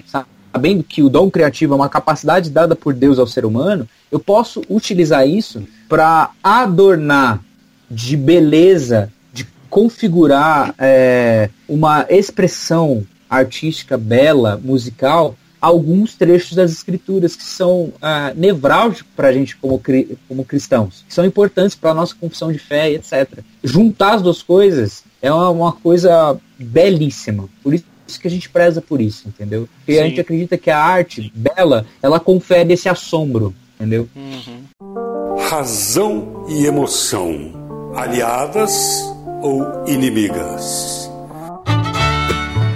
sabendo 0.52 0.82
que 0.82 1.00
o 1.00 1.08
dom 1.08 1.30
criativo 1.30 1.74
é 1.74 1.76
uma 1.76 1.88
capacidade 1.88 2.50
dada 2.50 2.74
por 2.74 2.92
Deus 2.92 3.20
ao 3.20 3.26
ser 3.28 3.44
humano, 3.44 3.88
eu 4.10 4.18
posso 4.18 4.64
utilizar 4.68 5.28
isso 5.28 5.62
para 5.88 6.30
adornar 6.42 7.40
de 7.88 8.16
beleza, 8.16 9.12
de 9.32 9.46
configurar 9.70 10.74
é, 10.76 11.50
uma 11.68 12.04
expressão 12.10 13.06
artística 13.28 13.96
bela, 13.96 14.60
musical, 14.62 15.36
alguns 15.60 16.14
trechos 16.14 16.54
das 16.54 16.70
escrituras 16.70 17.34
que 17.36 17.42
são 17.42 17.92
ah, 18.00 18.32
nevrálgicos 18.34 19.12
para 19.14 19.28
a 19.28 19.32
gente 19.32 19.56
como, 19.56 19.80
como 20.28 20.44
cristãos, 20.44 21.04
que 21.06 21.14
são 21.14 21.24
importantes 21.24 21.74
para 21.74 21.90
a 21.90 21.94
nossa 21.94 22.14
confissão 22.14 22.52
de 22.52 22.58
fé, 22.58 22.90
etc. 22.92 23.40
Juntar 23.62 24.14
as 24.14 24.22
duas 24.22 24.42
coisas 24.42 25.02
é 25.20 25.32
uma, 25.32 25.50
uma, 25.50 25.72
coisa 25.72 26.38
belíssima. 26.58 27.48
Por 27.62 27.74
isso 27.74 27.84
que 28.20 28.28
a 28.28 28.30
gente 28.30 28.48
preza 28.48 28.80
por 28.80 29.00
isso, 29.00 29.28
entendeu? 29.28 29.68
Porque 29.78 29.94
Sim. 29.94 30.00
a 30.00 30.04
gente 30.04 30.20
acredita 30.20 30.56
que 30.56 30.70
a 30.70 30.78
arte 30.78 31.32
bela, 31.34 31.84
ela 32.00 32.20
confere 32.20 32.72
esse 32.72 32.88
assombro, 32.88 33.54
entendeu? 33.74 34.08
Uhum. 34.14 35.38
Razão 35.48 36.46
e 36.48 36.66
emoção, 36.66 37.92
aliadas 37.94 39.02
ou 39.42 39.84
inimigas? 39.86 41.07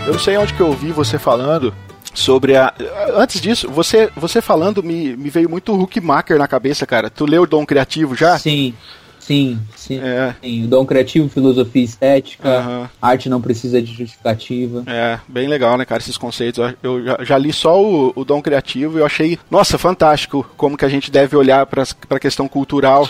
Eu 0.06 0.12
não 0.12 0.18
sei 0.18 0.36
onde 0.36 0.52
que 0.52 0.60
eu 0.60 0.66
ouvi 0.66 0.90
você 0.90 1.18
falando 1.18 1.72
sobre 2.12 2.56
a. 2.56 2.74
Antes 3.14 3.40
disso, 3.40 3.70
você, 3.70 4.10
você 4.16 4.42
falando 4.42 4.82
me, 4.82 5.16
me 5.16 5.30
veio 5.30 5.48
muito 5.48 5.72
o 5.72 5.80
Huckmacher 5.80 6.38
na 6.38 6.48
cabeça, 6.48 6.86
cara. 6.86 7.08
Tu 7.08 7.24
leu 7.24 7.42
o 7.42 7.46
Dom 7.46 7.64
Criativo 7.64 8.14
já? 8.14 8.38
Sim. 8.38 8.74
Sim, 9.22 9.60
sim, 9.76 10.00
é. 10.02 10.34
sim. 10.42 10.64
O 10.64 10.66
dom 10.66 10.84
criativo, 10.84 11.28
filosofia 11.28 11.84
estética, 11.84 12.48
uhum. 12.48 12.88
arte 13.00 13.28
não 13.28 13.40
precisa 13.40 13.80
de 13.80 13.94
justificativa. 13.94 14.82
É, 14.84 15.20
bem 15.28 15.46
legal, 15.46 15.78
né, 15.78 15.84
cara, 15.84 16.02
esses 16.02 16.18
conceitos. 16.18 16.74
Eu 16.82 17.04
já, 17.04 17.18
já 17.22 17.38
li 17.38 17.52
só 17.52 17.80
o, 17.80 18.12
o, 18.16 18.24
dom 18.24 18.42
criativo 18.42 18.98
e 18.98 19.00
eu 19.00 19.06
achei, 19.06 19.38
nossa, 19.48 19.78
fantástico 19.78 20.44
como 20.56 20.76
que 20.76 20.84
a 20.84 20.88
gente 20.88 21.08
deve 21.08 21.36
olhar 21.36 21.64
para 21.66 21.84
a 22.10 22.18
questão 22.18 22.48
cultural 22.48 23.08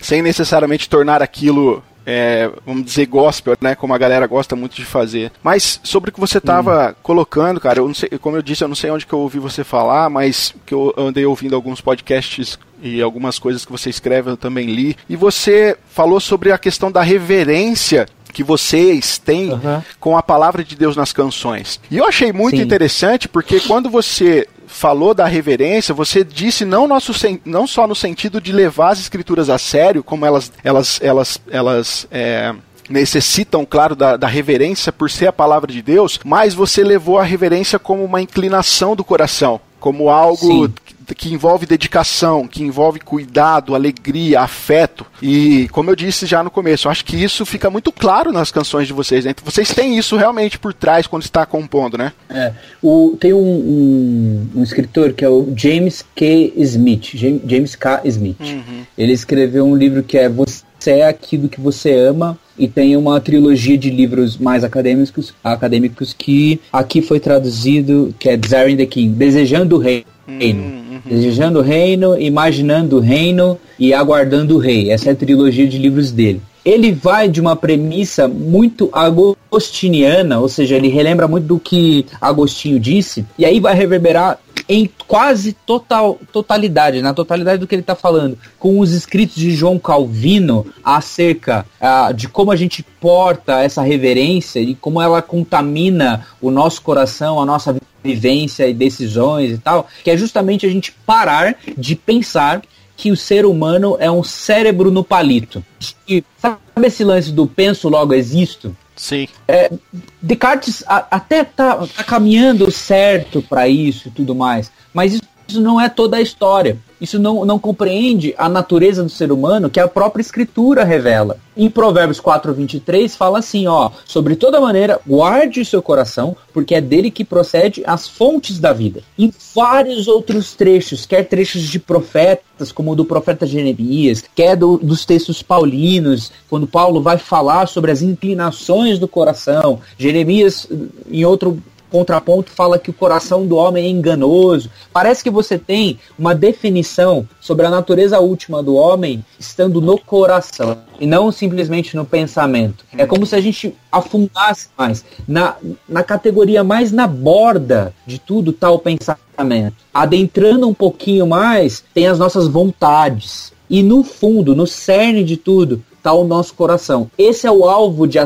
sem 0.00 0.22
necessariamente 0.22 0.88
tornar 0.88 1.22
aquilo 1.22 1.82
é, 2.10 2.50
vamos 2.66 2.84
dizer, 2.84 3.06
gospel, 3.06 3.56
né? 3.60 3.76
Como 3.76 3.94
a 3.94 3.98
galera 3.98 4.26
gosta 4.26 4.56
muito 4.56 4.74
de 4.74 4.84
fazer. 4.84 5.30
Mas 5.44 5.78
sobre 5.84 6.10
o 6.10 6.12
que 6.12 6.18
você 6.18 6.38
estava 6.38 6.90
hum. 6.90 6.94
colocando, 7.04 7.60
cara, 7.60 7.78
eu 7.78 7.86
não 7.86 7.94
sei, 7.94 8.08
como 8.20 8.36
eu 8.36 8.42
disse, 8.42 8.64
eu 8.64 8.68
não 8.68 8.74
sei 8.74 8.90
onde 8.90 9.06
que 9.06 9.12
eu 9.12 9.20
ouvi 9.20 9.38
você 9.38 9.62
falar, 9.62 10.10
mas 10.10 10.52
que 10.66 10.74
eu 10.74 10.92
andei 10.96 11.24
ouvindo 11.24 11.54
alguns 11.54 11.80
podcasts 11.80 12.58
e 12.82 13.00
algumas 13.00 13.38
coisas 13.38 13.64
que 13.64 13.70
você 13.70 13.88
escreve 13.88 14.28
eu 14.28 14.36
também 14.36 14.66
li. 14.66 14.96
E 15.08 15.14
você 15.14 15.76
falou 15.88 16.18
sobre 16.18 16.50
a 16.50 16.58
questão 16.58 16.90
da 16.90 17.00
reverência 17.00 18.08
que 18.32 18.42
vocês 18.42 19.18
têm 19.18 19.52
uhum. 19.52 19.82
com 20.00 20.16
a 20.16 20.22
palavra 20.22 20.64
de 20.64 20.74
Deus 20.74 20.96
nas 20.96 21.12
canções. 21.12 21.80
E 21.90 21.96
eu 21.96 22.06
achei 22.06 22.32
muito 22.32 22.56
Sim. 22.56 22.62
interessante 22.62 23.28
porque 23.28 23.60
quando 23.60 23.88
você 23.88 24.48
falou 24.70 25.12
da 25.12 25.26
reverência, 25.26 25.94
você 25.94 26.24
disse 26.24 26.64
não, 26.64 26.86
nosso, 26.86 27.12
não 27.44 27.66
só 27.66 27.86
no 27.86 27.94
sentido 27.94 28.40
de 28.40 28.52
levar 28.52 28.90
as 28.90 29.00
escrituras 29.00 29.50
a 29.50 29.58
sério, 29.58 30.02
como 30.02 30.24
elas, 30.24 30.52
elas, 30.62 31.00
elas, 31.02 31.40
elas 31.50 32.06
é, 32.10 32.54
necessitam, 32.88 33.66
claro, 33.66 33.94
da, 33.94 34.16
da, 34.16 34.26
reverência 34.26 34.92
por 34.92 35.10
ser 35.10 35.26
a 35.26 35.32
palavra 35.32 35.70
de 35.72 35.82
Deus, 35.82 36.18
mas 36.24 36.54
você 36.54 36.82
levou 36.82 37.18
a 37.18 37.24
reverência 37.24 37.78
como 37.78 38.04
uma 38.04 38.22
inclinação 38.22 38.96
do 38.96 39.04
coração, 39.04 39.60
como 39.78 40.08
algo 40.08 40.66
Sim 40.66 40.72
que 41.14 41.32
envolve 41.32 41.66
dedicação, 41.66 42.46
que 42.46 42.62
envolve 42.62 43.00
cuidado, 43.00 43.74
alegria, 43.74 44.40
afeto. 44.40 45.06
E, 45.22 45.68
como 45.70 45.90
eu 45.90 45.96
disse 45.96 46.26
já 46.26 46.42
no 46.42 46.50
começo, 46.50 46.86
eu 46.86 46.90
acho 46.92 47.04
que 47.04 47.16
isso 47.16 47.44
fica 47.44 47.70
muito 47.70 47.92
claro 47.92 48.32
nas 48.32 48.50
canções 48.50 48.86
de 48.86 48.92
vocês. 48.92 49.24
Né? 49.24 49.34
Vocês 49.44 49.72
têm 49.72 49.96
isso 49.98 50.16
realmente 50.16 50.58
por 50.58 50.72
trás 50.72 51.06
quando 51.06 51.22
está 51.22 51.44
compondo, 51.46 51.96
né? 51.96 52.12
É. 52.28 52.52
O, 52.82 53.16
tem 53.18 53.32
um, 53.32 53.38
um, 53.38 54.48
um, 54.56 54.62
escritor 54.62 55.12
que 55.12 55.24
é 55.24 55.28
o 55.28 55.52
James 55.56 56.04
K. 56.14 56.52
Smith. 56.56 57.14
James 57.46 57.76
K. 57.76 58.00
Smith. 58.04 58.40
Uhum. 58.40 58.84
Ele 58.96 59.12
escreveu 59.12 59.64
um 59.64 59.76
livro 59.76 60.02
que 60.02 60.18
é 60.18 60.28
Você 60.28 60.62
é 60.86 61.06
aquilo 61.06 61.48
que 61.48 61.60
você 61.60 61.94
ama 61.94 62.38
e 62.58 62.68
tem 62.68 62.96
uma 62.96 63.20
trilogia 63.20 63.76
de 63.76 63.90
livros 63.90 64.36
mais 64.36 64.64
acadêmicos, 64.64 65.34
acadêmicos 65.42 66.12
que 66.12 66.60
aqui 66.72 67.00
foi 67.00 67.18
traduzido, 67.18 68.14
que 68.18 68.28
é 68.28 68.36
Desiring 68.36 68.76
the 68.76 68.86
King, 68.86 69.14
Desejando 69.14 69.76
o 69.76 69.78
Rei 69.78 70.04
reino. 70.38 70.89
Uhum. 71.04 71.16
Desejando 71.16 71.58
o 71.60 71.62
reino, 71.62 72.18
imaginando 72.18 72.96
o 72.96 73.00
reino 73.00 73.58
e 73.78 73.94
aguardando 73.94 74.56
o 74.56 74.58
rei. 74.58 74.90
Essa 74.90 75.10
é 75.10 75.12
a 75.12 75.16
trilogia 75.16 75.66
de 75.66 75.78
livros 75.78 76.10
dele. 76.10 76.40
Ele 76.70 76.92
vai 76.92 77.28
de 77.28 77.40
uma 77.40 77.56
premissa 77.56 78.28
muito 78.28 78.88
agostiniana, 78.92 80.38
ou 80.38 80.48
seja, 80.48 80.76
ele 80.76 80.86
relembra 80.86 81.26
muito 81.26 81.46
do 81.46 81.58
que 81.58 82.06
Agostinho 82.20 82.78
disse, 82.78 83.26
e 83.36 83.44
aí 83.44 83.58
vai 83.58 83.74
reverberar 83.74 84.38
em 84.68 84.88
quase 85.08 85.52
total 85.52 86.20
totalidade, 86.32 87.02
na 87.02 87.12
totalidade 87.12 87.58
do 87.58 87.66
que 87.66 87.74
ele 87.74 87.82
está 87.82 87.96
falando, 87.96 88.38
com 88.56 88.78
os 88.78 88.92
escritos 88.92 89.34
de 89.34 89.50
João 89.50 89.80
Calvino 89.80 90.64
acerca 90.84 91.66
uh, 91.80 92.14
de 92.14 92.28
como 92.28 92.52
a 92.52 92.56
gente 92.56 92.84
porta 93.00 93.60
essa 93.60 93.82
reverência 93.82 94.60
e 94.60 94.76
como 94.76 95.02
ela 95.02 95.20
contamina 95.20 96.24
o 96.40 96.52
nosso 96.52 96.82
coração, 96.82 97.40
a 97.40 97.44
nossa 97.44 97.74
vivência 98.02 98.68
e 98.68 98.72
decisões 98.72 99.50
e 99.50 99.58
tal, 99.58 99.88
que 100.04 100.10
é 100.10 100.16
justamente 100.16 100.64
a 100.64 100.68
gente 100.68 100.92
parar 101.04 101.56
de 101.76 101.96
pensar 101.96 102.62
que 103.00 103.10
o 103.10 103.16
ser 103.16 103.46
humano 103.46 103.96
é 103.98 104.10
um 104.10 104.22
cérebro 104.22 104.90
no 104.90 105.02
palito. 105.02 105.64
E, 106.06 106.22
sabe 106.36 106.58
esse 106.82 107.02
lance 107.02 107.32
do 107.32 107.46
penso 107.46 107.88
logo 107.88 108.12
existo? 108.12 108.76
Sim. 108.94 109.26
É, 109.48 109.72
Descartes 110.20 110.84
a, 110.86 111.06
até 111.10 111.42
tá, 111.42 111.86
tá 111.86 112.04
caminhando 112.04 112.70
certo 112.70 113.40
para 113.40 113.66
isso 113.66 114.08
e 114.08 114.10
tudo 114.10 114.34
mais, 114.34 114.70
mas 114.92 115.14
isso 115.14 115.22
isso 115.50 115.60
não 115.60 115.80
é 115.80 115.88
toda 115.88 116.16
a 116.16 116.20
história. 116.20 116.78
Isso 117.00 117.18
não, 117.18 117.44
não 117.46 117.58
compreende 117.58 118.34
a 118.36 118.48
natureza 118.48 119.02
do 119.02 119.08
ser 119.08 119.32
humano 119.32 119.70
que 119.70 119.80
a 119.80 119.88
própria 119.88 120.20
escritura 120.20 120.84
revela. 120.84 121.38
Em 121.56 121.68
Provérbios 121.70 122.20
4, 122.20 122.52
23, 122.52 123.16
fala 123.16 123.38
assim, 123.38 123.66
ó, 123.66 123.90
sobre 124.04 124.36
toda 124.36 124.60
maneira, 124.60 125.00
guarde 125.06 125.60
o 125.60 125.64
seu 125.64 125.82
coração, 125.82 126.36
porque 126.52 126.74
é 126.74 126.80
dele 126.80 127.10
que 127.10 127.24
procede 127.24 127.82
as 127.86 128.06
fontes 128.06 128.58
da 128.58 128.72
vida. 128.72 129.02
Em 129.18 129.32
vários 129.54 130.08
outros 130.08 130.54
trechos, 130.54 131.06
quer 131.06 131.24
trechos 131.24 131.62
de 131.62 131.78
profetas, 131.78 132.70
como 132.72 132.92
o 132.92 132.96
do 132.96 133.04
profeta 133.04 133.46
Jeremias, 133.46 134.22
quer 134.34 134.56
do, 134.56 134.76
dos 134.76 135.04
textos 135.04 135.42
paulinos, 135.42 136.30
quando 136.48 136.66
Paulo 136.66 137.02
vai 137.02 137.18
falar 137.18 137.66
sobre 137.66 137.90
as 137.90 138.02
inclinações 138.02 138.98
do 138.98 139.08
coração. 139.08 139.80
Jeremias, 139.98 140.68
em 141.10 141.24
outro 141.24 141.60
contraponto 141.90 142.50
fala 142.50 142.78
que 142.78 142.90
o 142.90 142.94
coração 142.94 143.46
do 143.46 143.56
homem 143.56 143.84
é 143.84 143.88
enganoso. 143.88 144.70
Parece 144.92 145.22
que 145.22 145.30
você 145.30 145.58
tem 145.58 145.98
uma 146.18 146.34
definição 146.34 147.28
sobre 147.40 147.66
a 147.66 147.70
natureza 147.70 148.20
última 148.20 148.62
do 148.62 148.74
homem 148.74 149.24
estando 149.38 149.80
no 149.80 149.98
coração 149.98 150.78
e 150.98 151.06
não 151.06 151.32
simplesmente 151.32 151.96
no 151.96 152.04
pensamento. 152.04 152.84
É 152.96 153.06
como 153.06 153.26
se 153.26 153.34
a 153.34 153.40
gente 153.40 153.74
afundasse 153.90 154.68
mais. 154.76 155.04
Na, 155.26 155.56
na 155.88 156.02
categoria 156.02 156.62
mais 156.62 156.92
na 156.92 157.06
borda 157.06 157.92
de 158.06 158.18
tudo 158.18 158.50
está 158.50 158.70
o 158.70 158.78
pensamento. 158.78 159.76
Adentrando 159.92 160.68
um 160.68 160.74
pouquinho 160.74 161.26
mais, 161.26 161.82
tem 161.92 162.06
as 162.06 162.18
nossas 162.18 162.46
vontades. 162.46 163.52
E 163.68 163.82
no 163.82 164.02
fundo, 164.02 164.54
no 164.54 164.66
cerne 164.66 165.24
de 165.24 165.36
tudo, 165.36 165.82
está 165.96 166.12
o 166.12 166.24
nosso 166.24 166.54
coração. 166.54 167.10
Esse 167.16 167.46
é 167.46 167.50
o 167.50 167.64
alvo 167.64 168.06
de 168.06 168.18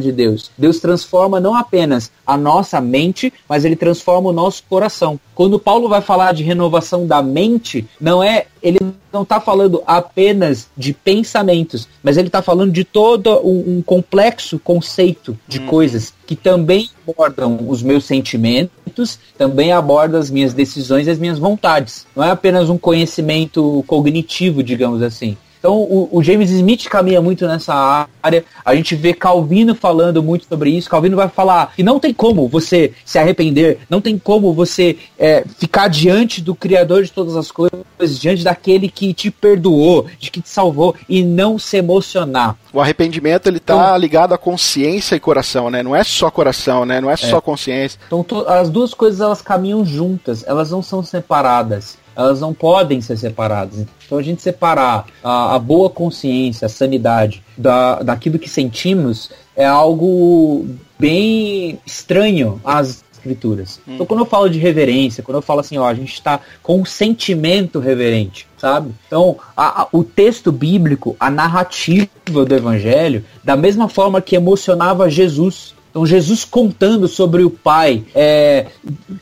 de 0.00 0.12
Deus. 0.12 0.50
Deus 0.56 0.78
transforma 0.78 1.40
não 1.40 1.54
apenas 1.54 2.10
a 2.26 2.36
nossa 2.36 2.80
mente, 2.80 3.32
mas 3.48 3.64
ele 3.64 3.76
transforma 3.76 4.30
o 4.30 4.32
nosso 4.32 4.62
coração. 4.68 5.18
Quando 5.34 5.58
Paulo 5.58 5.88
vai 5.88 6.00
falar 6.00 6.32
de 6.32 6.42
renovação 6.42 7.06
da 7.06 7.22
mente, 7.22 7.86
não 8.00 8.22
é 8.22 8.46
ele 8.62 8.78
não 9.12 9.22
está 9.22 9.38
falando 9.38 9.82
apenas 9.86 10.68
de 10.76 10.94
pensamentos, 10.94 11.86
mas 12.02 12.16
ele 12.16 12.28
está 12.28 12.40
falando 12.40 12.72
de 12.72 12.82
todo 12.82 13.30
um, 13.46 13.76
um 13.76 13.82
complexo 13.82 14.58
conceito 14.58 15.38
de 15.46 15.60
hum. 15.60 15.66
coisas 15.66 16.14
que 16.26 16.34
também 16.34 16.88
abordam 17.06 17.58
os 17.68 17.82
meus 17.82 18.04
sentimentos, 18.04 19.18
também 19.36 19.70
abordam 19.70 20.18
as 20.18 20.30
minhas 20.30 20.54
decisões 20.54 21.06
e 21.06 21.10
as 21.10 21.18
minhas 21.18 21.38
vontades. 21.38 22.06
Não 22.16 22.24
é 22.24 22.30
apenas 22.30 22.70
um 22.70 22.78
conhecimento 22.78 23.84
cognitivo, 23.86 24.62
digamos 24.62 25.02
assim. 25.02 25.36
Então 25.64 25.78
o, 25.78 26.18
o, 26.18 26.22
James 26.22 26.50
Smith 26.50 26.84
caminha 26.90 27.22
muito 27.22 27.46
nessa 27.46 28.06
área. 28.22 28.44
A 28.62 28.74
gente 28.74 28.94
vê 28.94 29.14
Calvino 29.14 29.74
falando 29.74 30.22
muito 30.22 30.44
sobre 30.44 30.68
isso. 30.68 30.90
Calvino 30.90 31.16
vai 31.16 31.26
falar 31.26 31.72
que 31.74 31.82
não 31.82 31.98
tem 31.98 32.12
como 32.12 32.46
você 32.46 32.92
se 33.02 33.18
arrepender, 33.18 33.78
não 33.88 33.98
tem 33.98 34.18
como 34.18 34.52
você 34.52 34.98
é, 35.18 35.42
ficar 35.56 35.88
diante 35.88 36.42
do 36.42 36.54
Criador 36.54 37.02
de 37.02 37.10
todas 37.10 37.34
as 37.34 37.50
coisas, 37.50 37.80
diante 38.20 38.44
daquele 38.44 38.90
que 38.90 39.14
te 39.14 39.30
perdoou, 39.30 40.04
de 40.18 40.30
que 40.30 40.42
te 40.42 40.50
salvou 40.50 40.94
e 41.08 41.22
não 41.22 41.58
se 41.58 41.78
emocionar. 41.78 42.58
O 42.70 42.78
arrependimento 42.78 43.46
ele 43.46 43.58
tá 43.58 43.74
então, 43.74 43.96
ligado 43.96 44.34
à 44.34 44.38
consciência 44.38 45.16
e 45.16 45.20
coração, 45.20 45.70
né? 45.70 45.82
Não 45.82 45.96
é 45.96 46.04
só 46.04 46.30
coração, 46.30 46.84
né? 46.84 47.00
Não 47.00 47.08
é, 47.08 47.14
é. 47.14 47.16
só 47.16 47.40
consciência. 47.40 47.98
Então 48.06 48.26
as 48.46 48.68
duas 48.68 48.92
coisas 48.92 49.18
elas 49.18 49.40
caminham 49.40 49.82
juntas, 49.82 50.44
elas 50.46 50.70
não 50.70 50.82
são 50.82 51.02
separadas 51.02 52.03
elas 52.16 52.40
não 52.40 52.54
podem 52.54 53.00
ser 53.00 53.16
separadas. 53.16 53.86
Então 54.06 54.18
a 54.18 54.22
gente 54.22 54.42
separar 54.42 55.06
a, 55.22 55.54
a 55.54 55.58
boa 55.58 55.90
consciência, 55.90 56.66
a 56.66 56.68
sanidade 56.68 57.42
da, 57.56 58.02
daquilo 58.02 58.38
que 58.38 58.48
sentimos 58.48 59.30
é 59.56 59.66
algo 59.66 60.66
bem 60.98 61.78
estranho 61.86 62.60
às 62.64 63.04
escrituras. 63.12 63.80
Hum. 63.88 63.94
Então 63.94 64.06
quando 64.06 64.20
eu 64.20 64.26
falo 64.26 64.48
de 64.48 64.58
reverência, 64.58 65.22
quando 65.22 65.36
eu 65.36 65.42
falo 65.42 65.60
assim, 65.60 65.78
ó, 65.78 65.86
a 65.86 65.94
gente 65.94 66.12
está 66.12 66.40
com 66.62 66.80
um 66.80 66.84
sentimento 66.84 67.78
reverente, 67.78 68.46
sabe? 68.58 68.92
Então 69.06 69.36
a, 69.56 69.82
a, 69.82 69.88
o 69.92 70.04
texto 70.04 70.52
bíblico, 70.52 71.16
a 71.18 71.30
narrativa 71.30 72.08
do 72.26 72.54
evangelho, 72.54 73.24
da 73.42 73.56
mesma 73.56 73.88
forma 73.88 74.20
que 74.20 74.36
emocionava 74.36 75.10
Jesus, 75.10 75.74
então 75.90 76.04
Jesus 76.04 76.44
contando 76.44 77.06
sobre 77.06 77.44
o 77.44 77.50
Pai, 77.50 78.02
é, 78.14 78.66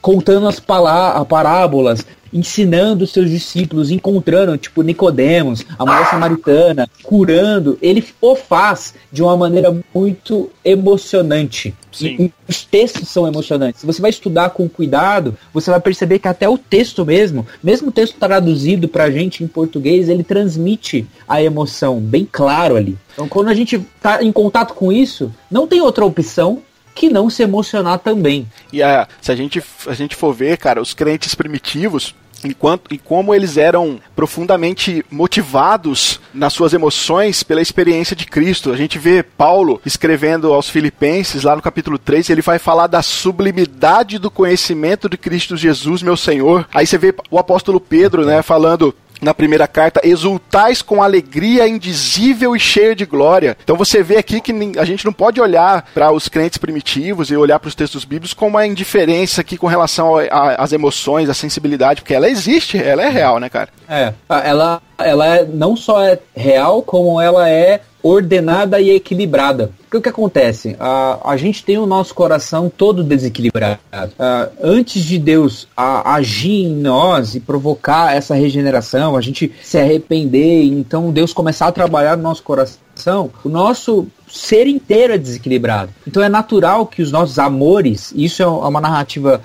contando 0.01 0.49
as 0.49 0.59
parábolas, 0.59 2.05
ensinando 2.33 3.05
os 3.05 3.13
seus 3.13 3.29
discípulos, 3.29 3.91
encontrando, 3.91 4.57
tipo, 4.57 4.83
Nicodemos, 4.83 5.65
a 5.79 5.85
mulher 5.85 6.09
samaritana, 6.09 6.89
curando, 7.03 7.79
ele 7.83 8.05
o 8.21 8.35
faz 8.35 8.95
de 9.11 9.23
uma 9.23 9.37
maneira 9.37 9.77
muito 9.95 10.51
emocionante. 10.65 11.75
Sim. 11.93 12.33
os 12.49 12.65
textos 12.65 13.09
são 13.09 13.27
emocionantes. 13.27 13.83
Se 13.83 13.87
você 13.87 14.01
vai 14.01 14.11
estudar 14.11 14.51
com 14.51 14.67
cuidado, 14.67 15.37
você 15.53 15.71
vai 15.71 15.79
perceber 15.79 16.19
que 16.19 16.29
até 16.29 16.49
o 16.49 16.57
texto 16.57 17.05
mesmo, 17.05 17.47
mesmo 17.63 17.89
o 17.89 17.93
texto 17.93 18.17
traduzido 18.19 18.89
pra 18.89 19.11
gente 19.11 19.45
em 19.45 19.47
português, 19.47 20.09
ele 20.09 20.25
transmite 20.25 21.07
a 21.29 21.43
emoção 21.43 22.01
bem 22.01 22.27
claro 22.31 22.77
ali. 22.77 22.97
Então, 23.13 23.29
quando 23.29 23.49
a 23.49 23.55
gente 23.55 23.79
tá 24.01 24.23
em 24.23 24.33
contato 24.33 24.73
com 24.73 24.91
isso, 24.91 25.33
não 25.51 25.67
tem 25.67 25.83
outra 25.83 26.05
opção 26.05 26.63
que 26.95 27.09
não 27.09 27.31
se 27.31 27.43
emocionar 27.43 27.99
também. 27.99 28.47
E 28.73 28.83
a, 28.83 29.09
se 29.21 29.33
a 29.33 29.37
gente, 29.37 29.63
a 29.87 29.95
gente 29.95 30.15
for 30.15 30.33
ver, 30.33 30.59
cara, 30.59 30.81
os 30.81 30.95
crentes 30.95 31.35
primitivos, 31.35 32.15
enquanto 32.45 32.93
e 32.93 32.99
como 32.99 33.35
eles 33.35 33.57
eram 33.57 34.01
profundamente 34.15 35.05
motivados 35.11 36.21
nas 36.33 36.53
suas 36.53 36.73
emoções 36.73 37.43
pela 37.43 37.61
experiência 37.61 38.17
de 38.17 38.27
Cristo. 38.27 38.73
A 38.73 38.77
gente 38.77 38.99
vê 38.99 39.23
Paulo 39.23 39.81
escrevendo 39.85 40.53
aos 40.53 40.69
Filipenses, 40.69 41.45
lá 41.45 41.57
no 41.57 41.63
capítulo 41.63 41.99
3, 41.99 42.31
ele 42.31 42.43
vai 42.43 42.59
falar 42.59 42.87
da 42.87 43.03
sublimidade 43.03 44.19
do 44.19 44.31
conhecimento 44.31 45.09
de 45.09 45.17
Cristo 45.17 45.57
Jesus, 45.57 46.03
meu 46.03 46.17
Senhor. 46.17 46.69
Aí 46.75 46.87
você 46.87 46.99
vê 46.99 47.15
o 47.31 47.39
apóstolo 47.39 47.81
Pedro, 47.81 48.25
né, 48.25 48.43
falando 48.43 48.95
na 49.23 49.33
primeira 49.33 49.69
carta, 49.69 50.01
exultais 50.03 50.83
com 50.83 51.03
alegria 51.03 51.67
indizível 51.69 52.57
e 52.57 52.61
cheia 52.61 52.95
de 52.95 53.07
glória. 53.07 53.57
Então 53.63 53.77
você 53.77 54.03
vê 54.03 54.17
aqui 54.17 54.41
que 54.41 54.53
a 54.79 54.85
gente 54.85 55.05
não 55.05 55.13
pode 55.13 55.41
olhar 55.41 55.89
para 55.95 56.13
os 56.13 56.29
crentes 56.29 56.59
primitivos 56.59 57.31
e 57.31 57.37
olhar 57.37 57.59
para 57.61 57.69
os 57.69 57.75
textos 57.75 58.05
bíblicos 58.05 58.35
com 58.35 58.49
uma 58.49 58.67
indiferença 58.67 59.41
aqui 59.41 59.57
com 59.57 59.67
relação 59.67 60.15
às 60.31 60.73
emoções, 60.73 61.29
à 61.29 61.35
sensibilidade, 61.35 62.03
porque 62.03 62.15
ela 62.15 62.29
existe, 62.29 62.77
ela 62.77 63.03
é 63.03 63.09
real, 63.09 63.39
né, 63.39 63.49
cara? 63.49 63.69
É, 63.89 64.13
ela, 64.45 64.83
ela 64.99 65.27
é, 65.27 65.45
não 65.45 65.77
só 65.77 66.03
é 66.03 66.19
real, 66.35 66.83
como 66.83 67.21
ela 67.21 67.49
é 67.49 67.81
ordenada 68.03 68.81
e 68.81 68.91
equilibrada. 68.91 69.71
Porque 69.83 69.97
o 69.97 70.03
que 70.03 70.09
acontece? 70.09 70.77
A, 70.81 71.33
a 71.33 71.37
gente 71.37 71.65
tem 71.65 71.79
o 71.79 71.87
nosso 71.87 72.15
coração 72.15 72.71
todo 72.75 73.05
desequilibrado. 73.05 73.79
Uh, 73.93 74.51
antes 74.63 75.05
de 75.05 75.19
Deus 75.19 75.69
a, 75.77 76.15
agir 76.15 76.65
em 76.65 76.75
nós 76.75 77.35
e 77.35 77.41
provocar 77.41 78.15
essa 78.15 78.35
regeneração, 78.35 79.17
a 79.17 79.21
gente 79.21 79.53
se 79.63 79.79
arrepender, 79.79 80.65
então 80.65 81.13
Deus 81.13 81.33
começar 81.33 81.69
a 81.69 81.73
trabalhar 81.73 82.17
no 82.17 82.23
nosso 82.23 82.43
coração, 82.43 83.31
o 83.45 83.49
nosso 83.49 84.07
ser 84.29 84.67
inteiro 84.67 85.13
é 85.13 85.19
desequilibrado. 85.19 85.91
Então 86.07 86.23
é 86.23 86.29
natural 86.29 86.87
que 86.87 87.03
os 87.03 87.13
nossos 87.13 87.39
amores, 87.39 88.13
isso 88.17 88.43
é 88.43 88.47
uma 88.47 88.81
narrativa, 88.81 89.43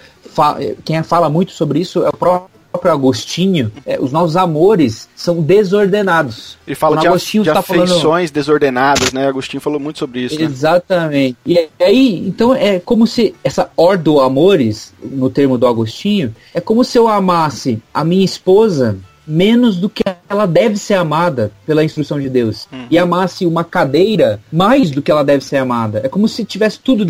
quem 0.85 1.01
fala 1.03 1.29
muito 1.29 1.51
sobre 1.51 1.79
isso 1.79 2.03
é 2.05 2.09
o 2.09 2.17
próprio 2.17 2.56
próprio 2.71 2.91
Agostinho, 2.91 3.71
é, 3.85 3.99
os 3.99 4.11
nossos 4.11 4.35
amores 4.35 5.07
são 5.15 5.41
desordenados. 5.41 6.57
Ele 6.65 6.75
fala 6.75 6.97
de, 6.97 7.07
Agostinho 7.07 7.43
de 7.43 7.51
tá 7.51 7.59
afeições 7.59 8.01
falando... 8.01 8.31
desordenadas, 8.31 9.11
né? 9.11 9.27
Agostinho 9.27 9.61
falou 9.61 9.79
muito 9.79 9.99
sobre 9.99 10.21
isso. 10.21 10.39
Né? 10.39 10.45
Exatamente. 10.45 11.37
Né? 11.45 11.67
E 11.79 11.83
aí, 11.83 12.27
então 12.27 12.53
é 12.53 12.79
como 12.79 13.07
se 13.07 13.33
essa 13.43 13.69
ordo 13.75 14.19
amores, 14.19 14.93
no 15.01 15.29
termo 15.29 15.57
do 15.57 15.67
Agostinho, 15.67 16.35
é 16.53 16.61
como 16.61 16.83
se 16.83 16.97
eu 16.97 17.07
amasse 17.07 17.81
a 17.93 18.03
minha 18.03 18.25
esposa 18.25 18.97
menos 19.27 19.75
do 19.75 19.89
que 19.89 20.03
ela 20.29 20.45
deve 20.45 20.77
ser 20.77 20.93
amada 20.93 21.51
pela 21.65 21.83
instrução 21.83 22.19
de 22.19 22.29
Deus. 22.29 22.67
Uhum. 22.71 22.87
E 22.89 22.97
amasse 22.97 23.45
uma 23.45 23.63
cadeira 23.63 24.39
mais 24.51 24.89
do 24.89 25.01
que 25.01 25.11
ela 25.11 25.23
deve 25.23 25.43
ser 25.43 25.57
amada. 25.57 25.99
É 26.03 26.07
como 26.07 26.27
se 26.27 26.45
tivesse 26.45 26.79
tudo 26.79 27.05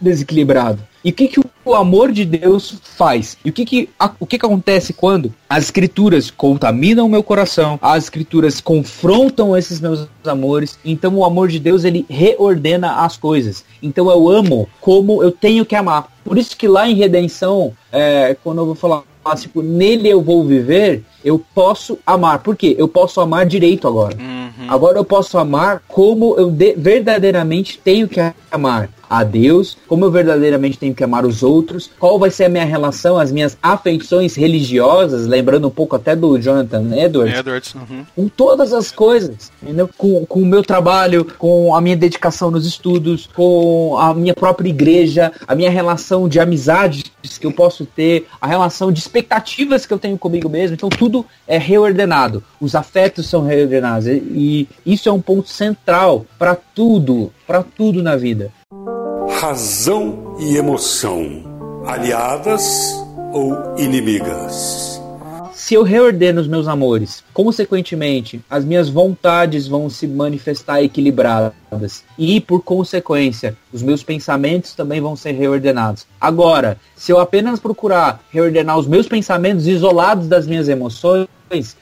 desequilibrado. 0.00 0.82
E 1.04 1.10
o 1.10 1.12
que, 1.12 1.28
que 1.28 1.40
o 1.64 1.74
amor 1.74 2.12
de 2.12 2.24
Deus 2.24 2.78
faz? 2.82 3.36
E 3.44 3.50
o 3.50 3.52
que, 3.52 3.64
que, 3.64 3.88
a, 3.98 4.10
o 4.20 4.26
que, 4.26 4.38
que 4.38 4.46
acontece 4.46 4.92
quando 4.92 5.32
as 5.48 5.64
escrituras 5.64 6.30
contaminam 6.30 7.06
o 7.06 7.08
meu 7.08 7.22
coração, 7.22 7.78
as 7.80 8.04
escrituras 8.04 8.60
confrontam 8.60 9.56
esses 9.56 9.80
meus 9.80 10.06
amores, 10.24 10.78
então 10.84 11.14
o 11.16 11.24
amor 11.24 11.48
de 11.48 11.58
Deus 11.58 11.84
ele 11.84 12.04
reordena 12.08 13.04
as 13.04 13.16
coisas. 13.16 13.64
Então 13.82 14.10
eu 14.10 14.28
amo 14.28 14.68
como 14.80 15.22
eu 15.22 15.32
tenho 15.32 15.64
que 15.64 15.74
amar. 15.74 16.08
Por 16.24 16.36
isso 16.36 16.56
que 16.56 16.68
lá 16.68 16.88
em 16.88 16.94
Redenção, 16.94 17.72
é, 17.90 18.36
quando 18.42 18.58
eu 18.58 18.66
vou 18.66 18.74
falar 18.74 19.02
tipo, 19.36 19.62
nele 19.62 20.08
eu 20.08 20.22
vou 20.22 20.44
viver, 20.44 21.04
eu 21.24 21.38
posso 21.54 21.98
amar. 22.06 22.40
Por 22.40 22.56
quê? 22.56 22.74
Eu 22.78 22.88
posso 22.88 23.20
amar 23.20 23.46
direito 23.46 23.86
agora. 23.86 24.16
Uhum. 24.60 24.66
Agora 24.68 24.98
eu 24.98 25.04
posso 25.04 25.38
amar 25.38 25.82
como 25.88 26.36
eu 26.36 26.54
verdadeiramente 26.76 27.80
tenho 27.82 28.06
que 28.06 28.20
amar 28.50 28.90
a 29.10 29.24
Deus, 29.24 29.76
como 29.88 30.04
eu 30.04 30.10
verdadeiramente 30.10 30.78
tenho 30.78 30.94
que 30.94 31.02
amar 31.02 31.26
os 31.26 31.42
outros, 31.42 31.90
qual 31.98 32.16
vai 32.16 32.30
ser 32.30 32.44
a 32.44 32.48
minha 32.48 32.64
relação, 32.64 33.18
as 33.18 33.32
minhas 33.32 33.58
afeições 33.60 34.36
religiosas, 34.36 35.26
lembrando 35.26 35.66
um 35.66 35.70
pouco 35.70 35.96
até 35.96 36.14
do 36.14 36.38
Jonathan 36.38 36.96
Edwards, 36.96 37.36
Edwards 37.36 37.74
uhum. 37.74 38.06
com 38.14 38.28
todas 38.28 38.72
as 38.72 38.92
coisas, 38.92 39.50
entendeu? 39.60 39.90
Com, 39.98 40.24
com 40.24 40.40
o 40.40 40.46
meu 40.46 40.62
trabalho, 40.62 41.26
com 41.38 41.74
a 41.74 41.80
minha 41.80 41.96
dedicação 41.96 42.52
nos 42.52 42.64
estudos, 42.64 43.28
com 43.34 43.98
a 43.98 44.14
minha 44.14 44.32
própria 44.32 44.68
igreja, 44.68 45.32
a 45.44 45.56
minha 45.56 45.70
relação 45.70 46.28
de 46.28 46.38
amizades 46.38 47.10
que 47.40 47.46
eu 47.46 47.52
posso 47.52 47.84
ter, 47.84 48.26
a 48.40 48.46
relação 48.46 48.92
de 48.92 49.00
expectativas 49.00 49.86
que 49.86 49.92
eu 49.92 49.98
tenho 49.98 50.16
comigo 50.16 50.48
mesmo, 50.48 50.74
então 50.74 50.88
tudo 50.88 51.26
é 51.48 51.58
reordenado, 51.58 52.44
os 52.60 52.76
afetos 52.76 53.28
são 53.28 53.42
reordenados 53.42 54.06
e 54.06 54.20
isso 54.84 55.08
é 55.08 55.12
um 55.12 55.20
ponto 55.20 55.48
central 55.48 56.26
para 56.38 56.54
tudo, 56.54 57.32
para 57.46 57.62
tudo 57.62 58.02
na 58.02 58.16
vida 58.16 58.52
razão 59.40 60.36
e 60.38 60.58
emoção, 60.58 61.82
aliadas 61.86 62.92
ou 63.32 63.74
inimigas? 63.78 64.99
Se 65.60 65.74
eu 65.74 65.82
reordeno 65.82 66.40
os 66.40 66.48
meus 66.48 66.66
amores, 66.66 67.22
consequentemente, 67.34 68.40
as 68.48 68.64
minhas 68.64 68.88
vontades 68.88 69.68
vão 69.68 69.90
se 69.90 70.06
manifestar 70.06 70.82
equilibradas 70.82 72.02
e, 72.18 72.40
por 72.40 72.62
consequência, 72.62 73.54
os 73.70 73.82
meus 73.82 74.02
pensamentos 74.02 74.74
também 74.74 75.02
vão 75.02 75.14
ser 75.14 75.32
reordenados. 75.32 76.06
Agora, 76.18 76.78
se 76.96 77.12
eu 77.12 77.20
apenas 77.20 77.60
procurar 77.60 78.24
reordenar 78.32 78.78
os 78.78 78.86
meus 78.86 79.06
pensamentos 79.06 79.66
isolados 79.66 80.28
das 80.28 80.46
minhas 80.46 80.66
emoções, 80.66 81.28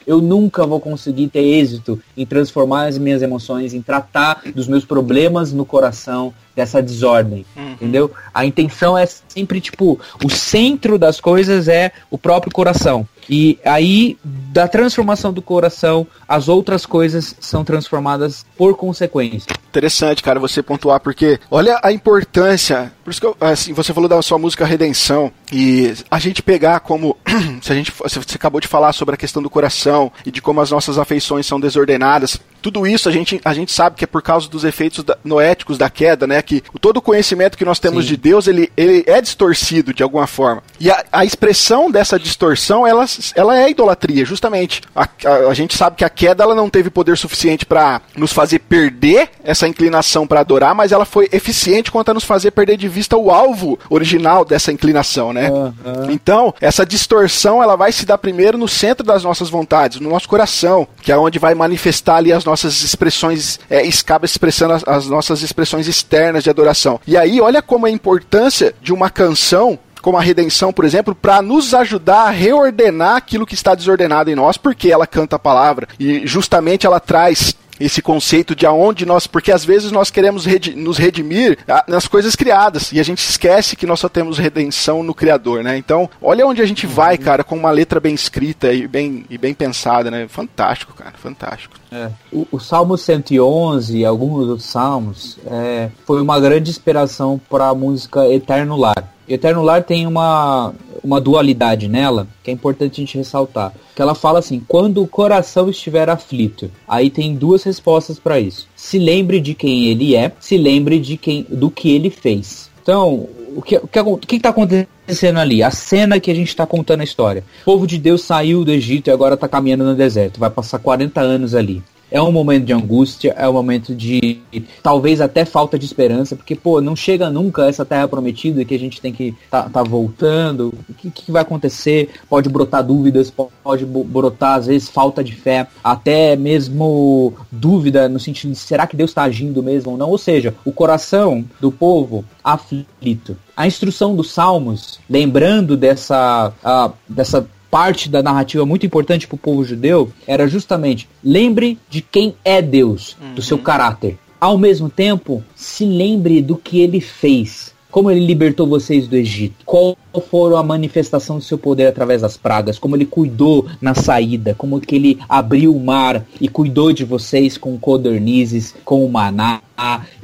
eu 0.05 0.21
nunca 0.21 0.67
vou 0.67 0.81
conseguir 0.81 1.29
ter 1.29 1.45
êxito 1.45 2.03
em 2.17 2.27
transformar 2.27 2.89
as 2.89 2.99
minhas 2.99 3.23
emoções, 3.23 3.73
em 3.75 3.81
tratar 3.81 4.43
dos 4.55 4.67
meus 4.67 4.85
problemas 4.85 5.53
no 5.53 5.65
coração, 5.65 6.35
dessa 6.57 6.83
desordem, 6.83 7.47
uhum. 7.57 7.73
entendeu? 7.75 8.11
A 8.35 8.45
intenção 8.45 8.99
é 8.99 9.07
sempre, 9.07 9.61
tipo, 9.61 10.01
o 10.25 10.29
centro 10.29 10.99
das 10.99 11.21
coisas 11.21 11.69
é 11.69 11.93
o 12.11 12.19
próprio 12.19 12.53
coração. 12.53 13.07
E 13.29 13.59
aí, 13.65 14.17
da 14.25 14.67
transformação 14.67 15.33
do 15.33 15.43
coração, 15.43 16.07
as 16.27 16.49
outras 16.49 16.87
coisas 16.87 17.37
são 17.41 17.65
transformadas 17.65 18.47
por 18.57 18.77
consequência. 18.77 19.53
Interessante, 19.69 20.23
cara, 20.23 20.41
você 20.41 20.63
pontuar, 20.63 21.01
porque 21.01 21.39
olha 21.51 21.79
a 21.83 21.93
importância. 21.93 22.93
Por 23.09 23.13
isso 23.13 23.21
que 23.23 23.27
eu, 23.27 23.37
assim, 23.41 23.73
você 23.73 23.95
falou 23.95 24.07
da 24.07 24.21
sua 24.21 24.37
música 24.37 24.67
Redenção, 24.67 25.33
e 25.51 25.95
a 26.11 26.19
gente 26.19 26.43
pegar 26.43 26.81
como. 26.81 27.17
se 27.63 27.73
a 27.73 27.75
gente. 27.75 27.91
Você 27.91 28.35
acabou 28.35 28.61
de 28.61 28.69
falar 28.69 28.93
sobre 28.93 29.15
a 29.15 29.19
questão 29.19 29.43
do 29.43 29.49
coração 29.49 30.13
e 30.27 30.31
de 30.31 30.43
como 30.43 30.61
as 30.61 30.71
nossas 30.71 30.99
afeições 30.99 31.47
são 31.47 31.59
desordenadas. 31.59 32.39
Tudo 32.61 32.87
isso 32.87 33.09
a 33.09 33.13
gente, 33.13 33.41
a 33.45 33.55
gente 33.55 33.73
sabe 33.73 33.97
que 33.97 34.05
é 34.05 34.07
por 34.07 34.21
causa 34.21 34.49
dos 34.49 34.65
efeitos 34.65 35.05
da, 35.05 35.17
noéticos 35.25 35.79
da 35.79 35.89
queda, 35.89 36.27
né? 36.27 36.43
Que 36.43 36.63
todo 36.81 36.99
o 36.99 37.01
conhecimento 37.01 37.57
que 37.57 37.65
nós 37.65 37.79
temos 37.79 38.05
Sim. 38.05 38.11
de 38.11 38.17
Deus, 38.17 38.47
ele, 38.47 38.71
ele 38.77 39.05
é 39.07 39.23
distorcido 39.23 39.95
de 39.95 40.03
alguma 40.03 40.27
forma. 40.27 40.63
E 40.79 40.91
a, 40.91 41.05
a 41.11 41.25
expressão 41.25 41.91
dessa 41.91 42.19
distorção, 42.19 42.87
ela, 42.87 43.07
ela 43.35 43.59
é 43.59 43.71
idolatria, 43.71 44.25
justamente. 44.27 44.83
A, 44.95 45.09
a, 45.25 45.35
a 45.51 45.55
gente 45.55 45.79
sabe 45.79 45.97
que 45.97 46.05
a 46.05 46.11
queda 46.11 46.43
ela 46.43 46.55
não 46.55 46.69
teve 46.69 46.91
poder 46.91 47.17
suficiente 47.17 47.65
para 47.65 48.03
nos 48.17 48.33
fazer 48.33 48.59
perder 48.59 49.31
essa 49.43 49.67
inclinação 49.67 50.27
para 50.27 50.41
adorar, 50.41 50.75
mas 50.75 50.93
ela 50.93 51.07
foi 51.07 51.29
eficiente 51.33 51.91
quanto 51.91 52.11
a 52.11 52.15
nos 52.15 52.25
fazer 52.25 52.51
perder 52.51 52.77
de 52.77 52.89
vista 52.89 52.98
o 53.19 53.31
alvo 53.31 53.79
original 53.91 54.45
dessa 54.45 54.73
inclinação, 54.73 55.33
né? 55.33 55.51
Uhum. 55.51 56.11
Então, 56.11 56.55
essa 56.61 56.85
distorção, 56.85 57.63
ela 57.63 57.77
vai 57.77 57.93
se 57.93 58.05
dar 58.07 58.19
primeiro 58.19 58.59
no 58.59 58.69
centro 58.69 59.05
das 59.05 59.23
nossas 59.23 59.51
vontades, 59.51 60.01
no 60.01 60.11
nosso 60.11 60.29
coração, 60.29 60.87
que 61.03 61.13
é 61.13 61.17
onde 61.17 61.39
vai 61.39 61.55
manifestar 61.55 62.17
ali 62.17 62.33
as 62.33 62.45
nossas 62.45 62.83
expressões, 62.83 63.59
é, 63.69 63.87
acaba 63.89 64.25
expressando 64.25 64.75
as, 64.75 64.85
as 64.87 65.07
nossas 65.07 65.43
expressões 65.43 65.87
externas 65.87 66.45
de 66.45 66.51
adoração. 66.51 67.01
E 67.07 67.17
aí, 67.17 67.41
olha 67.41 67.63
como 67.63 67.87
a 67.87 67.91
importância 67.91 68.75
de 68.81 68.93
uma 68.93 69.11
canção 69.11 69.79
como 70.01 70.17
a 70.17 70.23
redenção, 70.23 70.73
por 70.73 70.85
exemplo, 70.85 71.15
para 71.15 71.43
nos 71.43 71.75
ajudar 71.75 72.29
a 72.29 72.31
reordenar 72.31 73.17
aquilo 73.17 73.45
que 73.45 73.55
está 73.55 73.75
desordenado 73.75 74.31
em 74.31 74.35
nós, 74.35 74.57
porque 74.57 74.91
ela 74.91 75.07
canta 75.07 75.37
a 75.37 75.41
palavra 75.41 75.89
e 75.99 76.27
justamente 76.27 76.87
ela 76.87 77.01
traz 77.01 77.55
esse 77.81 78.03
conceito 78.03 78.55
de 78.55 78.67
aonde 78.67 79.07
nós, 79.07 79.27
porque 79.27 79.53
às 79.53 79.65
vezes 79.65 79.91
nós 79.91 80.11
queremos 80.11 80.45
redi 80.45 80.75
nos 80.75 80.99
redimir 80.99 81.59
ah, 81.69 81.85
nas 81.87 82.07
coisas 82.07 82.35
criadas 82.35 82.93
e 82.93 83.01
a 83.01 83.03
gente 83.03 83.19
esquece 83.19 83.77
que 83.77 83.87
nós 83.87 84.01
só 84.01 84.09
temos 84.09 84.39
redenção 84.39 85.03
no 85.03 85.15
Criador, 85.15 85.63
né? 85.63 85.77
Então, 85.77 86.09
olha 86.21 86.47
onde 86.47 86.63
a 86.63 86.67
gente 86.67 86.87
vai, 86.87 87.17
uhum. 87.17 87.23
cara, 87.23 87.45
com 87.45 87.57
uma 87.57 87.71
letra 87.71 88.01
bem 88.01 88.15
escrita 88.15 88.73
e 88.73 88.87
bem, 88.87 89.25
e 89.29 89.39
bem 89.39 89.55
pensada, 89.55 90.11
né? 90.11 90.27
Fantástico, 90.29 90.95
cara, 90.95 91.15
fantástico. 91.17 91.77
É. 91.91 92.11
O, 92.33 92.47
o, 92.53 92.61
Salmo 92.61 92.99
111 92.99 93.97
e 93.97 94.05
alguns 94.05 94.49
outros 94.49 94.67
salmos 94.67 95.39
é, 95.47 95.91
foi 96.07 96.21
uma 96.21 96.39
grande 96.39 96.71
inspiração 96.71 97.41
para 97.49 97.69
a 97.69 97.75
música 97.75 98.29
Eterno 98.29 98.77
Lar. 98.77 99.18
Eterno 99.29 99.63
Lar 99.63 99.83
tem 99.83 100.07
uma, 100.07 100.75
uma 101.03 101.21
dualidade 101.21 101.89
nela 101.89 102.27
que 102.43 102.51
é 102.51 102.55
importante 102.55 103.01
a 103.01 103.05
gente 103.05 103.19
ressaltar. 103.19 103.73
Que 103.95 104.03
ela 104.03 104.15
fala 104.15 104.39
assim: 104.39 104.63
quando 104.67 105.03
o 105.03 105.07
coração 105.07 105.69
estiver 105.69 106.09
aflito. 106.09 106.71
Aí 106.87 107.11
tem 107.11 107.35
duas 107.35 107.63
respostas 107.63 108.19
para 108.19 108.41
isso. 108.41 108.69
Se 108.75 108.99
lembre 108.99 109.41
de 109.41 109.55
quem 109.55 109.87
ele 109.87 110.15
é, 110.15 110.33
se 110.41 110.57
lembre 110.57 110.99
de 110.99 111.17
quem 111.17 111.47
do 111.49 111.71
que 111.71 111.91
ele 111.91 112.11
fez. 112.11 112.71
Então, 112.83 113.29
o 113.55 113.61
que, 113.61 113.77
o 113.77 113.87
que, 113.87 114.01
o 114.01 114.17
que 114.17 114.37
está 114.37 114.49
acontecendo 114.49 115.39
ali? 115.39 115.63
A 115.63 115.71
cena 115.71 116.21
que 116.21 116.31
a 116.31 116.35
gente 116.35 116.49
está 116.49 116.67
contando 116.67 117.01
a 117.01 117.05
história. 117.05 117.45
O 117.63 117.65
povo 117.65 117.87
de 117.87 117.99
Deus 117.99 118.23
saiu 118.23 118.65
do 118.65 118.73
Egito 118.73 119.09
e 119.09 119.11
agora 119.11 119.35
está 119.35 119.47
caminhando 119.47 119.85
no 119.85 119.95
deserto. 119.95 120.41
Vai 120.41 120.49
passar 120.49 120.79
40 120.79 121.21
anos 121.21 121.55
ali. 121.55 121.83
É 122.11 122.21
um 122.21 122.33
momento 122.33 122.65
de 122.65 122.73
angústia, 122.73 123.35
é 123.37 123.49
um 123.49 123.53
momento 123.53 123.95
de 123.95 124.41
talvez 124.83 125.21
até 125.21 125.45
falta 125.45 125.79
de 125.79 125.85
esperança, 125.85 126.35
porque, 126.35 126.55
pô, 126.55 126.81
não 126.81 126.97
chega 126.97 127.29
nunca 127.31 127.67
essa 127.67 127.85
terra 127.85 128.09
prometida 128.09 128.65
que 128.65 128.75
a 128.75 128.79
gente 128.79 129.01
tem 129.01 129.13
que 129.13 129.35
tá, 129.51 129.69
tá 129.69 129.83
voltando. 129.83 130.73
O 130.89 130.95
que, 130.95 131.11
que 131.11 131.33
vai 131.33 131.43
acontecer? 131.43 132.11
Pode 132.29 132.49
brotar 132.49 132.83
dúvidas, 132.83 133.33
pode 133.63 133.85
brotar, 133.85 134.59
às 134.59 134.67
vezes, 134.67 134.89
falta 134.89 135.23
de 135.23 135.35
fé, 135.35 135.67
até 135.85 136.35
mesmo 136.37 137.35
dúvida 137.51 138.09
no 138.09 138.19
sentido 138.19 138.53
de 138.53 138.59
será 138.59 138.87
que 138.87 138.97
Deus 138.97 139.11
está 139.11 139.23
agindo 139.23 139.63
mesmo 139.63 139.93
ou 139.93 139.99
não? 139.99 140.11
Ou 140.11 140.19
seja, 140.19 140.55
o 140.65 140.73
coração 140.73 141.45
do 141.61 141.71
povo 141.71 142.25
aflito. 142.43 143.37
A 143.57 143.67
instrução 143.67 144.15
dos 144.15 144.31
Salmos, 144.31 144.99
lembrando 145.11 145.77
dessa, 145.77 146.53
uh, 146.65 146.93
dessa 147.09 147.47
parte 147.71 148.09
da 148.09 148.23
narrativa 148.23 148.65
muito 148.65 148.87
importante 148.87 149.27
para 149.27 149.35
o 149.35 149.39
povo 149.39 149.65
judeu 149.65 150.13
era 150.27 150.49
justamente 150.49 151.09
lembre 151.23 151.79
de 151.89 152.01
quem 152.01 152.35
é 152.45 152.61
Deus, 152.63 153.17
uhum. 153.21 153.35
do 153.35 153.43
seu 153.43 153.57
uhum. 153.57 153.63
caráter. 153.63 154.19
Ao 154.41 154.57
mesmo 154.57 154.89
tempo, 154.89 155.43
se 155.55 155.85
lembre 155.85 156.41
do 156.41 156.57
que 156.57 156.81
ele 156.81 157.01
fez. 157.01 157.75
Como 157.91 158.11
ele 158.11 158.25
libertou 158.25 158.67
vocês 158.67 159.09
do 159.09 159.17
Egito? 159.17 159.65
Qual 159.65 159.97
foram 160.21 160.57
a 160.57 160.63
manifestação 160.63 161.39
do 161.39 161.45
seu 161.45 161.59
poder 161.59 161.87
através 161.87 162.23
das 162.23 162.37
pragas? 162.37 162.79
Como 162.79 162.97
ele 162.97 163.07
cuidou 163.07 163.67
na 163.81 163.95
saída? 163.95 164.55
Como 164.55 164.81
que 164.81 164.97
ele 164.97 165.19
abriu 165.29 165.75
o 165.75 165.85
mar 165.85 166.25
e 166.41 166.49
cuidou 166.49 166.93
de 166.93 167.05
vocês 167.05 167.57
com 167.57 167.79
codornizes, 167.79 168.75
com 168.85 169.05
o 169.05 169.11
maná? 169.11 169.61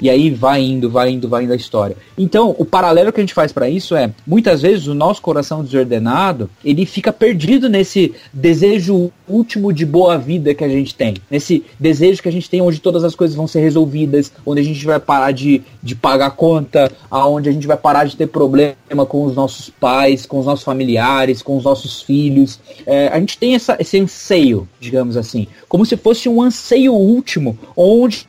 E 0.03 0.11
aí 0.11 0.31
vai 0.31 0.61
indo, 0.63 0.91
vai 0.91 1.11
indo, 1.11 1.29
vai 1.29 1.45
indo 1.45 1.53
a 1.53 1.57
história. 1.57 1.97
Então, 2.19 2.55
o 2.59 2.65
paralelo 2.65 3.13
que 3.13 3.21
a 3.21 3.23
gente 3.23 3.35
faz 3.35 3.53
para 3.53 3.71
isso 3.71 3.95
é, 3.95 4.11
muitas 4.27 4.63
vezes 4.63 4.89
o 4.89 4.95
nosso 4.95 5.23
coração 5.23 5.63
desordenado, 5.63 6.51
ele 6.65 6.85
fica 6.85 7.13
perdido 7.13 7.69
nesse 7.69 8.13
desejo 8.33 9.13
último 9.29 9.73
de 9.73 9.87
boa 9.87 10.19
vida 10.19 10.55
que 10.55 10.65
a 10.65 10.69
gente 10.69 10.95
tem. 10.95 11.15
Nesse 11.31 11.65
desejo 11.79 12.21
que 12.21 12.29
a 12.29 12.33
gente 12.33 12.51
tem 12.51 12.61
onde 12.61 12.81
todas 12.81 13.05
as 13.05 13.15
coisas 13.15 13.37
vão 13.37 13.47
ser 13.47 13.61
resolvidas, 13.61 14.33
onde 14.45 14.61
a 14.61 14.65
gente 14.65 14.85
vai 14.85 14.99
parar 14.99 15.31
de, 15.31 15.63
de 15.81 15.95
pagar 15.95 16.31
conta, 16.33 16.91
aonde 17.09 17.49
a 17.49 17.53
gente 17.53 17.67
vai 17.67 17.77
parar 17.77 18.05
de 18.05 18.17
ter 18.17 18.27
problema 18.27 18.75
com 19.09 19.25
os 19.25 19.37
nossos 19.37 19.71
pais, 19.85 20.25
com 20.25 20.39
os 20.39 20.47
nossos 20.47 20.65
familiares, 20.65 21.43
com 21.43 21.59
os 21.59 21.65
nossos 21.65 22.01
filhos. 22.01 22.59
É, 22.87 23.09
a 23.09 23.21
gente 23.21 23.37
tem 23.37 23.55
essa, 23.55 23.77
esse 23.79 24.01
anseio, 24.01 24.67
digamos 24.81 25.15
assim, 25.15 25.47
como 25.69 25.85
se 25.85 25.95
fosse 25.95 26.27
um 26.27 26.41
anseio 26.41 26.95
último, 26.95 27.59
onde 27.77 28.27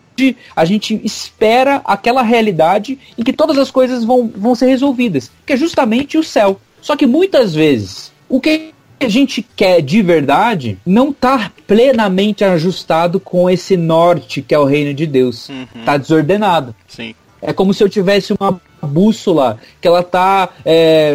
a 0.53 0.66
gente 0.66 0.99
espera 1.01 1.82
aquela 1.86 2.22
realidade 2.24 2.99
em 3.18 3.24
que 3.24 3.32
todas 3.32 3.58
as 3.58 3.72
coisas 3.72 4.03
vão, 4.03 4.30
vão 4.36 4.53
ser 4.53 4.66
resolvidas, 4.66 5.32
que 5.45 5.53
é 5.53 5.58
justamente 5.58 6.18
o 6.18 6.24
céu. 6.24 6.60
Só 6.82 6.97
que 6.97 7.06
muitas 7.06 7.56
vezes, 7.56 8.12
o 8.28 8.41
que 8.41 8.74
a 8.99 9.08
gente 9.08 9.41
quer 9.56 9.82
de 9.82 10.01
verdade 10.01 10.78
não 10.86 11.12
está 11.12 11.53
plenamente 11.66 12.43
ajustado 12.43 13.18
com 13.18 13.49
esse 13.49 13.78
norte 13.78 14.41
que 14.41 14.53
é 14.53 14.60
o 14.60 14.66
reino 14.66 14.93
de 14.93 15.08
Deus. 15.08 15.49
Está 15.74 15.93
uhum. 15.93 15.99
desordenado. 15.99 16.76
Sim. 16.86 17.16
É 17.41 17.53
como 17.53 17.74
se 17.74 17.82
eu 17.82 17.88
tivesse 17.88 18.34
uma 18.34 18.60
bússola 18.86 19.60
que 19.82 19.88
ela 19.88 20.04
tá 20.04 20.50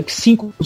5, 0.06 0.52
é, 0.60 0.64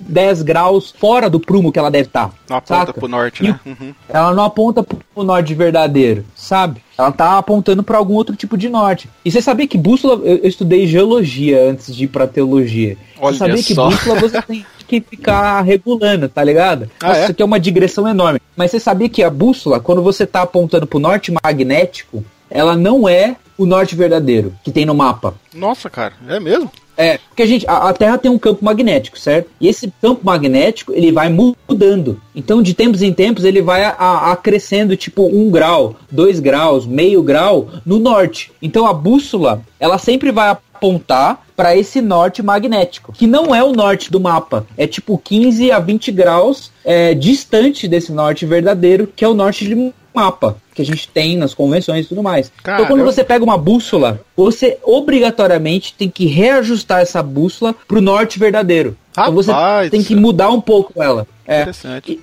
10 0.00 0.42
graus 0.42 0.94
fora 0.96 1.30
do 1.30 1.40
prumo 1.40 1.72
que 1.72 1.78
ela 1.78 1.90
deve 1.90 2.08
estar. 2.08 2.28
Tá, 2.28 2.34
não 2.48 2.56
aponta 2.56 2.86
saca? 2.86 2.92
pro 2.92 3.08
norte, 3.08 3.42
né? 3.42 3.60
Uhum. 3.64 3.94
Ela 4.08 4.34
não 4.34 4.44
aponta 4.44 4.82
pro 4.82 5.22
norte 5.22 5.54
verdadeiro, 5.54 6.24
sabe? 6.34 6.82
Ela 6.96 7.12
tá 7.12 7.38
apontando 7.38 7.82
para 7.82 7.98
algum 7.98 8.14
outro 8.14 8.36
tipo 8.36 8.56
de 8.56 8.68
norte. 8.68 9.08
E 9.24 9.30
você 9.30 9.40
sabia 9.42 9.66
que 9.66 9.78
bússola. 9.78 10.20
Eu, 10.24 10.38
eu 10.38 10.48
estudei 10.48 10.86
geologia 10.86 11.70
antes 11.70 11.94
de 11.94 12.04
ir 12.04 12.08
pra 12.08 12.26
teologia. 12.26 12.96
Olha 13.18 13.32
você 13.32 13.38
sabia 13.38 13.56
só. 13.62 13.62
que 13.62 13.74
bússola 13.74 14.20
você 14.20 14.42
tem 14.42 14.66
que 14.86 15.00
ficar 15.00 15.60
regulando, 15.62 16.28
tá 16.28 16.44
ligado? 16.44 16.90
Ah, 17.00 17.08
Nossa, 17.08 17.18
é? 17.18 17.22
Isso 17.22 17.32
aqui 17.32 17.42
é 17.42 17.46
uma 17.46 17.60
digressão 17.60 18.06
enorme. 18.06 18.40
Mas 18.56 18.70
você 18.70 18.78
sabia 18.78 19.08
que 19.08 19.22
a 19.22 19.30
bússola, 19.30 19.80
quando 19.80 20.02
você 20.02 20.26
tá 20.26 20.42
apontando 20.42 20.86
pro 20.86 20.98
norte 20.98 21.32
magnético, 21.32 22.24
ela 22.50 22.76
não 22.76 23.08
é 23.08 23.36
o 23.56 23.66
norte 23.66 23.94
verdadeiro 23.94 24.54
que 24.62 24.72
tem 24.72 24.84
no 24.84 24.94
mapa. 24.94 25.34
Nossa, 25.52 25.88
cara, 25.88 26.14
é 26.28 26.40
mesmo? 26.40 26.70
É, 26.96 27.18
porque 27.18 27.42
a 27.42 27.46
gente, 27.46 27.66
a, 27.68 27.88
a, 27.88 27.92
Terra 27.92 28.18
tem 28.18 28.30
um 28.30 28.38
campo 28.38 28.64
magnético, 28.64 29.18
certo? 29.18 29.50
E 29.60 29.66
esse 29.66 29.92
campo 30.00 30.24
magnético 30.24 30.92
ele 30.92 31.10
vai 31.10 31.28
mudando. 31.28 32.20
Então, 32.34 32.62
de 32.62 32.72
tempos 32.72 33.02
em 33.02 33.12
tempos, 33.12 33.44
ele 33.44 33.60
vai 33.60 33.84
acrescendo 33.84 34.96
tipo 34.96 35.26
um 35.26 35.50
grau, 35.50 35.96
dois 36.10 36.38
graus, 36.38 36.86
meio 36.86 37.22
grau 37.22 37.68
no 37.84 37.98
norte. 37.98 38.52
Então, 38.62 38.86
a 38.86 38.92
bússola 38.92 39.62
ela 39.80 39.98
sempre 39.98 40.30
vai 40.30 40.56
apontar 40.84 41.46
para 41.56 41.74
esse 41.76 42.02
norte 42.02 42.42
magnético, 42.42 43.12
que 43.12 43.26
não 43.26 43.54
é 43.54 43.62
o 43.64 43.72
norte 43.72 44.10
do 44.10 44.20
mapa, 44.20 44.66
é 44.76 44.86
tipo 44.86 45.16
15 45.16 45.72
a 45.72 45.78
20 45.78 46.12
graus 46.12 46.70
é, 46.84 47.14
distante 47.14 47.88
desse 47.88 48.12
norte 48.12 48.44
verdadeiro, 48.44 49.08
que 49.14 49.24
é 49.24 49.28
o 49.28 49.34
norte 49.34 49.64
de 49.66 49.92
mapa 50.14 50.56
que 50.74 50.82
a 50.82 50.84
gente 50.84 51.08
tem 51.08 51.36
nas 51.36 51.54
convenções 51.54 52.04
e 52.04 52.08
tudo 52.08 52.22
mais. 52.22 52.50
Cara, 52.62 52.78
então, 52.78 52.88
quando 52.88 53.00
eu... 53.00 53.06
você 53.06 53.22
pega 53.22 53.44
uma 53.44 53.56
bússola, 53.56 54.20
você 54.36 54.76
obrigatoriamente 54.82 55.94
tem 55.94 56.08
que 56.08 56.26
reajustar 56.26 57.00
essa 57.00 57.22
bússola 57.22 57.74
pro 57.86 58.00
norte 58.00 58.38
verdadeiro. 58.38 58.96
Rapaz, 59.16 59.46
então 59.46 59.82
você 59.84 59.90
tem 59.90 60.02
que 60.02 60.16
mudar 60.16 60.50
um 60.50 60.60
pouco 60.60 61.00
ela. 61.00 61.26
É, 61.46 61.66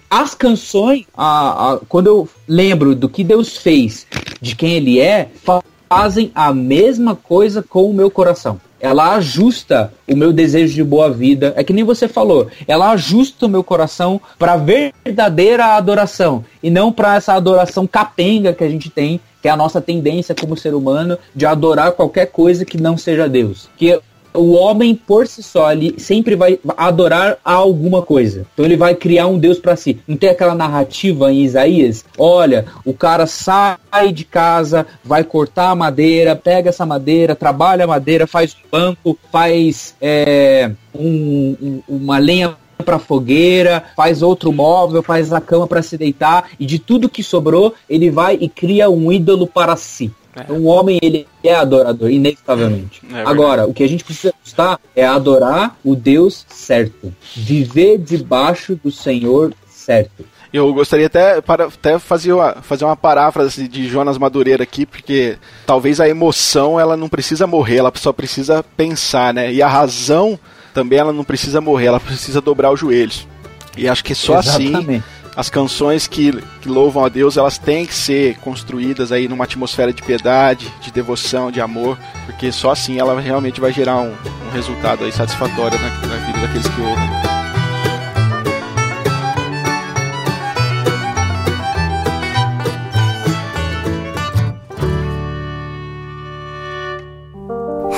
as 0.10 0.36
canções, 0.36 1.06
a, 1.16 1.74
a, 1.74 1.80
quando 1.88 2.08
eu 2.08 2.30
lembro 2.48 2.94
do 2.94 3.08
que 3.08 3.24
Deus 3.24 3.56
fez, 3.56 4.06
de 4.42 4.56
quem 4.56 4.74
Ele 4.74 5.00
é, 5.00 5.30
fazem 5.92 6.32
a 6.34 6.54
mesma 6.54 7.18
coisa 7.18 7.62
com 7.62 7.90
o 7.90 7.94
meu 7.94 8.10
coração 8.10 8.62
ela 8.80 9.14
ajusta 9.14 9.94
o 10.10 10.16
meu 10.16 10.34
desejo 10.34 10.74
de 10.74 10.84
boa 10.84 11.08
vida. 11.12 11.54
É 11.56 11.64
que 11.64 11.72
nem 11.72 11.84
você 11.84 12.08
falou, 12.08 12.48
ela 12.68 12.90
ajusta 12.90 13.46
o 13.46 13.50
meu 13.50 13.64
coração 13.64 14.20
para 14.40 14.58
verdadeira 14.58 15.76
adoração 15.76 16.44
e 16.64 16.70
não 16.72 16.92
para 16.92 17.16
essa 17.16 17.34
adoração 17.34 17.86
capenga 17.86 18.54
que 18.54 18.64
a 18.64 18.70
gente 18.70 18.90
tem, 18.90 19.22
que 19.40 19.48
é 19.48 19.52
a 19.52 19.56
nossa 19.56 19.80
tendência 19.80 20.34
como 20.34 20.58
ser 20.58 20.74
humano 20.74 21.16
de 21.36 21.46
adorar 21.46 21.92
qualquer 21.92 22.26
coisa 22.28 22.66
que 22.66 22.82
não 22.82 22.98
seja 22.98 23.30
Deus. 23.30 23.70
Que 23.78 24.02
o 24.34 24.54
homem 24.54 24.96
por 24.96 25.28
si 25.28 25.44
só 25.44 25.72
ele 25.72 25.96
sempre 25.98 26.36
vai 26.36 26.60
adorar 26.78 27.38
a 27.44 27.54
alguma 27.54 28.02
coisa. 28.02 28.46
Então 28.54 28.66
ele 28.66 28.78
vai 28.78 28.96
criar 28.96 29.28
um 29.28 29.38
Deus 29.38 29.60
para 29.60 29.76
si. 29.76 30.00
Não 30.08 30.18
tem 30.18 30.30
aquela 30.30 30.56
narrativa 30.56 31.32
em 31.32 31.44
Isaías? 31.44 32.06
Olha, 32.18 32.66
o 32.86 32.94
cara 32.94 33.28
sai 33.28 33.78
de 34.14 34.24
casa, 34.24 34.86
vai 35.04 35.24
cortar 35.24 35.70
a 35.70 35.76
madeira, 35.76 36.36
pega 36.36 36.70
essa 36.70 36.86
madeira, 36.86 37.36
trabalha 37.36 37.84
a 37.84 37.88
madeira, 37.88 38.28
faz 38.28 38.54
um 38.54 38.70
banco, 38.70 39.18
faz 39.32 39.96
é, 40.02 40.72
um, 40.94 41.56
um, 41.62 41.82
uma 41.88 42.18
lenha 42.18 42.56
para 42.82 42.98
fogueira, 42.98 43.84
faz 43.96 44.22
outro 44.22 44.52
móvel, 44.52 45.04
faz 45.04 45.32
a 45.32 45.40
cama 45.40 45.68
para 45.68 45.82
se 45.82 45.98
deitar 45.98 46.50
e 46.60 46.66
de 46.66 46.80
tudo 46.80 47.10
que 47.10 47.22
sobrou 47.22 47.76
ele 47.90 48.10
vai 48.10 48.38
e 48.42 48.50
cria 48.50 48.90
um 48.90 49.12
ídolo 49.12 49.46
para 49.46 49.76
si. 49.76 50.12
É. 50.36 50.42
Então, 50.42 50.58
o 50.58 50.66
homem, 50.66 51.00
ele 51.02 51.28
é 51.44 51.54
adorador, 51.54 52.10
inevitavelmente. 52.10 53.02
É 53.14 53.24
Agora, 53.26 53.66
o 53.66 53.74
que 53.74 53.84
a 53.84 53.88
gente 53.88 54.04
precisa 54.04 54.34
buscar 54.44 54.80
é 54.96 55.06
adorar 55.06 55.78
o 55.84 55.96
Deus 55.96 56.46
certo. 56.48 57.14
Viver 57.36 57.98
debaixo 57.98 58.80
do 58.82 58.92
Senhor 58.92 59.54
certo. 59.68 60.26
Eu 60.54 60.74
gostaria 60.74 61.08
até 61.08 61.40
para 61.40 61.66
até 61.66 61.98
fazer 61.98 62.34
uma, 62.34 62.56
fazer 62.62 62.84
uma 62.84 62.96
paráfrase 62.96 63.70
de 63.70 63.88
Jonas 63.88 64.18
Madureira 64.18 64.64
aqui, 64.64 64.86
porque 64.86 65.38
talvez 65.66 66.02
a 66.02 66.10
emoção 66.10 66.78
ela 66.78 66.98
não 66.98 67.08
precisa 67.08 67.48
morrer, 67.48 67.78
ela 67.78 67.92
só 67.96 68.12
precisa 68.12 68.64
pensar, 68.76 69.34
né? 69.34 69.52
E 69.54 69.62
a 69.62 69.68
razão 69.70 70.38
também 70.74 71.00
ela 71.00 71.14
não 71.14 71.24
precisa 71.24 71.62
morrer, 71.62 71.86
ela 71.86 72.00
precisa 72.02 72.42
dobrar 72.42 72.72
os 72.72 72.80
joelhos. 72.80 73.26
E 73.78 73.88
acho 73.88 74.04
que 74.04 74.14
só 74.14 74.38
assim 74.40 74.68
Exatamente. 74.68 75.04
assim 75.06 75.21
as 75.36 75.50
canções 75.50 76.08
que, 76.08 76.32
que 76.62 76.68
louvam 76.70 77.06
a 77.06 77.10
Deus, 77.10 77.38
elas 77.38 77.58
têm 77.58 77.86
que 77.86 77.94
ser 77.94 78.38
construídas 78.40 79.12
aí 79.12 79.28
numa 79.28 79.46
atmosfera 79.46 79.94
de 79.94 80.02
piedade, 80.02 80.72
de 80.82 80.92
devoção, 80.92 81.52
de 81.52 81.62
amor, 81.62 81.98
porque 82.26 82.52
só 82.52 82.72
assim 82.72 83.00
ela 83.00 83.20
realmente 83.20 83.62
vai 83.62 83.72
gerar 83.72 84.02
um, 84.02 84.12
um 84.12 84.52
resultado 84.54 85.04
aí 85.04 85.12
satisfatório 85.12 85.80
na, 85.80 85.90
na 86.08 86.16
vida 86.26 86.40
daqueles 86.40 86.68
que 86.68 86.82
ouvem. 86.82 87.42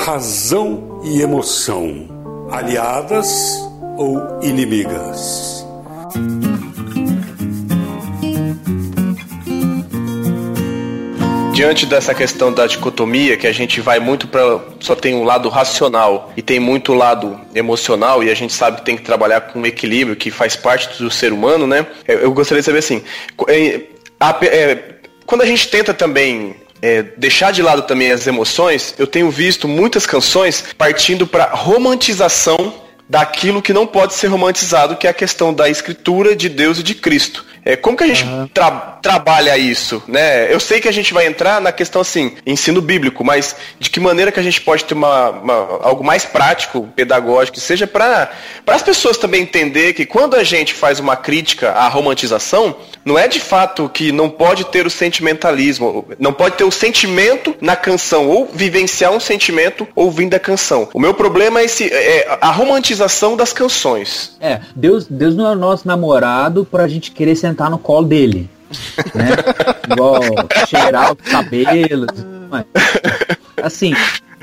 razão 0.06 1.00
e 1.04 1.22
emoção, 1.22 2.08
aliadas 2.52 3.58
ou 3.98 4.44
inimigas. 4.44 5.66
Diante 11.54 11.86
dessa 11.86 12.16
questão 12.16 12.52
da 12.52 12.66
dicotomia, 12.66 13.38
que 13.38 13.46
a 13.46 13.52
gente 13.52 13.80
vai 13.80 14.00
muito 14.00 14.28
para 14.28 14.60
só 14.80 14.96
tem 14.96 15.14
um 15.14 15.24
lado 15.24 15.48
racional 15.50 16.34
e 16.36 16.42
tem 16.42 16.60
muito 16.60 16.94
lado 16.94 17.40
emocional, 17.54 18.24
e 18.24 18.32
a 18.32 18.34
gente 18.34 18.52
sabe 18.52 18.78
que 18.78 18.86
tem 18.86 18.98
que 18.98 19.04
trabalhar 19.04 19.42
com 19.42 19.66
equilíbrio 19.66 20.16
que 20.16 20.32
faz 20.32 20.56
parte 20.56 21.02
do 21.02 21.12
ser 21.12 21.32
humano, 21.32 21.68
né? 21.68 21.86
Eu 22.08 22.32
gostaria 22.34 22.62
de 22.62 22.66
saber 22.66 22.80
assim, 22.80 23.04
é, 23.48 23.82
é, 24.48 24.84
quando 25.28 25.42
a 25.42 25.46
gente 25.46 25.68
tenta 25.68 25.94
também 25.94 26.56
é, 26.82 27.04
deixar 27.18 27.52
de 27.52 27.62
lado 27.62 27.84
também 27.84 28.12
as 28.12 28.26
emoções, 28.26 28.96
eu 28.98 29.06
tenho 29.06 29.30
visto 29.30 29.68
muitas 29.68 30.08
canções 30.08 30.66
partindo 30.76 31.28
para 31.28 31.46
romantização 31.46 32.74
daquilo 33.08 33.62
que 33.62 33.72
não 33.74 33.86
pode 33.86 34.16
ser 34.16 34.28
romantizado, 34.28 34.96
que 34.96 35.06
é 35.06 35.10
a 35.12 35.14
questão 35.14 35.54
da 35.54 35.70
escritura 35.70 36.36
de 36.36 36.50
Deus 36.50 36.80
e 36.80 36.84
de 36.84 36.96
Cristo. 36.96 37.46
É, 37.66 37.76
como 37.76 37.98
que 37.98 38.04
a 38.04 38.08
gente 38.08 38.26
uhum. 38.26 38.48
tra 38.48 38.72
trabalha 39.02 39.58
isso, 39.58 40.02
né? 40.08 40.54
Eu 40.54 40.62
sei 40.62 40.80
que 40.80 40.88
a 40.88 40.92
gente 40.92 41.14
vai 41.14 41.28
entrar 41.28 41.60
na 41.60 41.74
questão 41.74 42.02
assim, 42.02 42.34
ensino 42.46 42.82
bíblico, 42.82 43.22
mas 43.24 43.54
de 43.78 43.90
que 43.90 44.00
maneira 44.00 44.32
que 44.32 44.40
a 44.40 44.44
gente 44.44 44.62
pode 44.62 44.86
ter 44.86 44.94
uma, 44.94 45.30
uma 45.30 45.54
algo 45.82 46.04
mais 46.04 46.24
prático, 46.24 46.88
pedagógico, 46.96 47.60
seja 47.60 47.86
para 47.86 48.32
as 48.66 48.82
pessoas 48.82 49.18
também 49.18 49.42
entender 49.42 49.94
que 49.94 50.06
quando 50.06 50.36
a 50.36 50.44
gente 50.44 50.74
faz 50.74 51.00
uma 51.00 51.18
crítica 51.18 51.72
à 51.72 51.90
romantização, 51.90 52.76
não 53.04 53.20
é 53.20 53.28
de 53.28 53.42
fato 53.42 53.90
que 53.90 54.12
não 54.12 54.30
pode 54.30 54.66
ter 54.66 54.88
o 54.88 54.90
sentimentalismo, 54.90 56.06
não 56.18 56.32
pode 56.32 56.56
ter 56.56 56.64
o 56.64 56.72
sentimento 56.72 57.56
na 57.60 57.76
canção, 57.76 58.30
ou 58.30 58.50
vivenciar 58.54 59.12
um 59.12 59.20
sentimento 59.20 59.88
ouvindo 59.96 60.34
a 60.34 60.40
canção. 60.40 60.88
O 60.94 61.00
meu 61.00 61.14
problema 61.14 61.60
é, 61.60 61.66
esse, 61.66 61.92
é 61.92 62.38
a 62.40 62.52
romantização 62.52 63.36
das 63.36 63.52
canções. 63.52 64.38
É, 64.40 64.62
Deus, 64.76 65.06
Deus 65.08 65.36
não 65.36 65.48
é 65.48 65.52
o 65.52 65.56
nosso 65.56 65.88
namorado 65.88 66.66
pra 66.70 66.88
gente 66.88 67.12
querer 67.12 67.36
sentar 67.54 67.70
no 67.70 67.78
colo 67.78 68.08
dele. 68.08 68.50
Né? 69.14 69.28
Igual 69.92 70.22
cheirar 70.68 71.14
os 71.14 71.32
cabelos. 71.32 72.10
Assim, 73.62 73.94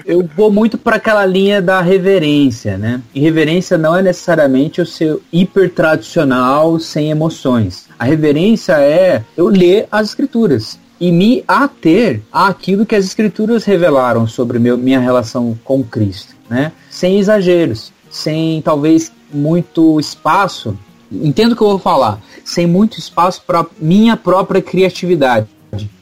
eu 0.07 0.29
vou 0.37 0.51
muito 0.51 0.79
para 0.79 0.97
aquela 0.97 1.27
linha 1.27 1.61
da 1.61 1.81
reverência, 1.81 2.79
né? 2.79 3.03
E 3.15 3.21
reverência 3.21 3.77
não 3.77 3.97
é 3.97 4.03
necessariamente 4.03 4.81
o 4.81 4.87
seu 4.87 5.21
hiper 5.33 5.71
tradicional 5.71 6.79
sem 6.79 7.11
emoções. 7.11 7.87
A 7.99 8.05
reverência 8.05 8.75
é 8.75 9.25
eu 9.37 9.49
ler 9.49 9.87
as 9.91 10.09
escrituras 10.09 10.79
e 11.01 11.11
me 11.11 11.43
ater 11.49 12.23
àquilo 12.33 12.87
que 12.87 12.95
as 12.95 13.05
escrituras 13.05 13.65
revelaram 13.65 14.27
sobre 14.27 14.59
meu, 14.59 14.79
minha 14.79 15.01
relação 15.01 15.59
com 15.65 15.83
Cristo, 15.83 16.35
né? 16.49 16.73
Sem 16.89 17.19
exageros, 17.19 17.93
sem 18.09 18.63
talvez 18.63 19.13
muito 19.33 19.99
espaço. 19.99 20.79
Entendo 21.11 21.53
o 21.53 21.57
que 21.57 21.63
eu 21.63 21.71
vou 21.71 21.79
falar, 21.79 22.21
sem 22.45 22.67
muito 22.67 22.99
espaço 22.99 23.43
para 23.47 23.67
minha 23.81 24.17
própria 24.17 24.63
criatividade, 24.63 25.47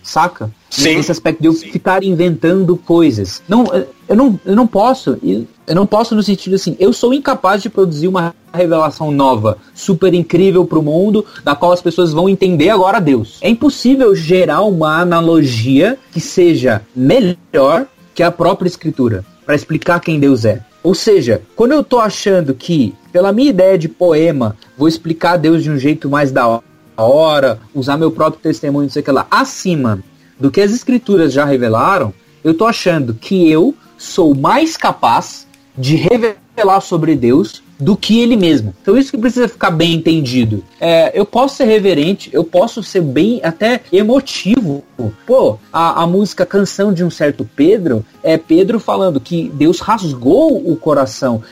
saca? 0.02 0.50
Sim. 0.70 0.96
Nesse 0.96 1.10
aspecto 1.10 1.40
de 1.40 1.48
eu 1.48 1.52
Sim. 1.52 1.70
ficar 1.70 2.04
inventando 2.04 2.76
coisas. 2.76 3.42
Não, 3.48 3.64
eu 4.08 4.16
não, 4.16 4.40
eu 4.44 4.54
não 4.54 4.66
posso, 4.66 5.18
eu 5.22 5.74
não 5.74 5.86
posso 5.86 6.14
no 6.14 6.22
sentido 6.22 6.54
assim, 6.54 6.76
eu 6.78 6.92
sou 6.92 7.14
incapaz 7.14 7.62
de 7.62 7.70
produzir 7.70 8.06
uma 8.06 8.34
revelação 8.52 9.10
nova, 9.10 9.58
super 9.74 10.12
incrível 10.14 10.64
para 10.66 10.78
o 10.78 10.82
mundo, 10.82 11.24
da 11.42 11.54
qual 11.54 11.72
as 11.72 11.82
pessoas 11.82 12.12
vão 12.12 12.28
entender 12.28 12.70
agora 12.70 13.00
Deus. 13.00 13.38
É 13.40 13.48
impossível 13.48 14.14
gerar 14.14 14.62
uma 14.62 15.00
analogia 15.00 15.98
que 16.12 16.20
seja 16.20 16.82
melhor 16.94 17.86
que 18.14 18.22
a 18.22 18.30
própria 18.30 18.68
escritura 18.68 19.24
para 19.44 19.54
explicar 19.54 20.00
quem 20.00 20.20
Deus 20.20 20.44
é. 20.44 20.62
Ou 20.82 20.94
seja, 20.94 21.42
quando 21.56 21.72
eu 21.72 21.82
tô 21.82 21.98
achando 21.98 22.54
que, 22.54 22.94
pela 23.12 23.32
minha 23.32 23.50
ideia 23.50 23.76
de 23.76 23.88
poema, 23.88 24.56
vou 24.76 24.88
explicar 24.88 25.36
Deus 25.36 25.62
de 25.62 25.70
um 25.70 25.78
jeito 25.78 26.08
mais 26.08 26.30
da 26.30 26.60
hora, 26.96 27.60
usar 27.74 27.96
meu 27.96 28.10
próprio 28.10 28.42
testemunho, 28.42 28.84
não 28.84 28.90
sei 28.90 29.02
o 29.02 29.04
que 29.04 29.10
lá, 29.10 29.26
acima 29.30 30.02
do 30.38 30.50
que 30.50 30.60
as 30.60 30.70
escrituras 30.70 31.32
já 31.32 31.44
revelaram, 31.44 32.14
eu 32.44 32.54
tô 32.54 32.64
achando 32.64 33.14
que 33.14 33.50
eu 33.50 33.74
sou 33.96 34.34
mais 34.34 34.76
capaz 34.76 35.46
de 35.76 35.96
revelar 35.96 36.80
sobre 36.80 37.16
Deus 37.16 37.62
do 37.78 37.96
que 37.96 38.20
ele 38.20 38.36
mesmo. 38.36 38.74
Então 38.82 38.96
isso 38.96 39.10
que 39.10 39.18
precisa 39.18 39.48
ficar 39.48 39.70
bem 39.70 39.94
entendido. 39.94 40.64
É, 40.80 41.12
eu 41.18 41.24
posso 41.24 41.56
ser 41.56 41.64
reverente, 41.64 42.30
eu 42.32 42.44
posso 42.44 42.82
ser 42.82 43.02
bem 43.02 43.40
até 43.42 43.80
emotivo. 43.92 44.82
Pô, 45.26 45.58
a, 45.72 46.02
a 46.02 46.06
música 46.06 46.44
Canção 46.44 46.92
de 46.92 47.04
um 47.04 47.10
Certo 47.10 47.48
Pedro 47.56 48.04
é 48.22 48.36
Pedro 48.36 48.80
falando 48.80 49.20
que 49.20 49.50
Deus 49.54 49.80
rasgou 49.80 50.56
o 50.56 50.76
coração 50.76 51.42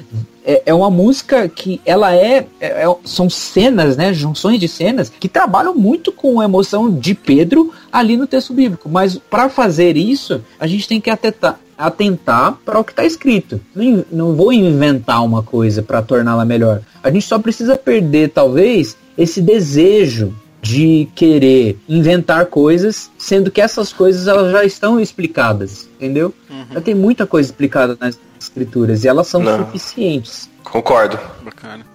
é, 0.46 0.62
é 0.66 0.72
uma 0.72 0.88
música 0.88 1.48
que 1.48 1.80
ela 1.84 2.14
é, 2.14 2.46
é, 2.60 2.84
é, 2.84 2.96
São 3.04 3.28
cenas, 3.28 3.96
né? 3.96 4.14
Junções 4.14 4.60
de 4.60 4.68
cenas 4.68 5.10
que 5.10 5.28
trabalham 5.28 5.74
muito 5.74 6.12
com 6.12 6.40
a 6.40 6.44
emoção 6.44 6.88
de 6.88 7.14
Pedro 7.14 7.74
ali 7.92 8.16
no 8.16 8.26
texto 8.26 8.54
bíblico. 8.54 8.88
Mas 8.88 9.18
para 9.18 9.48
fazer 9.48 9.96
isso, 9.96 10.40
a 10.60 10.66
gente 10.68 10.86
tem 10.86 11.00
que 11.00 11.10
atentar, 11.10 11.58
atentar 11.76 12.56
para 12.64 12.78
o 12.78 12.84
que 12.84 12.92
está 12.92 13.04
escrito. 13.04 13.60
Não, 13.74 14.04
não 14.10 14.34
vou 14.34 14.52
inventar 14.52 15.24
uma 15.24 15.42
coisa 15.42 15.82
para 15.82 16.02
torná-la 16.02 16.44
melhor. 16.44 16.80
A 17.02 17.10
gente 17.10 17.26
só 17.26 17.38
precisa 17.38 17.76
perder, 17.76 18.30
talvez, 18.30 18.96
esse 19.16 19.40
desejo 19.40 20.34
de 20.60 21.08
querer 21.14 21.78
inventar 21.88 22.46
coisas, 22.46 23.10
sendo 23.16 23.50
que 23.50 23.60
essas 23.60 23.92
coisas 23.92 24.26
elas 24.26 24.50
já 24.50 24.64
estão 24.64 24.98
explicadas, 24.98 25.88
entendeu? 25.96 26.34
Uhum. 26.50 26.66
Já 26.72 26.80
tem 26.80 26.94
muita 26.94 27.26
coisa 27.26 27.48
explicada 27.48 27.96
nas 28.00 28.18
escrituras 28.40 29.04
e 29.04 29.08
elas 29.08 29.28
são 29.28 29.40
Não. 29.40 29.64
suficientes. 29.66 30.50
Concordo. 30.64 31.18
Bacana. 31.44 31.86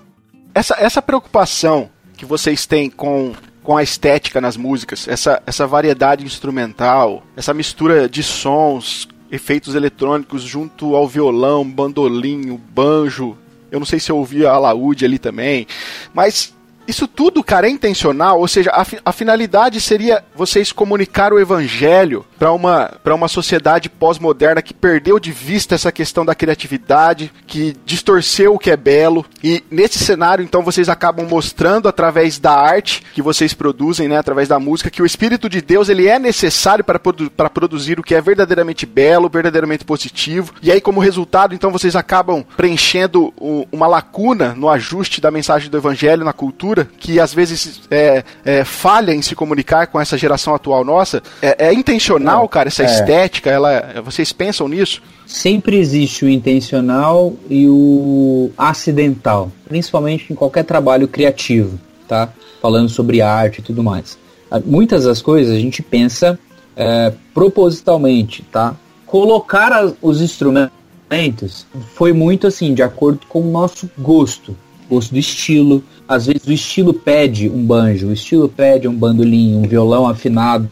Essa, 0.53 0.75
essa 0.79 1.01
preocupação 1.01 1.89
que 2.15 2.25
vocês 2.25 2.65
têm 2.65 2.89
com, 2.89 3.33
com 3.63 3.75
a 3.75 3.83
estética 3.83 4.39
nas 4.39 4.55
músicas, 4.55 5.07
essa, 5.07 5.41
essa 5.45 5.67
variedade 5.67 6.23
instrumental, 6.23 7.23
essa 7.35 7.53
mistura 7.53 8.07
de 8.07 8.23
sons, 8.23 9.07
efeitos 9.31 9.75
eletrônicos 9.75 10.43
junto 10.43 10.95
ao 10.95 11.07
violão, 11.07 11.67
bandolim, 11.67 12.59
banjo. 12.73 13.37
Eu 13.71 13.79
não 13.79 13.85
sei 13.85 13.99
se 13.99 14.11
eu 14.11 14.17
ouvi 14.17 14.45
a 14.45 14.51
alaúde 14.51 15.05
ali 15.05 15.17
também, 15.17 15.65
mas 16.13 16.53
isso 16.91 17.07
tudo, 17.07 17.43
cara, 17.43 17.67
é 17.67 17.69
intencional, 17.69 18.39
ou 18.39 18.47
seja, 18.47 18.69
a, 18.71 18.85
a 19.05 19.11
finalidade 19.11 19.81
seria 19.81 20.23
vocês 20.35 20.71
comunicar 20.71 21.33
o 21.33 21.39
evangelho 21.39 22.25
para 22.37 22.51
uma, 22.51 22.91
uma 23.05 23.27
sociedade 23.27 23.89
pós-moderna 23.89 24.61
que 24.61 24.73
perdeu 24.73 25.19
de 25.19 25.31
vista 25.31 25.75
essa 25.75 25.91
questão 25.91 26.25
da 26.25 26.35
criatividade, 26.35 27.31
que 27.47 27.75
distorceu 27.85 28.53
o 28.53 28.59
que 28.59 28.71
é 28.71 28.77
belo. 28.77 29.25
E 29.43 29.63
nesse 29.71 29.99
cenário, 29.99 30.43
então, 30.43 30.63
vocês 30.63 30.89
acabam 30.89 31.27
mostrando 31.27 31.87
através 31.87 32.39
da 32.39 32.51
arte 32.51 33.03
que 33.13 33.21
vocês 33.21 33.53
produzem, 33.53 34.07
né, 34.07 34.17
através 34.17 34.47
da 34.47 34.59
música, 34.59 34.89
que 34.89 35.01
o 35.01 35.05
Espírito 35.05 35.49
de 35.49 35.61
Deus 35.61 35.87
ele 35.87 36.07
é 36.07 36.19
necessário 36.19 36.83
para, 36.83 36.99
produ 36.99 37.31
para 37.31 37.49
produzir 37.49 37.99
o 37.99 38.03
que 38.03 38.15
é 38.15 38.21
verdadeiramente 38.21 38.85
belo, 38.85 39.29
verdadeiramente 39.29 39.85
positivo. 39.85 40.53
E 40.61 40.71
aí, 40.71 40.81
como 40.81 40.99
resultado, 40.99 41.55
então, 41.55 41.71
vocês 41.71 41.95
acabam 41.95 42.43
preenchendo 42.57 43.33
o, 43.37 43.67
uma 43.71 43.87
lacuna 43.87 44.53
no 44.55 44.69
ajuste 44.69 45.21
da 45.21 45.31
mensagem 45.31 45.69
do 45.69 45.77
evangelho 45.77 46.25
na 46.25 46.33
cultura, 46.33 46.80
que 46.85 47.19
às 47.19 47.33
vezes 47.33 47.81
é, 47.89 48.23
é, 48.43 48.63
falha 48.63 49.13
em 49.13 49.21
se 49.21 49.35
comunicar 49.35 49.87
com 49.87 49.99
essa 49.99 50.17
geração 50.17 50.53
atual 50.53 50.83
nossa. 50.83 51.21
É, 51.41 51.67
é 51.67 51.73
intencional 51.73 52.11
intencional, 52.11 52.47
cara, 52.47 52.67
essa 52.67 52.83
é. 52.83 52.85
estética, 52.85 53.49
ela, 53.49 54.01
vocês 54.03 54.31
pensam 54.31 54.67
nisso? 54.67 55.01
Sempre 55.25 55.77
existe 55.77 56.25
o 56.25 56.29
intencional 56.29 57.33
e 57.49 57.67
o 57.67 58.51
acidental, 58.57 59.51
principalmente 59.67 60.31
em 60.31 60.35
qualquer 60.35 60.63
trabalho 60.63 61.07
criativo, 61.07 61.79
tá? 62.07 62.29
Falando 62.61 62.89
sobre 62.89 63.21
arte 63.21 63.59
e 63.59 63.61
tudo 63.61 63.83
mais. 63.83 64.17
Ah, 64.49 64.61
muitas 64.63 65.05
das 65.05 65.21
coisas 65.21 65.55
a 65.55 65.59
gente 65.59 65.81
pensa 65.81 66.37
é, 66.75 67.13
propositalmente, 67.33 68.43
tá? 68.43 68.75
Colocar 69.05 69.71
a, 69.71 69.91
os 70.01 70.21
instrumentos 70.21 71.65
foi 71.95 72.13
muito 72.13 72.47
assim, 72.47 72.73
de 72.73 72.83
acordo 72.83 73.21
com 73.27 73.41
o 73.41 73.51
nosso 73.51 73.89
gosto, 73.97 74.55
gosto 74.89 75.11
do 75.11 75.19
estilo. 75.19 75.83
Às 76.11 76.25
vezes 76.25 76.45
o 76.45 76.51
estilo 76.51 76.93
pede 76.93 77.49
um 77.49 77.63
banjo, 77.65 78.07
o 78.07 78.11
estilo 78.11 78.49
pede 78.49 78.85
um 78.85 78.93
bandolim, 78.93 79.55
um 79.55 79.61
violão 79.61 80.05
afinado 80.05 80.69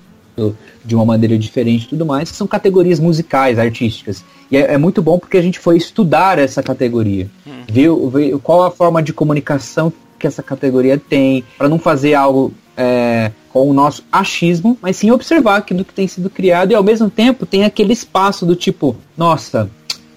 de 0.83 0.95
uma 0.95 1.05
maneira 1.05 1.37
diferente 1.37 1.85
e 1.85 1.87
tudo 1.87 2.05
mais, 2.05 2.29
que 2.29 2.35
são 2.35 2.45
categorias 2.45 2.99
musicais, 2.99 3.57
artísticas. 3.57 4.21
E 4.51 4.57
é, 4.57 4.73
é, 4.73 4.77
muito 4.77 5.01
bom 5.01 5.17
porque 5.17 5.37
a 5.37 5.41
gente 5.41 5.57
foi 5.57 5.77
estudar 5.77 6.37
essa 6.39 6.61
categoria, 6.61 7.29
hum. 7.47 7.63
ver, 7.71 7.89
ver 8.09 8.37
qual 8.39 8.63
a 8.63 8.71
forma 8.71 9.01
de 9.01 9.13
comunicação 9.13 9.93
que 10.17 10.27
essa 10.27 10.43
categoria 10.43 10.97
tem, 10.97 11.45
para 11.57 11.69
não 11.69 11.79
fazer 11.79 12.15
algo 12.15 12.53
é, 12.75 13.31
com 13.53 13.69
o 13.69 13.73
nosso 13.73 14.03
achismo, 14.11 14.77
mas 14.81 14.97
sim 14.97 15.09
observar 15.09 15.55
aquilo 15.55 15.85
que 15.85 15.93
tem 15.93 16.07
sido 16.07 16.29
criado 16.29 16.71
e 16.71 16.75
ao 16.75 16.83
mesmo 16.83 17.09
tempo 17.09 17.45
tem 17.45 17.63
aquele 17.63 17.93
espaço 17.93 18.45
do 18.45 18.57
tipo, 18.57 18.97
nossa, 19.17 19.69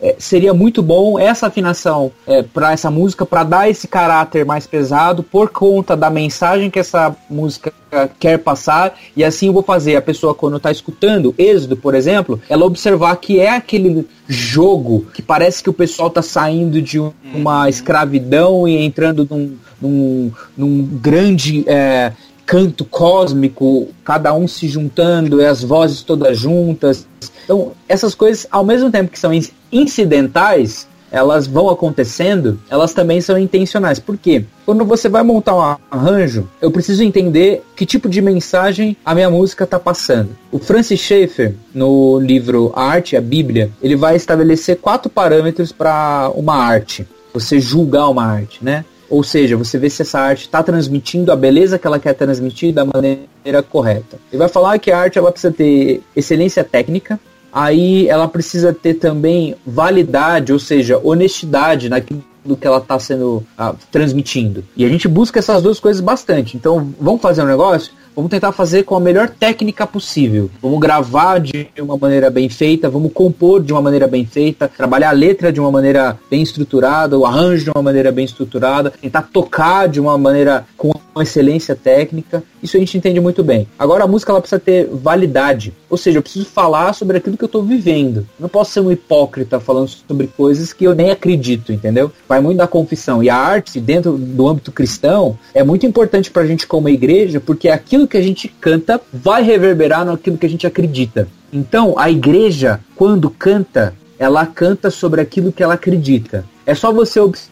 é, 0.03 0.17
seria 0.19 0.53
muito 0.53 0.83
bom 0.83 1.17
essa 1.17 1.47
afinação 1.47 2.11
é, 2.27 2.43
para 2.43 2.73
essa 2.73 2.91
música, 2.91 3.25
para 3.25 3.45
dar 3.45 3.71
esse 3.71 3.87
caráter 3.87 4.45
mais 4.45 4.67
pesado 4.67 5.23
por 5.23 5.51
conta 5.51 5.97
da 5.97 6.11
mensagem 6.11 6.69
que 6.69 6.81
essa 6.81 7.15
música 7.31 7.73
quer 8.19 8.39
passar. 8.39 8.99
E 9.17 9.23
assim 9.23 9.47
eu 9.47 9.53
vou 9.53 9.63
fazer 9.63 9.95
a 9.95 10.03
pessoa, 10.03 10.35
quando 10.35 10.57
está 10.57 10.73
escutando 10.73 11.35
Êxodo, 11.39 11.77
por 11.77 11.95
exemplo, 11.95 12.41
ela 12.49 12.65
observar 12.65 13.15
que 13.17 13.39
é 13.39 13.51
aquele 13.51 14.09
jogo 14.27 15.07
que 15.15 15.23
parece 15.23 15.63
que 15.63 15.71
o 15.71 15.75
pessoal 15.75 16.09
está 16.09 16.23
saindo 16.23 16.83
de 16.83 16.99
uma 17.33 17.69
escravidão 17.69 18.67
e 18.67 18.77
entrando 18.79 19.27
num, 19.31 19.57
num, 19.81 20.33
num 20.57 20.85
grande. 20.85 21.65
É, 21.69 22.13
canto 22.45 22.85
cósmico, 22.85 23.89
cada 24.05 24.35
um 24.35 24.47
se 24.47 24.69
juntando 24.69 25.41
e 25.41 25.47
as 25.47 25.63
vozes 25.63 26.03
todas 26.03 26.37
juntas. 26.37 27.07
Então, 27.45 27.73
essas 27.89 28.15
coisas, 28.15 28.47
ao 28.51 28.65
mesmo 28.65 28.91
tempo 28.91 29.11
que 29.11 29.19
são 29.19 29.31
incidentais, 29.71 30.87
elas 31.13 31.47
vão 31.47 31.69
acontecendo, 31.69 32.59
elas 32.71 32.95
também 32.95 33.21
são 33.21 33.39
intencionais. 33.39 33.99
Por 33.99 34.17
quê? 34.17 34.45
Quando 34.65 34.83
você 34.85 35.11
vai 35.11 35.23
montar 35.23 35.55
um 35.55 35.77
arranjo, 35.91 36.49
eu 36.61 36.71
preciso 36.71 37.05
entender 37.05 37.63
que 37.77 37.85
tipo 37.85 38.09
de 38.09 38.23
mensagem 38.23 38.97
a 39.05 39.15
minha 39.15 39.29
música 39.29 39.65
está 39.65 39.79
passando. 39.79 40.31
O 40.51 40.59
Francis 40.59 40.99
Schaeffer, 40.99 41.55
no 41.75 42.19
livro 42.19 42.73
A 42.75 42.85
Arte 42.85 43.15
e 43.15 43.19
a 43.19 43.21
Bíblia, 43.21 43.71
ele 43.83 43.95
vai 43.95 44.17
estabelecer 44.17 44.79
quatro 44.79 45.11
parâmetros 45.11 45.71
para 45.71 46.33
uma 46.35 46.57
arte. 46.57 47.07
Você 47.35 47.61
julgar 47.61 48.09
uma 48.09 48.25
arte, 48.25 48.65
né? 48.65 48.85
Ou 49.11 49.23
seja, 49.23 49.59
você 49.59 49.77
vê 49.77 49.91
se 49.91 50.01
essa 50.01 50.19
arte 50.19 50.47
está 50.47 50.63
transmitindo 50.63 51.31
a 51.31 51.37
beleza 51.37 51.79
que 51.79 51.87
ela 51.87 51.99
quer 51.99 52.15
transmitir 52.15 52.73
da 52.73 52.87
maneira 52.87 53.63
correta. 53.63 54.17
Ele 54.31 54.39
vai 54.39 54.49
falar 54.49 54.79
que 54.79 54.91
a 54.91 54.99
arte 54.99 55.19
ela 55.19 55.31
precisa 55.31 55.53
ter 55.53 56.03
excelência 56.17 56.65
técnica, 56.65 57.21
aí 57.53 58.09
ela 58.09 58.27
precisa 58.27 58.73
ter 58.73 58.95
também 58.95 59.55
validade, 59.67 60.53
ou 60.53 60.59
seja, 60.59 60.99
honestidade 61.03 61.89
naquilo 61.89 62.23
que 62.61 62.67
ela 62.67 62.79
está 62.79 62.99
sendo 62.99 63.45
ah, 63.57 63.75
transmitindo. 63.91 64.65
E 64.77 64.85
a 64.85 64.89
gente 64.89 65.07
busca 65.07 65.39
essas 65.39 65.63
duas 65.63 65.79
coisas 65.79 66.01
bastante. 66.01 66.57
Então, 66.57 66.93
vamos 67.01 67.21
fazer 67.21 67.43
um 67.43 67.47
negócio? 67.47 67.93
Vamos 68.15 68.31
tentar 68.31 68.53
fazer 68.53 68.83
com 68.83 68.95
a 68.95 69.01
melhor 69.01 69.31
técnica 69.31 69.87
possível. 69.87 70.51
Vamos 70.61 70.79
gravar 70.79 71.41
de 71.41 71.69
uma 71.79 71.97
maneira 71.97 72.29
bem 72.29 72.49
feita, 72.49 72.91
vamos 72.91 73.11
compor 73.13 73.63
de 73.63 73.73
uma 73.73 73.81
maneira 73.81 74.07
bem 74.07 74.27
feita, 74.27 74.69
trabalhar 74.69 75.11
a 75.11 75.13
letra 75.13 75.51
de 75.51 75.59
uma 75.59 75.71
maneira 75.71 76.19
bem 76.31 76.43
estruturada, 76.43 77.19
o 77.19 77.25
arranjo 77.25 77.65
de 77.65 77.71
uma 77.71 77.83
maneira 77.83 78.13
bem 78.13 78.27
estruturada, 78.27 78.91
tentar 78.91 79.23
tocar 79.33 79.89
de 79.89 79.99
uma 79.99 80.19
maneira 80.19 80.67
com 80.77 80.92
excelência 81.21 81.75
técnica. 81.75 82.43
Isso 82.63 82.77
a 82.77 82.81
gente 82.81 82.97
entende 82.97 83.21
muito 83.21 83.43
bem. 83.43 83.67
Agora 83.79 84.05
a 84.05 84.07
música 84.07 84.33
ela 84.33 84.41
precisa 84.41 84.61
ter 84.61 84.87
validade, 84.87 85.75
ou 85.91 85.97
seja, 85.97 86.19
eu 86.19 86.23
preciso 86.23 86.47
falar 86.47 86.93
sobre 86.95 87.19
aquilo 87.19 87.37
que 87.37 87.45
eu 87.45 87.47
estou 87.47 87.63
vivendo. 87.63 88.27
Não 88.39 88.49
posso 88.49 88.71
ser 88.71 88.81
um 88.81 88.91
hipócrita 88.91 89.61
falando 89.61 89.89
sobre 89.89 90.29
coisas 90.29 90.73
que 90.73 90.85
eu 90.85 90.95
nem 90.95 91.11
acredito, 91.11 91.73
entendeu? 91.73 92.11
Vai 92.29 92.41
muito 92.41 92.59
da 92.59 92.67
confissão. 92.67 93.23
E 93.23 93.29
a 93.29 93.37
arte, 93.37 93.81
dentro 93.81 94.17
do 94.17 94.49
âmbito 94.49 94.73
cristão, 94.73 95.37
é 95.53 95.63
muito 95.63 95.85
importante 95.85 96.31
para 96.31 96.43
a 96.43 96.47
gente 96.47 96.67
como 96.67 96.89
igreja, 96.89 97.41
porque 97.41 97.69
aquilo 97.69 98.07
que 98.07 98.17
a 98.17 98.23
gente 98.23 98.49
canta 98.49 99.01
vai 99.13 99.43
reverberar 99.43 100.05
naquilo 100.05 100.39
que 100.39 100.47
a 100.47 100.51
gente 100.51 100.67
acredita. 100.67 101.29
Então, 101.53 101.95
a 101.99 102.11
igreja, 102.11 102.81
quando 102.97 103.29
canta, 103.29 103.95
ela 104.19 104.47
canta 104.47 104.91
sobre 104.91 105.21
aquilo 105.21 105.53
que 105.53 105.63
ela 105.63 105.75
acredita. 105.75 106.45
É 106.65 106.75
só 106.75 106.93
você 106.93 107.21
observar 107.21 107.52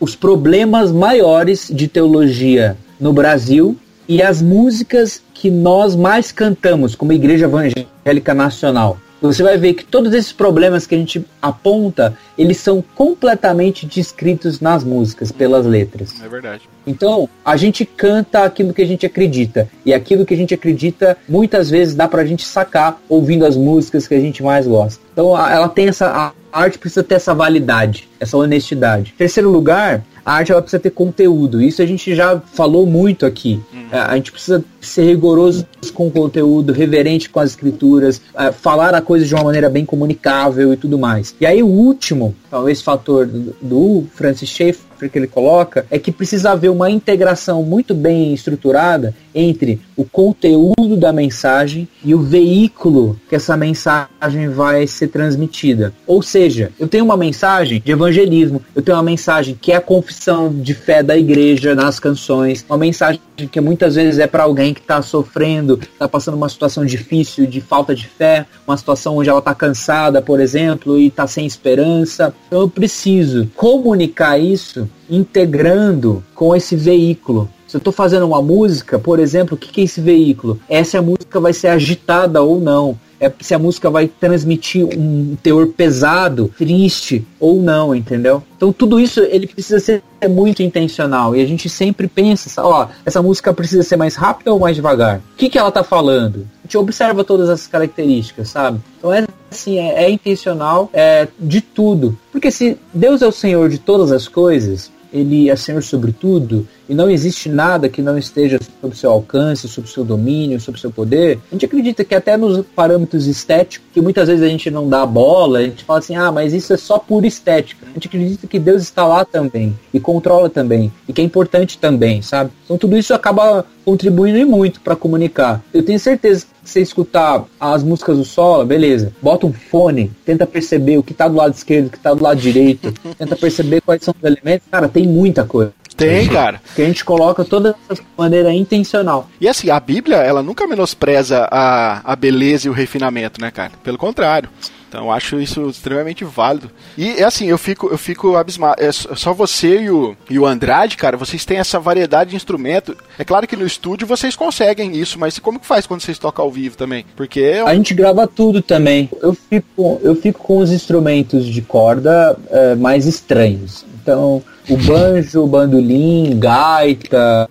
os 0.00 0.14
problemas 0.14 0.92
maiores 0.92 1.70
de 1.72 1.88
teologia 1.88 2.76
no 2.98 3.12
Brasil 3.12 3.76
e 4.08 4.22
as 4.22 4.40
músicas 4.40 5.22
que 5.34 5.50
nós 5.50 5.96
mais 5.96 6.32
cantamos 6.32 6.94
como 6.94 7.12
Igreja 7.12 7.46
Evangélica 7.46 8.34
Nacional. 8.34 8.98
Você 9.20 9.42
vai 9.42 9.56
ver 9.56 9.74
que 9.74 9.84
todos 9.84 10.12
esses 10.12 10.32
problemas 10.32 10.86
que 10.86 10.94
a 10.94 10.98
gente 10.98 11.24
aponta, 11.40 12.16
eles 12.36 12.58
são 12.58 12.84
completamente 12.94 13.86
descritos 13.86 14.60
nas 14.60 14.84
músicas, 14.84 15.32
pelas 15.32 15.64
letras. 15.64 16.14
É 16.22 16.28
verdade. 16.28 16.68
Então, 16.86 17.28
a 17.44 17.56
gente 17.56 17.84
canta 17.84 18.44
aquilo 18.44 18.72
que 18.72 18.82
a 18.82 18.86
gente 18.86 19.04
acredita. 19.04 19.68
E 19.84 19.92
aquilo 19.92 20.24
que 20.24 20.34
a 20.34 20.36
gente 20.36 20.54
acredita, 20.54 21.16
muitas 21.28 21.68
vezes 21.68 21.94
dá 21.94 22.06
pra 22.06 22.24
gente 22.24 22.44
sacar 22.44 23.00
ouvindo 23.08 23.44
as 23.44 23.56
músicas 23.56 24.06
que 24.06 24.14
a 24.14 24.20
gente 24.20 24.42
mais 24.42 24.66
gosta. 24.66 25.00
Então, 25.12 25.36
ela 25.36 25.68
tem 25.68 25.88
essa. 25.88 26.32
A 26.52 26.60
arte 26.62 26.78
precisa 26.78 27.02
ter 27.02 27.16
essa 27.16 27.34
validade, 27.34 28.08
essa 28.18 28.36
honestidade. 28.36 29.14
Terceiro 29.18 29.50
lugar, 29.50 30.02
a 30.24 30.32
arte 30.32 30.52
ela 30.52 30.62
precisa 30.62 30.80
ter 30.80 30.90
conteúdo. 30.90 31.60
Isso 31.60 31.82
a 31.82 31.86
gente 31.86 32.14
já 32.14 32.40
falou 32.40 32.86
muito 32.86 33.26
aqui. 33.26 33.60
Uhum. 33.74 33.86
A 33.92 34.16
gente 34.16 34.32
precisa 34.32 34.64
ser 34.80 35.04
rigoroso 35.04 35.66
com 35.92 36.06
o 36.06 36.10
conteúdo, 36.10 36.72
reverente 36.72 37.28
com 37.28 37.40
as 37.40 37.50
escrituras, 37.50 38.22
falar 38.54 38.94
a 38.94 39.02
coisa 39.02 39.26
de 39.26 39.34
uma 39.34 39.44
maneira 39.44 39.68
bem 39.68 39.84
comunicável 39.84 40.72
e 40.72 40.76
tudo 40.78 40.98
mais. 40.98 41.34
E 41.38 41.44
aí 41.44 41.62
o 41.62 41.66
último, 41.66 42.34
talvez 42.56 42.80
fator 42.80 43.26
do, 43.26 43.54
do 43.60 44.06
Francis 44.14 44.48
Schaeffer 44.48 45.10
que 45.10 45.18
ele 45.18 45.26
coloca 45.26 45.84
é 45.90 45.98
que 45.98 46.10
precisa 46.10 46.52
haver 46.52 46.70
uma 46.70 46.88
integração 46.88 47.62
muito 47.62 47.94
bem 47.94 48.32
estruturada 48.32 49.14
entre 49.36 49.78
o 49.94 50.04
conteúdo 50.04 50.96
da 50.96 51.12
mensagem 51.12 51.86
e 52.02 52.14
o 52.14 52.18
veículo 52.18 53.20
que 53.28 53.36
essa 53.36 53.56
mensagem 53.56 54.48
vai 54.48 54.86
ser 54.86 55.08
transmitida. 55.08 55.92
Ou 56.06 56.22
seja, 56.22 56.72
eu 56.80 56.88
tenho 56.88 57.04
uma 57.04 57.16
mensagem 57.16 57.82
de 57.84 57.92
evangelismo, 57.92 58.62
eu 58.74 58.80
tenho 58.80 58.96
uma 58.96 59.02
mensagem 59.02 59.56
que 59.60 59.72
é 59.72 59.76
a 59.76 59.80
confissão 59.80 60.52
de 60.52 60.72
fé 60.72 61.02
da 61.02 61.16
igreja 61.16 61.74
nas 61.74 62.00
canções, 62.00 62.64
uma 62.68 62.78
mensagem 62.78 63.20
que 63.50 63.60
muitas 63.60 63.96
vezes 63.96 64.18
é 64.18 64.26
para 64.26 64.44
alguém 64.44 64.72
que 64.72 64.80
está 64.80 65.02
sofrendo, 65.02 65.78
está 65.78 66.08
passando 66.08 66.36
uma 66.36 66.48
situação 66.48 66.86
difícil 66.86 67.46
de 67.46 67.60
falta 67.60 67.94
de 67.94 68.06
fé, 68.06 68.46
uma 68.66 68.76
situação 68.76 69.18
onde 69.18 69.28
ela 69.28 69.40
está 69.40 69.54
cansada, 69.54 70.22
por 70.22 70.40
exemplo, 70.40 70.98
e 70.98 71.08
está 71.08 71.26
sem 71.26 71.44
esperança. 71.44 72.34
Então 72.46 72.60
eu 72.60 72.68
preciso 72.68 73.50
comunicar 73.54 74.38
isso 74.38 74.88
integrando 75.10 76.24
com 76.34 76.56
esse 76.56 76.74
veículo. 76.74 77.50
Eu 77.76 77.78
estou 77.78 77.92
fazendo 77.92 78.24
uma 78.24 78.40
música, 78.40 78.98
por 78.98 79.20
exemplo, 79.20 79.54
o 79.54 79.58
que, 79.58 79.68
que 79.68 79.82
é 79.82 79.84
esse 79.84 80.00
veículo? 80.00 80.58
Essa 80.66 81.02
música 81.02 81.38
vai 81.38 81.52
ser 81.52 81.68
agitada 81.68 82.42
ou 82.42 82.58
não 82.58 82.98
é 83.20 83.32
se 83.40 83.54
a 83.54 83.58
música 83.58 83.90
vai 83.90 84.06
transmitir 84.06 84.84
um 84.84 85.36
teor 85.42 85.68
pesado, 85.68 86.52
triste 86.56 87.26
ou 87.40 87.62
não, 87.62 87.94
entendeu? 87.94 88.42
Então 88.56 88.72
tudo 88.72 89.00
isso 89.00 89.20
ele 89.20 89.46
precisa 89.46 89.80
ser 89.80 90.02
muito 90.28 90.62
intencional 90.62 91.34
e 91.34 91.40
a 91.40 91.46
gente 91.46 91.68
sempre 91.68 92.06
pensa, 92.06 92.62
ó, 92.62 92.88
essa 93.04 93.22
música 93.22 93.52
precisa 93.52 93.82
ser 93.82 93.96
mais 93.96 94.16
rápida 94.16 94.52
ou 94.52 94.60
mais 94.60 94.76
devagar? 94.76 95.18
O 95.18 95.36
que 95.36 95.48
que 95.48 95.58
ela 95.58 95.70
tá 95.70 95.82
falando? 95.82 96.46
A 96.62 96.66
gente 96.66 96.76
observa 96.76 97.24
todas 97.24 97.48
essas 97.48 97.66
características, 97.66 98.48
sabe? 98.48 98.80
Então 98.98 99.12
é 99.12 99.26
assim, 99.50 99.78
é, 99.78 100.04
é 100.04 100.10
intencional 100.10 100.90
é, 100.92 101.28
de 101.38 101.60
tudo. 101.60 102.18
Porque 102.30 102.50
se 102.50 102.76
Deus 102.92 103.22
é 103.22 103.26
o 103.26 103.32
Senhor 103.32 103.68
de 103.68 103.78
todas 103.78 104.12
as 104.12 104.28
coisas, 104.28 104.90
ele 105.12 105.50
é 105.50 105.56
Senhor 105.56 105.82
sobre 105.82 106.12
tudo, 106.12 106.66
e 106.88 106.94
não 106.94 107.10
existe 107.10 107.48
nada 107.48 107.88
que 107.88 108.00
não 108.00 108.16
esteja 108.16 108.58
sob 108.80 108.96
seu 108.96 109.10
alcance, 109.10 109.68
sob 109.68 109.88
seu 109.88 110.04
domínio, 110.04 110.60
sob 110.60 110.78
seu 110.78 110.90
poder, 110.90 111.38
a 111.50 111.54
gente 111.54 111.64
acredita 111.66 112.04
que 112.04 112.14
até 112.14 112.36
nos 112.36 112.64
parâmetros 112.74 113.26
estéticos, 113.26 113.86
que 113.92 114.00
muitas 114.00 114.28
vezes 114.28 114.42
a 114.42 114.48
gente 114.48 114.70
não 114.70 114.88
dá 114.88 115.04
bola, 115.04 115.58
a 115.58 115.62
gente 115.62 115.84
fala 115.84 115.98
assim, 115.98 116.16
ah, 116.16 116.30
mas 116.30 116.52
isso 116.52 116.72
é 116.72 116.76
só 116.76 116.98
por 116.98 117.24
estética. 117.24 117.86
A 117.90 117.94
gente 117.94 118.08
acredita 118.08 118.46
que 118.46 118.58
Deus 118.58 118.82
está 118.82 119.06
lá 119.06 119.24
também, 119.24 119.76
e 119.92 119.98
controla 119.98 120.48
também, 120.48 120.92
e 121.08 121.12
que 121.12 121.20
é 121.20 121.24
importante 121.24 121.78
também, 121.78 122.22
sabe? 122.22 122.50
Então 122.64 122.78
tudo 122.78 122.96
isso 122.96 123.14
acaba 123.14 123.64
contribuindo 123.84 124.44
muito 124.46 124.80
para 124.80 124.96
comunicar. 124.96 125.62
Eu 125.72 125.82
tenho 125.82 125.98
certeza 125.98 126.46
você 126.70 126.80
escutar 126.80 127.44
as 127.58 127.82
músicas 127.82 128.18
do 128.18 128.24
solo, 128.24 128.64
beleza, 128.64 129.12
bota 129.20 129.46
um 129.46 129.52
fone, 129.52 130.10
tenta 130.24 130.46
perceber 130.46 130.98
o 130.98 131.02
que 131.02 131.12
está 131.12 131.28
do 131.28 131.36
lado 131.36 131.54
esquerdo, 131.54 131.86
o 131.86 131.90
que 131.90 131.96
está 131.96 132.12
do 132.12 132.22
lado 132.22 132.40
direito, 132.40 132.92
tenta 133.16 133.36
perceber 133.36 133.80
quais 133.80 134.02
são 134.02 134.14
os 134.16 134.24
elementos, 134.24 134.66
cara, 134.70 134.88
tem 134.88 135.06
muita 135.06 135.44
coisa. 135.44 135.72
Tem, 135.96 136.28
cara. 136.28 136.60
Que 136.74 136.82
a 136.82 136.84
gente 136.84 137.04
coloca 137.04 137.42
toda 137.42 137.74
essa 137.88 138.02
maneira 138.16 138.52
intencional. 138.52 139.28
E 139.40 139.48
assim, 139.48 139.70
a 139.70 139.80
Bíblia, 139.80 140.16
ela 140.16 140.42
nunca 140.42 140.66
menospreza 140.66 141.48
a, 141.50 142.12
a 142.12 142.14
beleza 142.14 142.66
e 142.66 142.70
o 142.70 142.74
refinamento, 142.74 143.40
né, 143.40 143.50
cara? 143.50 143.72
Pelo 143.82 143.96
contrário. 143.96 144.50
Então 144.96 145.04
eu 145.04 145.12
acho 145.12 145.38
isso 145.38 145.68
extremamente 145.68 146.24
válido. 146.24 146.70
E 146.96 147.10
é 147.10 147.24
assim, 147.24 147.44
eu 147.44 147.58
fico, 147.58 147.88
eu 147.88 147.98
fico 147.98 148.34
abismado. 148.34 148.82
É 148.82 148.90
só 148.90 149.34
você 149.34 149.82
e 149.82 149.90
o, 149.90 150.16
e 150.30 150.38
o 150.38 150.46
Andrade, 150.46 150.96
cara, 150.96 151.18
vocês 151.18 151.44
têm 151.44 151.58
essa 151.58 151.78
variedade 151.78 152.30
de 152.30 152.36
instrumento. 152.36 152.96
É 153.18 153.24
claro 153.24 153.46
que 153.46 153.56
no 153.56 153.66
estúdio 153.66 154.06
vocês 154.06 154.34
conseguem 154.34 154.96
isso, 154.96 155.18
mas 155.18 155.38
como 155.38 155.60
que 155.60 155.66
faz 155.66 155.86
quando 155.86 156.00
vocês 156.00 156.18
tocam 156.18 156.46
ao 156.46 156.50
vivo 156.50 156.78
também? 156.78 157.04
Porque 157.14 157.40
é 157.40 157.62
um... 157.62 157.66
a 157.66 157.74
gente 157.74 157.92
grava 157.92 158.26
tudo 158.26 158.62
também. 158.62 159.10
Eu 159.20 159.34
fico, 159.34 160.00
eu 160.02 160.16
fico 160.16 160.42
com 160.42 160.58
os 160.60 160.72
instrumentos 160.72 161.44
de 161.44 161.60
corda 161.60 162.34
é, 162.48 162.74
mais 162.74 163.04
estranhos. 163.04 163.84
Então, 164.02 164.42
o 164.68 164.76
banjo, 164.76 165.42
o 165.42 165.46
bandolim, 165.46 166.38
gaita, 166.38 167.48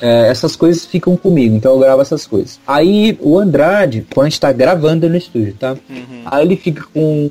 é, 0.00 0.28
essas 0.28 0.56
coisas 0.56 0.84
ficam 0.84 1.16
comigo, 1.16 1.54
então 1.54 1.72
eu 1.72 1.78
gravo 1.78 2.02
essas 2.02 2.26
coisas. 2.26 2.60
Aí 2.66 3.16
o 3.20 3.38
Andrade, 3.38 4.06
quando 4.12 4.26
a 4.26 4.30
gente 4.30 4.40
tá 4.40 4.52
gravando 4.52 5.08
no 5.08 5.16
estúdio, 5.16 5.54
tá? 5.58 5.72
Uhum. 5.88 6.22
Aí 6.24 6.44
ele 6.44 6.56
fica 6.56 6.84
com 6.92 7.30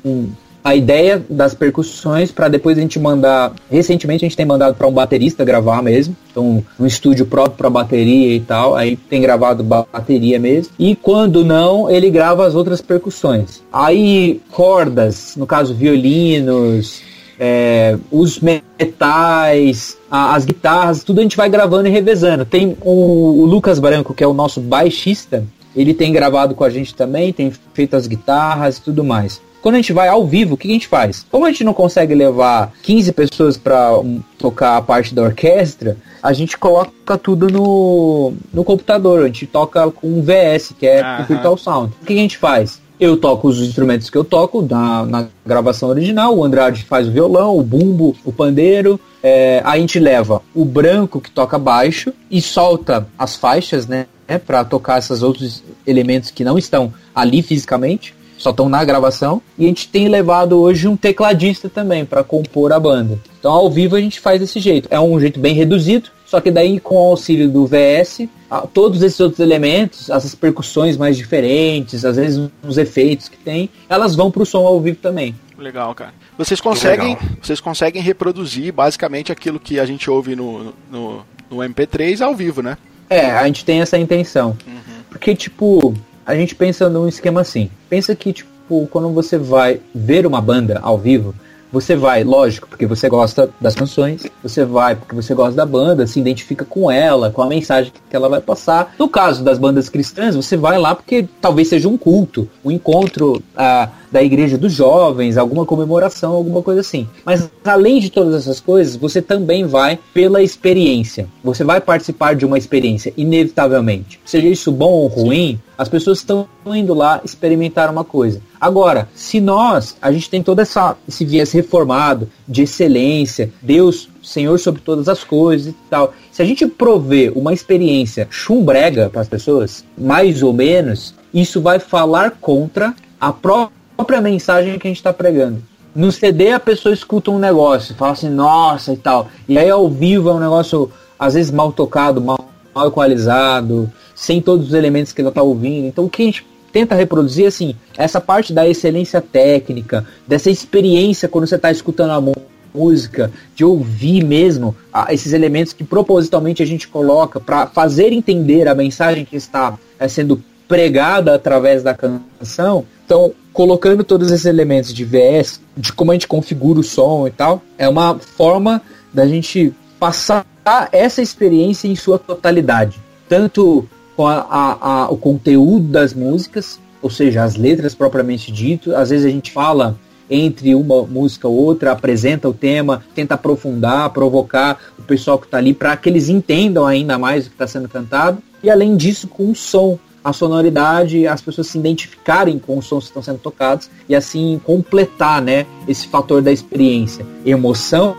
a 0.64 0.76
ideia 0.76 1.22
das 1.28 1.54
percussões 1.54 2.30
para 2.30 2.48
depois 2.48 2.78
a 2.78 2.80
gente 2.80 2.98
mandar. 2.98 3.52
Recentemente 3.70 4.24
a 4.24 4.28
gente 4.28 4.36
tem 4.36 4.46
mandado 4.46 4.76
para 4.76 4.86
um 4.86 4.92
baterista 4.92 5.44
gravar 5.44 5.82
mesmo. 5.82 6.16
Então, 6.30 6.64
um 6.78 6.86
estúdio 6.86 7.26
próprio 7.26 7.56
para 7.56 7.68
bateria 7.68 8.36
e 8.36 8.40
tal. 8.40 8.76
Aí 8.76 8.96
tem 8.96 9.20
gravado 9.20 9.64
bateria 9.64 10.38
mesmo. 10.38 10.72
E 10.78 10.94
quando 10.94 11.44
não, 11.44 11.90
ele 11.90 12.10
grava 12.10 12.46
as 12.46 12.54
outras 12.54 12.80
percussões. 12.80 13.62
Aí, 13.72 14.40
cordas, 14.50 15.34
no 15.36 15.46
caso, 15.46 15.74
violinos, 15.74 17.02
é, 17.44 17.98
os 18.08 18.38
metais, 18.38 19.98
a, 20.08 20.36
as 20.36 20.44
guitarras, 20.44 21.02
tudo 21.02 21.18
a 21.18 21.22
gente 21.24 21.36
vai 21.36 21.50
gravando 21.50 21.88
e 21.88 21.90
revezando. 21.90 22.44
Tem 22.44 22.76
o, 22.80 23.42
o 23.42 23.44
Lucas 23.46 23.80
Branco, 23.80 24.14
que 24.14 24.22
é 24.22 24.26
o 24.28 24.32
nosso 24.32 24.60
baixista, 24.60 25.44
ele 25.74 25.92
tem 25.92 26.12
gravado 26.12 26.54
com 26.54 26.62
a 26.62 26.70
gente 26.70 26.94
também, 26.94 27.32
tem 27.32 27.52
feito 27.74 27.96
as 27.96 28.06
guitarras 28.06 28.78
e 28.78 28.82
tudo 28.82 29.02
mais. 29.02 29.40
Quando 29.60 29.74
a 29.74 29.78
gente 29.78 29.92
vai 29.92 30.06
ao 30.06 30.24
vivo, 30.24 30.54
o 30.54 30.56
que 30.56 30.68
a 30.68 30.72
gente 30.72 30.86
faz? 30.86 31.26
Como 31.32 31.44
a 31.44 31.48
gente 31.50 31.64
não 31.64 31.74
consegue 31.74 32.14
levar 32.14 32.72
15 32.80 33.12
pessoas 33.12 33.56
para 33.56 33.98
um, 33.98 34.20
tocar 34.38 34.76
a 34.76 34.82
parte 34.82 35.12
da 35.12 35.22
orquestra, 35.22 35.96
a 36.22 36.32
gente 36.32 36.56
coloca 36.56 37.18
tudo 37.18 37.48
no, 37.48 38.34
no 38.52 38.62
computador. 38.62 39.22
A 39.22 39.26
gente 39.26 39.46
toca 39.48 39.90
com 39.90 40.06
um 40.06 40.22
VS, 40.22 40.74
que 40.78 40.86
é 40.86 41.20
o 41.20 41.24
Virtual 41.24 41.56
Sound. 41.56 41.92
O 42.02 42.06
que 42.06 42.12
a 42.12 42.16
gente 42.16 42.38
faz? 42.38 42.81
Eu 43.02 43.16
toco 43.16 43.48
os 43.48 43.58
instrumentos 43.60 44.08
que 44.08 44.16
eu 44.16 44.22
toco 44.22 44.62
na, 44.62 45.04
na 45.04 45.26
gravação 45.44 45.88
original, 45.88 46.38
o 46.38 46.44
Andrade 46.44 46.84
faz 46.84 47.08
o 47.08 47.10
violão, 47.10 47.58
o 47.58 47.60
bumbo, 47.60 48.14
o 48.24 48.32
pandeiro, 48.32 49.00
é, 49.20 49.60
a 49.64 49.76
gente 49.76 49.98
leva 49.98 50.40
o 50.54 50.64
branco 50.64 51.20
que 51.20 51.28
toca 51.28 51.58
baixo 51.58 52.12
e 52.30 52.40
solta 52.40 53.08
as 53.18 53.34
faixas, 53.34 53.88
né, 53.88 54.06
para 54.46 54.64
tocar 54.64 55.00
esses 55.00 55.20
outros 55.20 55.64
elementos 55.84 56.30
que 56.30 56.44
não 56.44 56.56
estão 56.56 56.94
ali 57.12 57.42
fisicamente, 57.42 58.14
só 58.38 58.50
estão 58.50 58.68
na 58.68 58.84
gravação. 58.84 59.42
E 59.58 59.64
a 59.64 59.68
gente 59.68 59.88
tem 59.88 60.06
levado 60.06 60.60
hoje 60.60 60.86
um 60.86 60.96
tecladista 60.96 61.68
também 61.68 62.04
para 62.04 62.22
compor 62.22 62.72
a 62.72 62.78
banda. 62.78 63.18
Então 63.36 63.50
ao 63.50 63.68
vivo 63.68 63.96
a 63.96 64.00
gente 64.00 64.20
faz 64.20 64.38
desse 64.38 64.60
jeito. 64.60 64.86
É 64.92 65.00
um 65.00 65.18
jeito 65.18 65.40
bem 65.40 65.54
reduzido, 65.54 66.08
só 66.32 66.40
que 66.40 66.50
daí 66.50 66.80
com 66.80 66.94
o 66.94 67.10
auxílio 67.10 67.46
do 67.46 67.66
VS, 67.66 68.26
todos 68.72 69.02
esses 69.02 69.20
outros 69.20 69.38
elementos, 69.38 70.08
essas 70.08 70.34
percussões 70.34 70.96
mais 70.96 71.14
diferentes, 71.14 72.06
às 72.06 72.16
vezes 72.16 72.50
uns 72.64 72.78
efeitos 72.78 73.28
que 73.28 73.36
tem, 73.36 73.68
elas 73.86 74.16
vão 74.16 74.30
para 74.30 74.42
o 74.42 74.46
som 74.46 74.66
ao 74.66 74.80
vivo 74.80 74.96
também. 74.96 75.34
Legal, 75.58 75.94
cara. 75.94 76.14
Vocês 76.38 76.58
conseguem, 76.58 77.18
vocês 77.38 77.60
conseguem 77.60 78.00
reproduzir 78.00 78.72
basicamente 78.72 79.30
aquilo 79.30 79.60
que 79.60 79.78
a 79.78 79.84
gente 79.84 80.10
ouve 80.10 80.34
no, 80.34 80.72
no, 80.90 81.22
no 81.50 81.58
MP3 81.58 82.22
ao 82.22 82.34
vivo, 82.34 82.62
né? 82.62 82.78
É, 83.10 83.26
a 83.32 83.44
gente 83.44 83.62
tem 83.62 83.82
essa 83.82 83.98
intenção. 83.98 84.56
Uhum. 84.66 85.02
Porque, 85.10 85.34
tipo, 85.34 85.94
a 86.24 86.34
gente 86.34 86.54
pensa 86.54 86.88
num 86.88 87.06
esquema 87.06 87.42
assim. 87.42 87.70
Pensa 87.90 88.16
que, 88.16 88.32
tipo, 88.32 88.86
quando 88.86 89.10
você 89.10 89.36
vai 89.36 89.80
ver 89.94 90.26
uma 90.26 90.40
banda 90.40 90.80
ao 90.82 90.96
vivo, 90.96 91.34
você 91.72 91.96
vai, 91.96 92.22
lógico, 92.22 92.68
porque 92.68 92.86
você 92.86 93.08
gosta 93.08 93.48
das 93.60 93.74
canções, 93.74 94.26
você 94.42 94.64
vai 94.64 94.94
porque 94.94 95.14
você 95.14 95.34
gosta 95.34 95.54
da 95.54 95.64
banda, 95.64 96.06
se 96.06 96.20
identifica 96.20 96.64
com 96.64 96.90
ela, 96.90 97.30
com 97.30 97.42
a 97.42 97.46
mensagem 97.46 97.92
que 98.10 98.14
ela 98.14 98.28
vai 98.28 98.40
passar. 98.40 98.94
No 98.98 99.08
caso 99.08 99.42
das 99.42 99.58
bandas 99.58 99.88
cristãs, 99.88 100.36
você 100.36 100.56
vai 100.56 100.78
lá 100.78 100.94
porque 100.94 101.26
talvez 101.40 101.68
seja 101.68 101.88
um 101.88 101.96
culto, 101.96 102.48
um 102.64 102.70
encontro 102.70 103.42
ah, 103.56 103.88
da 104.10 104.22
igreja 104.22 104.58
dos 104.58 104.72
jovens, 104.72 105.38
alguma 105.38 105.64
comemoração, 105.64 106.32
alguma 106.32 106.62
coisa 106.62 106.80
assim. 106.80 107.08
Mas 107.24 107.50
além 107.64 107.98
de 107.98 108.10
todas 108.10 108.34
essas 108.34 108.60
coisas, 108.60 108.94
você 108.94 109.22
também 109.22 109.64
vai 109.64 109.98
pela 110.12 110.42
experiência. 110.42 111.26
Você 111.42 111.64
vai 111.64 111.80
participar 111.80 112.34
de 112.34 112.44
uma 112.44 112.58
experiência, 112.58 113.12
inevitavelmente. 113.16 114.20
Seja 114.24 114.48
isso 114.48 114.70
bom 114.70 114.90
ou 114.90 115.06
ruim, 115.06 115.58
as 115.82 115.88
pessoas 115.88 116.18
estão 116.18 116.46
indo 116.64 116.94
lá 116.94 117.20
experimentar 117.24 117.90
uma 117.90 118.04
coisa. 118.04 118.40
Agora, 118.60 119.08
se 119.16 119.40
nós, 119.40 119.96
a 120.00 120.12
gente 120.12 120.30
tem 120.30 120.40
todo 120.40 120.60
essa, 120.60 120.96
esse 121.08 121.24
viés 121.24 121.50
reformado 121.50 122.30
de 122.46 122.62
excelência, 122.62 123.52
Deus, 123.60 124.08
Senhor 124.22 124.58
sobre 124.60 124.80
todas 124.80 125.08
as 125.08 125.24
coisas 125.24 125.72
e 125.72 125.76
tal. 125.90 126.14
Se 126.30 126.40
a 126.40 126.44
gente 126.44 126.68
prover 126.68 127.36
uma 127.36 127.52
experiência 127.52 128.28
chumbrega 128.30 129.10
para 129.10 129.22
as 129.22 129.28
pessoas, 129.28 129.84
mais 129.98 130.40
ou 130.40 130.52
menos, 130.52 131.14
isso 131.34 131.60
vai 131.60 131.80
falar 131.80 132.30
contra 132.40 132.94
a 133.20 133.32
própria 133.32 134.20
mensagem 134.20 134.78
que 134.78 134.86
a 134.86 134.90
gente 134.90 134.98
está 134.98 135.12
pregando. 135.12 135.60
No 135.92 136.12
CD 136.12 136.52
a 136.52 136.60
pessoa 136.60 136.94
escuta 136.94 137.32
um 137.32 137.40
negócio, 137.40 137.96
fala 137.96 138.12
assim, 138.12 138.30
nossa 138.30 138.92
e 138.92 138.96
tal. 138.96 139.26
E 139.48 139.58
aí 139.58 139.68
ao 139.68 139.90
vivo 139.90 140.30
é 140.30 140.32
um 140.32 140.40
negócio, 140.40 140.92
às 141.18 141.34
vezes 141.34 141.50
mal 141.50 141.72
tocado, 141.72 142.20
mal, 142.20 142.48
mal 142.72 142.86
equalizado, 142.86 143.92
sem 144.22 144.40
todos 144.40 144.68
os 144.68 144.72
elementos 144.72 145.12
que 145.12 145.20
ela 145.20 145.30
está 145.30 145.42
ouvindo. 145.42 145.88
Então 145.88 146.04
o 146.04 146.08
que 146.08 146.22
a 146.22 146.26
gente 146.26 146.46
tenta 146.72 146.94
reproduzir 146.94 147.44
assim, 147.44 147.74
essa 147.98 148.20
parte 148.20 148.52
da 148.52 148.66
excelência 148.66 149.20
técnica, 149.20 150.06
dessa 150.28 150.48
experiência 150.48 151.28
quando 151.28 151.48
você 151.48 151.56
está 151.56 151.72
escutando 151.72 152.10
a 152.12 152.32
música, 152.72 153.32
de 153.56 153.64
ouvir 153.64 154.24
mesmo 154.24 154.76
esses 155.10 155.32
elementos 155.32 155.72
que 155.72 155.82
propositalmente 155.82 156.62
a 156.62 156.66
gente 156.66 156.86
coloca 156.86 157.40
para 157.40 157.66
fazer 157.66 158.12
entender 158.12 158.68
a 158.68 158.76
mensagem 158.76 159.24
que 159.24 159.34
está 159.34 159.76
é, 159.98 160.06
sendo 160.06 160.40
pregada 160.68 161.34
através 161.34 161.82
da 161.82 161.92
canção. 161.92 162.86
Então, 163.04 163.32
colocando 163.52 164.04
todos 164.04 164.30
esses 164.30 164.46
elementos 164.46 164.94
de 164.94 165.04
VS, 165.04 165.60
de 165.76 165.92
como 165.92 166.12
a 166.12 166.14
gente 166.14 166.28
configura 166.28 166.78
o 166.78 166.84
som 166.84 167.26
e 167.26 167.30
tal, 167.32 167.60
é 167.76 167.88
uma 167.88 168.18
forma 168.20 168.80
da 169.12 169.26
gente 169.26 169.74
passar 169.98 170.46
essa 170.92 171.20
experiência 171.20 171.88
em 171.88 171.96
sua 171.96 172.20
totalidade. 172.20 173.00
Tanto 173.28 173.86
com 174.22 174.28
a, 174.28 174.46
a, 174.48 175.02
a, 175.02 175.10
o 175.10 175.16
conteúdo 175.16 175.88
das 175.88 176.14
músicas, 176.14 176.78
ou 177.02 177.10
seja, 177.10 177.42
as 177.42 177.56
letras 177.56 177.92
propriamente 177.92 178.52
dito. 178.52 178.94
Às 178.94 179.10
vezes 179.10 179.26
a 179.26 179.28
gente 179.28 179.50
fala 179.50 179.98
entre 180.30 180.76
uma 180.76 181.02
música 181.02 181.48
ou 181.48 181.56
outra, 181.56 181.90
apresenta 181.90 182.48
o 182.48 182.54
tema, 182.54 183.02
tenta 183.16 183.34
aprofundar, 183.34 184.10
provocar 184.10 184.78
o 184.96 185.02
pessoal 185.02 185.40
que 185.40 185.46
está 185.46 185.58
ali 185.58 185.74
para 185.74 185.96
que 185.96 186.08
eles 186.08 186.28
entendam 186.28 186.86
ainda 186.86 187.18
mais 187.18 187.46
o 187.46 187.48
que 187.48 187.56
está 187.56 187.66
sendo 187.66 187.88
cantado. 187.88 188.38
E 188.62 188.70
além 188.70 188.96
disso, 188.96 189.26
com 189.26 189.50
o 189.50 189.56
som, 189.56 189.98
a 190.24 190.32
sonoridade, 190.32 191.26
as 191.26 191.40
pessoas 191.40 191.66
se 191.68 191.78
identificarem 191.78 192.58
com 192.58 192.78
os 192.78 192.86
sons 192.86 193.04
que 193.04 193.10
estão 193.10 193.22
sendo 193.22 193.38
tocados 193.38 193.90
e 194.08 194.14
assim 194.14 194.60
completar, 194.64 195.42
né, 195.42 195.66
esse 195.88 196.06
fator 196.06 196.40
da 196.40 196.52
experiência, 196.52 197.26
emoção, 197.44 198.16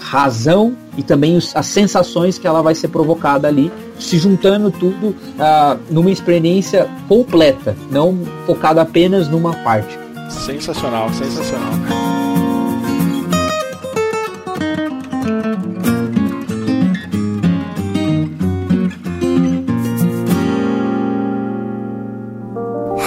razão 0.00 0.76
e 0.96 1.02
também 1.02 1.36
os, 1.36 1.54
as 1.56 1.66
sensações 1.66 2.38
que 2.38 2.46
ela 2.46 2.62
vai 2.62 2.74
ser 2.74 2.88
provocada 2.88 3.48
ali, 3.48 3.72
se 3.98 4.18
juntando 4.18 4.70
tudo 4.70 5.08
uh, 5.08 5.78
numa 5.90 6.10
experiência 6.10 6.88
completa, 7.08 7.76
não 7.90 8.18
focada 8.46 8.82
apenas 8.82 9.28
numa 9.28 9.54
parte. 9.54 9.98
Sensacional, 10.28 11.12
sensacional. 11.12 12.13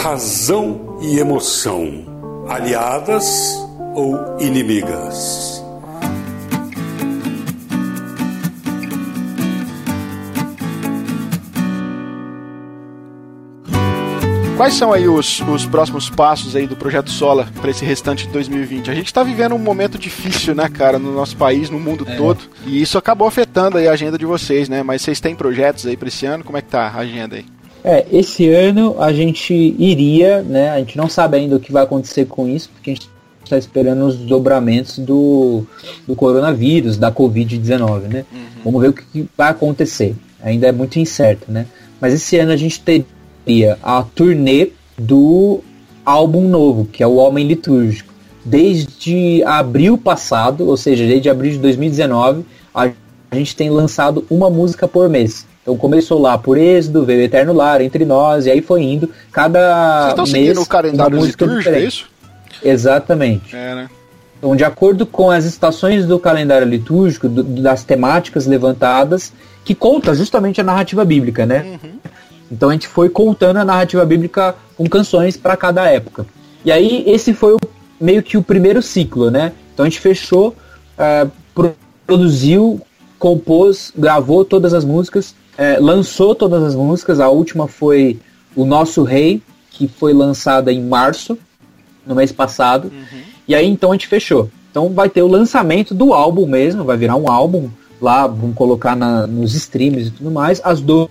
Razão 0.09 0.99
e 1.01 1.19
emoção, 1.19 2.45
aliadas 2.47 3.57
ou 3.93 4.37
inimigas? 4.39 5.61
Quais 14.55 14.75
são 14.75 14.93
aí 14.93 15.09
os, 15.09 15.41
os 15.41 15.65
próximos 15.65 16.09
passos 16.09 16.55
aí 16.55 16.65
do 16.65 16.77
Projeto 16.77 17.11
Sola 17.11 17.49
para 17.59 17.69
esse 17.69 17.83
restante 17.83 18.27
de 18.27 18.31
2020? 18.31 18.89
A 18.89 18.95
gente 18.95 19.07
está 19.07 19.23
vivendo 19.23 19.55
um 19.55 19.59
momento 19.59 19.99
difícil, 19.99 20.55
né, 20.55 20.69
cara, 20.69 20.97
no 20.97 21.11
nosso 21.11 21.35
país, 21.35 21.69
no 21.69 21.81
mundo 21.81 22.05
é. 22.07 22.15
todo, 22.15 22.45
e 22.65 22.81
isso 22.81 22.97
acabou 22.97 23.27
afetando 23.27 23.77
aí 23.77 23.89
a 23.89 23.91
agenda 23.91 24.17
de 24.17 24.25
vocês, 24.25 24.69
né? 24.69 24.81
Mas 24.83 25.01
vocês 25.01 25.19
têm 25.19 25.35
projetos 25.35 25.85
aí 25.85 25.97
para 25.97 26.07
esse 26.07 26.25
ano? 26.25 26.45
Como 26.45 26.57
é 26.57 26.61
que 26.61 26.69
tá 26.69 26.87
a 26.87 26.99
agenda 26.99 27.35
aí? 27.35 27.56
É, 27.83 28.05
esse 28.11 28.49
ano 28.49 28.95
a 28.99 29.13
gente 29.13 29.53
iria, 29.53 30.41
né? 30.41 30.69
A 30.71 30.79
gente 30.79 30.97
não 30.97 31.09
sabe 31.09 31.37
ainda 31.37 31.55
o 31.55 31.59
que 31.59 31.71
vai 31.71 31.83
acontecer 31.83 32.25
com 32.25 32.47
isso, 32.47 32.69
porque 32.69 32.91
a 32.91 32.93
gente 32.93 33.09
está 33.43 33.57
esperando 33.57 34.05
os 34.05 34.15
dobramentos 34.17 34.99
do, 34.99 35.65
do 36.05 36.15
coronavírus, 36.15 36.97
da 36.97 37.11
Covid-19, 37.11 38.01
né? 38.01 38.25
Uhum. 38.31 38.39
Vamos 38.65 38.81
ver 38.81 38.89
o 38.89 38.93
que 38.93 39.27
vai 39.37 39.49
acontecer. 39.49 40.15
Ainda 40.41 40.67
é 40.67 40.71
muito 40.71 40.99
incerto, 40.99 41.51
né? 41.51 41.65
Mas 41.99 42.13
esse 42.13 42.37
ano 42.37 42.51
a 42.51 42.57
gente 42.57 42.81
teria 42.81 43.77
a 43.81 44.03
turnê 44.03 44.69
do 44.97 45.61
álbum 46.05 46.47
novo, 46.47 46.85
que 46.85 47.01
é 47.01 47.07
o 47.07 47.15
Homem 47.15 47.47
Litúrgico. 47.47 48.13
Desde 48.45 49.43
abril 49.43 49.97
passado, 49.97 50.67
ou 50.67 50.77
seja, 50.77 51.05
desde 51.05 51.29
abril 51.29 51.51
de 51.51 51.57
2019, 51.57 52.45
a 52.73 52.91
gente 53.33 53.55
tem 53.55 53.69
lançado 53.69 54.25
uma 54.29 54.49
música 54.49 54.87
por 54.87 55.09
mês. 55.09 55.45
Então 55.67 55.75
começou 55.75 56.17
lá 56.17 56.37
por 56.37 56.57
Êxodo, 56.57 57.03
veio 57.03 57.23
Eterno 57.23 57.51
Lar, 57.51 57.81
Entre 57.81 58.05
Nós, 58.05 58.45
e 58.45 58.51
aí 58.51 58.61
foi 58.61 58.83
indo. 58.83 59.11
Cada 59.33 60.13
Vocês 60.15 60.29
estão 60.29 60.41
mês. 60.41 60.57
o 60.57 60.65
calendário 60.65 61.19
litúrgico, 61.19 61.69
é 61.75 61.79
isso? 61.81 62.09
Exatamente. 62.63 63.53
É, 63.53 63.75
né? 63.75 63.89
Então, 64.37 64.55
de 64.55 64.63
acordo 64.63 65.05
com 65.05 65.29
as 65.29 65.43
estações 65.43 66.05
do 66.05 66.17
calendário 66.17 66.65
litúrgico, 66.65 67.27
do, 67.27 67.43
das 67.43 67.83
temáticas 67.83 68.47
levantadas, 68.47 69.33
que 69.65 69.75
conta 69.75 70.15
justamente 70.15 70.61
a 70.61 70.63
narrativa 70.63 71.03
bíblica, 71.03 71.45
né? 71.45 71.77
Uhum. 71.83 71.99
Então 72.49 72.69
a 72.69 72.71
gente 72.71 72.87
foi 72.87 73.09
contando 73.09 73.57
a 73.57 73.65
narrativa 73.65 74.05
bíblica 74.05 74.55
com 74.77 74.87
canções 74.87 75.35
para 75.35 75.57
cada 75.57 75.85
época. 75.85 76.25
E 76.63 76.71
aí 76.71 77.03
esse 77.05 77.33
foi 77.33 77.55
o 77.55 77.59
meio 77.99 78.23
que 78.23 78.37
o 78.37 78.41
primeiro 78.41 78.81
ciclo, 78.81 79.29
né? 79.29 79.51
Então 79.73 79.85
a 79.85 79.89
gente 79.89 79.99
fechou, 79.99 80.55
uh, 80.97 81.29
produziu, 82.05 82.79
compôs, 83.19 83.91
gravou 83.97 84.45
todas 84.45 84.73
as 84.73 84.85
músicas, 84.85 85.35
uh, 85.57 85.83
lançou 85.83 86.35
todas 86.35 86.63
as 86.63 86.75
músicas. 86.75 87.19
A 87.19 87.29
última 87.29 87.67
foi 87.67 88.19
O 88.55 88.65
Nosso 88.65 89.03
Rei, 89.03 89.41
que 89.71 89.87
foi 89.87 90.13
lançada 90.13 90.71
em 90.71 90.81
março, 90.81 91.37
no 92.05 92.15
mês 92.15 92.31
passado. 92.31 92.85
Uhum. 92.85 93.21
E 93.47 93.55
aí 93.55 93.67
então 93.67 93.91
a 93.91 93.93
gente 93.93 94.07
fechou. 94.07 94.49
Então 94.69 94.89
vai 94.89 95.09
ter 95.09 95.21
o 95.21 95.27
lançamento 95.27 95.93
do 95.93 96.13
álbum 96.13 96.45
mesmo, 96.45 96.83
vai 96.83 96.97
virar 96.97 97.15
um 97.15 97.29
álbum 97.29 97.69
lá, 98.01 98.27
vamos 98.27 98.55
colocar 98.55 98.95
na, 98.95 99.25
nos 99.25 99.55
streams 99.55 100.07
e 100.07 100.11
tudo 100.11 100.29
mais, 100.29 100.61
as 100.63 100.79
12 100.79 101.09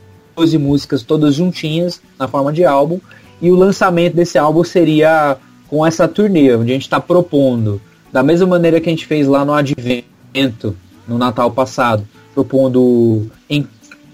músicas 0.59 1.03
todas 1.03 1.35
juntinhas 1.35 2.01
na 2.19 2.29
forma 2.29 2.53
de 2.53 2.65
álbum. 2.65 3.01
E 3.41 3.51
o 3.51 3.57
lançamento 3.57 4.15
desse 4.15 4.39
álbum 4.39 4.65
seria 4.65 5.37
com 5.69 5.85
essa 5.85 6.07
turnê, 6.07 6.55
onde 6.55 6.71
a 6.71 6.75
gente 6.75 6.85
está 6.85 7.01
propondo, 7.01 7.81
da 8.13 8.23
mesma 8.23 8.47
maneira 8.47 8.81
que 8.81 8.89
a 8.89 8.93
gente 8.93 9.07
fez 9.07 9.27
lá 9.27 9.45
no 9.45 9.53
Advento, 9.53 10.77
no 11.07 11.19
Natal 11.19 11.51
passado, 11.51 12.07
propondo 12.35 13.27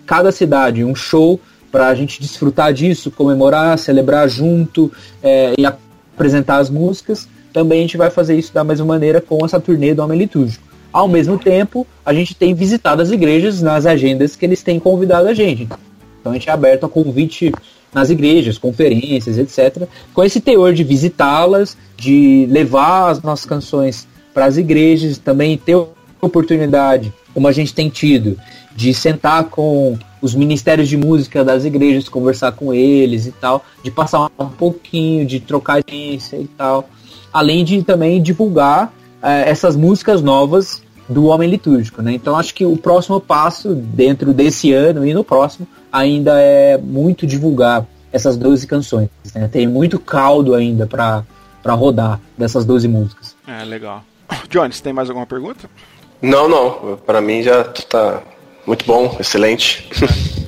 cada 0.07 0.32
cidade 0.32 0.84
um 0.84 0.94
show 0.94 1.40
para 1.70 1.88
a 1.88 1.94
gente 1.94 2.20
desfrutar 2.20 2.72
disso, 2.72 3.11
comemorar, 3.11 3.78
celebrar 3.78 4.28
junto 4.28 4.92
é, 5.22 5.55
e 5.59 5.64
apresentar 5.64 6.59
as 6.59 6.68
músicas. 6.68 7.26
Também 7.53 7.78
a 7.78 7.82
gente 7.82 7.96
vai 7.96 8.11
fazer 8.11 8.38
isso 8.38 8.53
da 8.53 8.62
mesma 8.62 8.84
maneira 8.84 9.20
com 9.20 9.44
essa 9.44 9.59
turnê 9.59 9.94
do 9.94 10.03
Homem 10.03 10.18
Litúrgico. 10.18 10.64
Ao 10.92 11.09
mesmo 11.09 11.38
tempo, 11.38 11.86
a 12.05 12.12
gente 12.12 12.34
tem 12.34 12.55
visitado 12.55 13.00
as 13.00 13.11
igrejas 13.11 13.62
nas 13.62 13.86
agendas 13.86 14.36
que 14.36 14.44
eles 14.44 14.62
têm 14.62 14.78
convidado 14.78 15.28
a 15.28 15.34
gente. 15.34 15.66
Então 16.20 16.32
a 16.32 16.34
gente 16.34 16.48
é 16.48 16.53
aberto 16.53 16.84
a 16.84 16.88
convite 16.88 17.50
nas 17.92 18.11
igrejas, 18.11 18.59
conferências, 18.59 19.38
etc. 19.38 19.86
Com 20.12 20.22
esse 20.22 20.40
teor 20.40 20.72
de 20.72 20.84
visitá-las, 20.84 21.76
de 21.96 22.46
levar 22.50 23.11
as 23.11 23.22
nossas 23.22 23.46
canções 23.46 24.07
para 24.32 24.46
as 24.46 24.57
igrejas, 24.57 25.18
também 25.18 25.57
ter 25.57 25.76
oportunidade, 26.22 27.12
como 27.34 27.48
a 27.48 27.52
gente 27.52 27.74
tem 27.74 27.88
tido, 27.88 28.38
de 28.74 28.94
sentar 28.94 29.44
com 29.44 29.98
os 30.20 30.34
ministérios 30.34 30.88
de 30.88 30.96
música 30.96 31.44
das 31.44 31.64
igrejas, 31.64 32.08
conversar 32.08 32.52
com 32.52 32.72
eles 32.72 33.26
e 33.26 33.32
tal, 33.32 33.64
de 33.82 33.90
passar 33.90 34.30
um 34.38 34.48
pouquinho, 34.48 35.26
de 35.26 35.40
trocar 35.40 35.80
experiência 35.80 36.36
e 36.36 36.46
tal, 36.46 36.88
além 37.32 37.64
de 37.64 37.82
também 37.82 38.22
divulgar 38.22 38.92
é, 39.20 39.50
essas 39.50 39.74
músicas 39.74 40.22
novas 40.22 40.82
do 41.08 41.26
homem 41.26 41.50
litúrgico, 41.50 42.00
né? 42.00 42.12
Então 42.12 42.36
acho 42.36 42.54
que 42.54 42.64
o 42.64 42.76
próximo 42.76 43.20
passo 43.20 43.74
dentro 43.74 44.32
desse 44.32 44.72
ano 44.72 45.04
e 45.04 45.12
no 45.12 45.24
próximo 45.24 45.66
ainda 45.90 46.40
é 46.40 46.78
muito 46.78 47.26
divulgar 47.26 47.84
essas 48.12 48.36
12 48.36 48.66
canções. 48.66 49.08
Né? 49.34 49.48
Tem 49.48 49.66
muito 49.66 49.98
caldo 49.98 50.54
ainda 50.54 50.86
para 50.86 51.24
rodar 51.74 52.20
dessas 52.38 52.64
12 52.64 52.86
músicas. 52.86 53.34
É, 53.46 53.64
legal. 53.64 54.04
Você 54.70 54.82
tem 54.82 54.92
mais 54.92 55.10
alguma 55.10 55.26
pergunta? 55.26 55.68
Não, 56.22 56.48
não. 56.48 56.96
Para 57.04 57.20
mim 57.20 57.42
já 57.42 57.64
tá 57.64 58.22
muito 58.64 58.84
bom, 58.84 59.16
excelente. 59.18 59.90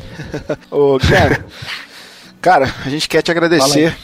Ô, 0.71 0.99
cara, 0.99 1.45
cara, 2.41 2.75
a 2.87 2.89
gente 2.89 3.09
quer 3.09 3.23
te 3.23 3.33
agradecer 3.33 3.97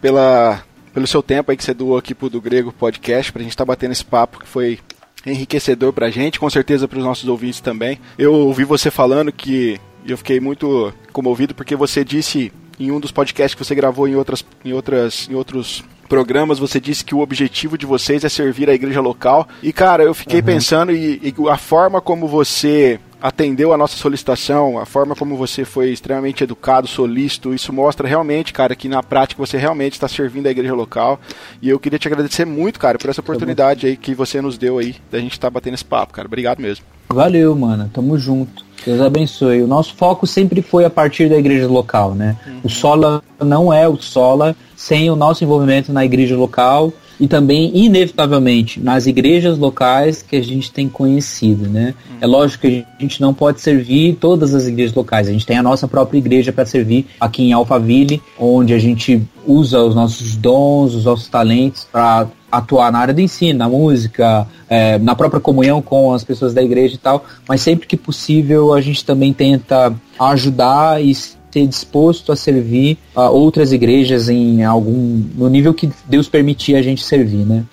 pela, 0.00 0.62
pelo 0.92 1.06
seu 1.06 1.22
tempo 1.22 1.50
aí 1.50 1.56
que 1.56 1.64
você 1.64 1.72
doou 1.72 1.96
aqui 1.96 2.14
pro 2.14 2.28
Do 2.28 2.40
Grego 2.40 2.70
Podcast, 2.70 3.32
pra 3.32 3.42
gente 3.42 3.52
estar 3.52 3.64
tá 3.64 3.72
batendo 3.72 3.92
esse 3.92 4.04
papo 4.04 4.40
que 4.40 4.46
foi 4.46 4.78
enriquecedor 5.24 5.92
pra 5.92 6.10
gente, 6.10 6.38
com 6.38 6.48
certeza 6.48 6.86
para 6.86 6.98
os 6.98 7.04
nossos 7.04 7.28
ouvintes 7.28 7.60
também. 7.60 7.98
Eu 8.18 8.32
ouvi 8.34 8.64
você 8.64 8.90
falando 8.90 9.32
que 9.32 9.80
eu 10.06 10.16
fiquei 10.16 10.38
muito 10.38 10.92
comovido 11.12 11.54
porque 11.54 11.74
você 11.74 12.04
disse 12.04 12.52
em 12.78 12.90
um 12.90 13.00
dos 13.00 13.10
podcasts 13.10 13.54
que 13.54 13.64
você 13.64 13.74
gravou 13.74 14.06
em 14.06 14.14
outras 14.14 14.44
em 14.64 14.72
outras 14.72 15.28
em 15.30 15.34
outros 15.34 15.82
programas, 16.06 16.58
você 16.58 16.80
disse 16.80 17.04
que 17.04 17.14
o 17.14 17.20
objetivo 17.20 17.76
de 17.76 17.86
vocês 17.86 18.24
é 18.24 18.28
servir 18.28 18.68
a 18.70 18.74
igreja 18.74 19.00
local. 19.00 19.48
E, 19.62 19.72
cara, 19.72 20.02
eu 20.02 20.14
fiquei 20.14 20.40
uhum. 20.40 20.46
pensando 20.46 20.92
e, 20.92 21.20
e, 21.22 21.48
a 21.48 21.56
forma 21.56 22.00
como 22.00 22.26
você 22.26 23.00
atendeu 23.20 23.72
a 23.72 23.76
nossa 23.76 23.96
solicitação, 23.96 24.78
a 24.78 24.86
forma 24.86 25.14
como 25.14 25.36
você 25.36 25.64
foi 25.64 25.90
extremamente 25.90 26.44
educado, 26.44 26.86
solícito, 26.86 27.54
isso 27.54 27.72
mostra 27.72 28.06
realmente, 28.06 28.52
cara, 28.52 28.76
que 28.76 28.88
na 28.88 29.02
prática 29.02 29.44
você 29.44 29.56
realmente 29.56 29.94
está 29.94 30.06
servindo 30.06 30.46
a 30.46 30.50
igreja 30.50 30.74
local. 30.74 31.18
E 31.60 31.68
eu 31.68 31.78
queria 31.78 31.98
te 31.98 32.06
agradecer 32.06 32.44
muito, 32.44 32.78
cara, 32.78 32.98
por 32.98 33.10
essa 33.10 33.20
oportunidade 33.20 33.86
aí 33.86 33.96
que 33.96 34.14
você 34.14 34.40
nos 34.40 34.58
deu 34.58 34.78
aí, 34.78 34.96
da 35.10 35.18
gente 35.18 35.32
estar 35.32 35.48
tá 35.48 35.50
batendo 35.50 35.74
esse 35.74 35.84
papo, 35.84 36.12
cara. 36.12 36.28
Obrigado 36.28 36.60
mesmo. 36.60 36.84
Valeu, 37.08 37.54
mano. 37.56 37.90
Tamo 37.92 38.18
junto. 38.18 38.65
Deus 38.86 39.00
abençoe. 39.00 39.62
O 39.62 39.66
nosso 39.66 39.94
foco 39.96 40.26
sempre 40.28 40.62
foi 40.62 40.84
a 40.84 40.90
partir 40.90 41.28
da 41.28 41.36
igreja 41.36 41.66
local, 41.66 42.14
né? 42.14 42.36
Uhum. 42.46 42.60
O 42.62 42.68
Sola 42.70 43.20
não 43.40 43.72
é 43.72 43.88
o 43.88 43.96
Sola 43.96 44.54
sem 44.76 45.10
o 45.10 45.16
nosso 45.16 45.42
envolvimento 45.42 45.92
na 45.92 46.04
igreja 46.04 46.36
local 46.36 46.92
e 47.18 47.26
também, 47.26 47.72
inevitavelmente, 47.74 48.78
nas 48.78 49.06
igrejas 49.06 49.58
locais 49.58 50.22
que 50.22 50.36
a 50.36 50.44
gente 50.44 50.70
tem 50.70 50.88
conhecido, 50.88 51.68
né? 51.68 51.94
Uhum. 52.10 52.16
É 52.20 52.26
lógico 52.26 52.62
que 52.62 52.86
a 52.98 53.02
gente 53.02 53.20
não 53.20 53.34
pode 53.34 53.60
servir 53.60 54.16
todas 54.20 54.54
as 54.54 54.66
igrejas 54.66 54.94
locais. 54.94 55.26
A 55.26 55.32
gente 55.32 55.46
tem 55.46 55.56
a 55.56 55.62
nossa 55.62 55.88
própria 55.88 56.18
igreja 56.18 56.52
para 56.52 56.64
servir 56.64 57.06
aqui 57.18 57.42
em 57.42 57.52
Alphaville, 57.52 58.22
onde 58.38 58.72
a 58.72 58.78
gente 58.78 59.20
usa 59.46 59.82
os 59.82 59.94
nossos 59.94 60.36
dons, 60.36 60.94
os 60.94 61.04
nossos 61.06 61.28
talentos 61.28 61.88
para 61.90 62.28
atuar 62.56 62.90
na 62.92 62.98
área 62.98 63.14
do 63.14 63.20
ensino, 63.20 63.58
na 63.58 63.68
música, 63.68 64.46
é, 64.68 64.98
na 64.98 65.14
própria 65.14 65.40
comunhão 65.40 65.80
com 65.82 66.12
as 66.12 66.24
pessoas 66.24 66.52
da 66.54 66.62
igreja 66.62 66.94
e 66.94 66.98
tal, 66.98 67.24
mas 67.48 67.60
sempre 67.60 67.86
que 67.86 67.96
possível 67.96 68.72
a 68.72 68.80
gente 68.80 69.04
também 69.04 69.32
tenta 69.32 69.94
ajudar 70.18 71.02
e 71.02 71.14
ser 71.50 71.66
disposto 71.66 72.32
a 72.32 72.36
servir 72.36 72.98
a 73.14 73.30
outras 73.30 73.72
igrejas 73.72 74.28
em 74.28 74.64
algum 74.64 75.22
no 75.34 75.48
nível 75.48 75.72
que 75.72 75.90
Deus 76.06 76.28
permitir 76.28 76.76
a 76.76 76.82
gente 76.82 77.02
servir, 77.04 77.44
né? 77.46 77.64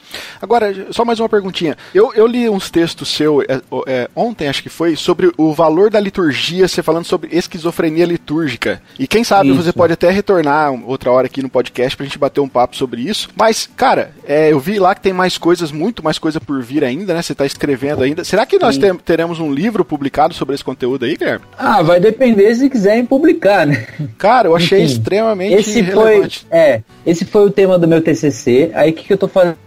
Agora, 0.42 0.74
só 0.92 1.04
mais 1.04 1.20
uma 1.20 1.30
perguntinha. 1.30 1.78
Eu, 1.94 2.14
eu 2.14 2.28
li 2.28 2.50
uns 2.50 2.70
textos 2.70 3.10
seu 3.10 3.42
é, 3.42 3.62
é, 3.88 4.10
ontem, 4.16 4.48
acho 4.48 4.62
que 4.62 4.70
foi, 4.70 4.96
sobre 4.96 5.32
o 5.38 5.54
valor 5.54 5.90
da 5.90 6.00
liturgia, 6.00 6.68
você 6.68 6.84
falando 6.84 7.06
sobre 7.06 7.30
esquizofrenia 7.36 8.06
litúrgica. 8.06 8.82
E 8.98 9.08
quem 9.08 9.24
sabe 9.24 9.50
isso. 9.50 9.62
você 9.62 9.74
pode 9.74 9.94
até 9.94 10.10
retornar 10.10 10.74
outra 10.86 11.12
hora 11.12 11.28
aqui 11.28 11.42
no 11.42 11.50
podcast 11.50 11.96
pra 11.96 12.06
gente 12.06 12.18
bater 12.18 12.42
um 12.42 12.48
papo 12.48 12.76
sobre 12.76 13.02
isso. 13.02 13.30
Mas, 13.36 13.70
cara, 13.76 14.12
é, 14.26 14.52
eu 14.52 14.60
vi 14.60 14.80
lá 14.80 14.94
que 14.94 15.02
tem 15.02 15.14
mais 15.14 15.38
coisas, 15.38 15.72
muito 15.72 16.04
mais 16.04 16.18
coisa 16.18 16.40
por 16.40 16.62
vir 16.62 16.84
ainda, 16.84 17.14
né? 17.14 17.22
Você 17.22 17.36
tá 17.36 17.46
escrevendo 17.46 18.04
ainda. 18.04 18.24
Será 18.24 18.46
que 18.46 18.60
nós 18.60 18.78
teremos 19.06 19.40
um 19.40 19.52
livro 19.52 19.84
publicado 19.84 20.34
sobre 20.34 20.56
esse 20.56 20.64
conteúdo 20.64 21.06
aí, 21.06 21.16
Guilherme? 21.16 21.46
Ah, 21.58 21.82
vai 21.82 22.00
depender 22.00 22.54
se 22.56 22.70
quiserem 22.70 23.06
publicar, 23.06 23.66
né? 23.66 23.73
Cara, 24.18 24.48
eu 24.48 24.56
achei 24.56 24.84
Enfim, 24.84 24.94
extremamente 24.94 25.56
esse 25.56 25.82
relevante. 25.82 26.46
Foi, 26.50 26.58
é, 26.58 26.82
esse 27.06 27.26
foi 27.26 27.46
o 27.46 27.50
tema 27.50 27.78
do 27.78 27.88
meu 27.88 28.02
TCC. 28.02 28.72
Aí 28.74 28.92
o 28.92 28.94
que, 28.94 29.04
que 29.04 29.14
eu 29.14 29.18
tô 29.18 29.28
fazendo? 29.28 29.58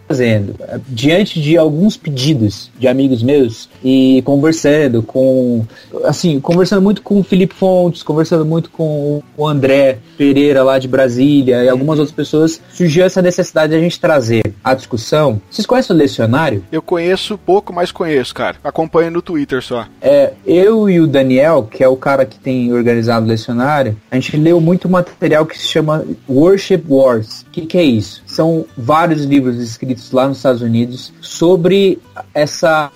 Diante 0.88 1.40
de 1.40 1.56
alguns 1.56 1.96
pedidos 1.96 2.70
de 2.78 2.86
amigos 2.86 3.22
meus 3.22 3.68
e 3.82 4.22
conversando 4.22 5.02
com, 5.02 5.64
assim, 6.04 6.40
conversando 6.40 6.82
muito 6.82 7.02
com 7.02 7.20
o 7.20 7.24
Felipe 7.24 7.54
Fontes, 7.54 8.02
conversando 8.02 8.44
muito 8.44 8.70
com 8.70 9.22
o 9.36 9.46
André 9.46 9.98
Pereira 10.16 10.62
lá 10.62 10.78
de 10.78 10.88
Brasília 10.88 11.64
e 11.64 11.68
algumas 11.68 11.98
outras 11.98 12.14
pessoas, 12.14 12.60
surgiu 12.72 13.04
essa 13.04 13.20
necessidade 13.20 13.72
de 13.72 13.78
a 13.78 13.80
gente 13.80 14.00
trazer 14.00 14.42
a 14.62 14.74
discussão. 14.74 15.40
Vocês 15.50 15.66
conhecem 15.66 15.94
o 15.94 15.98
Lecionário? 15.98 16.64
Eu 16.70 16.82
conheço 16.82 17.38
pouco, 17.38 17.72
mas 17.72 17.92
conheço, 17.92 18.34
cara. 18.34 18.56
Acompanho 18.62 19.10
no 19.10 19.22
Twitter 19.22 19.62
só. 19.62 19.86
É, 20.00 20.32
eu 20.46 20.88
e 20.88 21.00
o 21.00 21.06
Daniel, 21.06 21.68
que 21.70 21.82
é 21.82 21.88
o 21.88 21.96
cara 21.96 22.24
que 22.24 22.38
tem 22.38 22.72
organizado 22.72 23.26
o 23.26 23.28
Lecionário, 23.28 23.96
a 24.10 24.14
gente 24.16 24.36
leu 24.36 24.60
muito 24.60 24.88
material 24.88 25.46
que 25.46 25.58
se 25.58 25.66
chama 25.66 26.04
Worship 26.28 26.82
Wars. 26.88 27.42
O 27.42 27.50
que, 27.50 27.66
que 27.66 27.78
é 27.78 27.84
isso? 27.84 28.22
São 28.26 28.64
vários 28.76 29.24
livros 29.24 29.56
escritos 29.58 29.95
lá 30.12 30.28
nos 30.28 30.38
Estados 30.38 30.62
Unidos 30.62 31.12
sobre 31.20 31.98
essa 32.34 32.90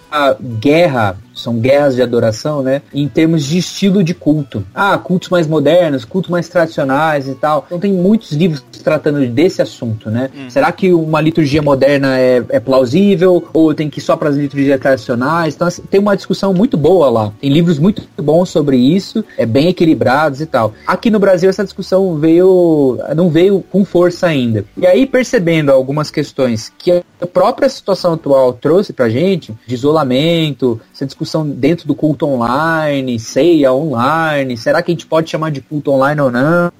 guerra 0.58 1.16
são 1.42 1.58
guerras 1.58 1.94
de 1.94 2.02
adoração, 2.02 2.62
né? 2.62 2.82
Em 2.92 3.08
termos 3.08 3.44
de 3.44 3.58
estilo 3.58 4.02
de 4.02 4.14
culto. 4.14 4.64
Ah, 4.74 4.96
cultos 4.98 5.28
mais 5.28 5.46
modernos, 5.46 6.04
cultos 6.04 6.30
mais 6.30 6.48
tradicionais 6.48 7.28
e 7.28 7.34
tal. 7.34 7.64
Então 7.66 7.78
tem 7.78 7.92
muitos 7.92 8.32
livros 8.32 8.64
tratando 8.82 9.26
desse 9.26 9.60
assunto, 9.62 10.10
né? 10.10 10.30
Hum. 10.34 10.50
Será 10.50 10.72
que 10.72 10.92
uma 10.92 11.20
liturgia 11.20 11.62
moderna 11.62 12.18
é, 12.18 12.42
é 12.48 12.60
plausível 12.60 13.44
ou 13.52 13.74
tem 13.74 13.90
que 13.90 13.98
ir 13.98 14.02
só 14.02 14.16
para 14.16 14.28
as 14.28 14.36
liturgias 14.36 14.80
tradicionais? 14.80 15.54
Então 15.54 15.68
assim, 15.68 15.82
tem 15.82 16.00
uma 16.00 16.16
discussão 16.16 16.52
muito 16.52 16.76
boa 16.76 17.10
lá. 17.10 17.32
Tem 17.40 17.50
livros 17.50 17.78
muito 17.78 18.02
bons 18.20 18.48
sobre 18.48 18.76
isso, 18.76 19.24
é 19.36 19.46
bem 19.46 19.68
equilibrados 19.68 20.40
e 20.40 20.46
tal. 20.46 20.72
Aqui 20.86 21.10
no 21.10 21.18
Brasil 21.18 21.48
essa 21.48 21.64
discussão 21.64 22.16
veio 22.16 22.98
não 23.14 23.28
veio 23.28 23.64
com 23.70 23.84
força 23.84 24.26
ainda. 24.26 24.64
E 24.76 24.86
aí 24.86 25.06
percebendo 25.06 25.70
algumas 25.70 26.10
questões 26.10 26.72
que 26.78 27.02
a 27.20 27.26
própria 27.26 27.68
situação 27.68 28.14
atual 28.14 28.52
trouxe 28.52 28.92
pra 28.92 29.08
gente, 29.08 29.54
de 29.66 29.74
isolamento, 29.74 30.80
essa 31.00 31.06
discussão 31.06 31.48
dentro 31.48 31.86
do 31.86 31.94
culto 31.94 32.26
online, 32.26 33.18
ceia 33.18 33.72
online, 33.72 34.56
será 34.56 34.82
que 34.82 34.90
a 34.90 34.94
gente 34.94 35.06
pode 35.06 35.30
chamar 35.30 35.50
de 35.50 35.62
culto 35.62 35.90
online 35.90 36.20
ou 36.20 36.30
não? 36.30 36.70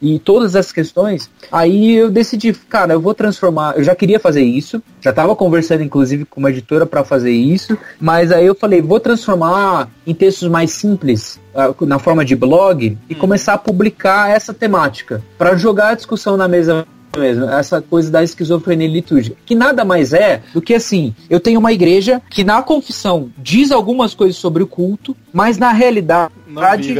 E 0.00 0.18
todas 0.18 0.54
essas 0.54 0.72
questões, 0.72 1.30
aí 1.52 1.96
eu 1.96 2.10
decidi, 2.10 2.52
cara, 2.52 2.94
eu 2.94 3.00
vou 3.00 3.12
transformar, 3.12 3.76
eu 3.76 3.84
já 3.84 3.94
queria 3.94 4.18
fazer 4.18 4.42
isso, 4.42 4.82
já 5.00 5.10
estava 5.10 5.36
conversando 5.36 5.82
inclusive 5.82 6.24
com 6.24 6.40
uma 6.40 6.50
editora 6.50 6.86
para 6.86 7.04
fazer 7.04 7.32
isso, 7.32 7.76
mas 8.00 8.32
aí 8.32 8.46
eu 8.46 8.54
falei, 8.54 8.80
vou 8.80 8.98
transformar 8.98 9.90
em 10.06 10.14
textos 10.14 10.48
mais 10.48 10.70
simples, 10.70 11.38
ah, 11.54 11.74
na 11.82 11.98
forma 11.98 12.24
de 12.24 12.34
blog, 12.34 12.96
e 13.08 13.14
hum. 13.14 13.18
começar 13.18 13.54
a 13.54 13.58
publicar 13.58 14.30
essa 14.30 14.54
temática, 14.54 15.22
para 15.36 15.56
jogar 15.56 15.90
a 15.90 15.94
discussão 15.94 16.36
na 16.36 16.48
mesa 16.48 16.86
mesmo, 17.16 17.44
essa 17.44 17.80
coisa 17.80 18.10
da 18.10 18.22
esquizofrenia 18.22 18.88
litúrgica, 18.88 19.36
que 19.46 19.54
nada 19.54 19.84
mais 19.84 20.12
é 20.12 20.42
do 20.52 20.60
que 20.60 20.74
assim, 20.74 21.14
eu 21.30 21.40
tenho 21.40 21.60
uma 21.60 21.72
igreja 21.72 22.20
que 22.28 22.44
na 22.44 22.62
confissão 22.62 23.30
diz 23.38 23.70
algumas 23.70 24.14
coisas 24.14 24.36
sobre 24.36 24.62
o 24.62 24.66
culto, 24.66 25.16
mas 25.32 25.58
na 25.58 25.72
realidade 25.72 26.32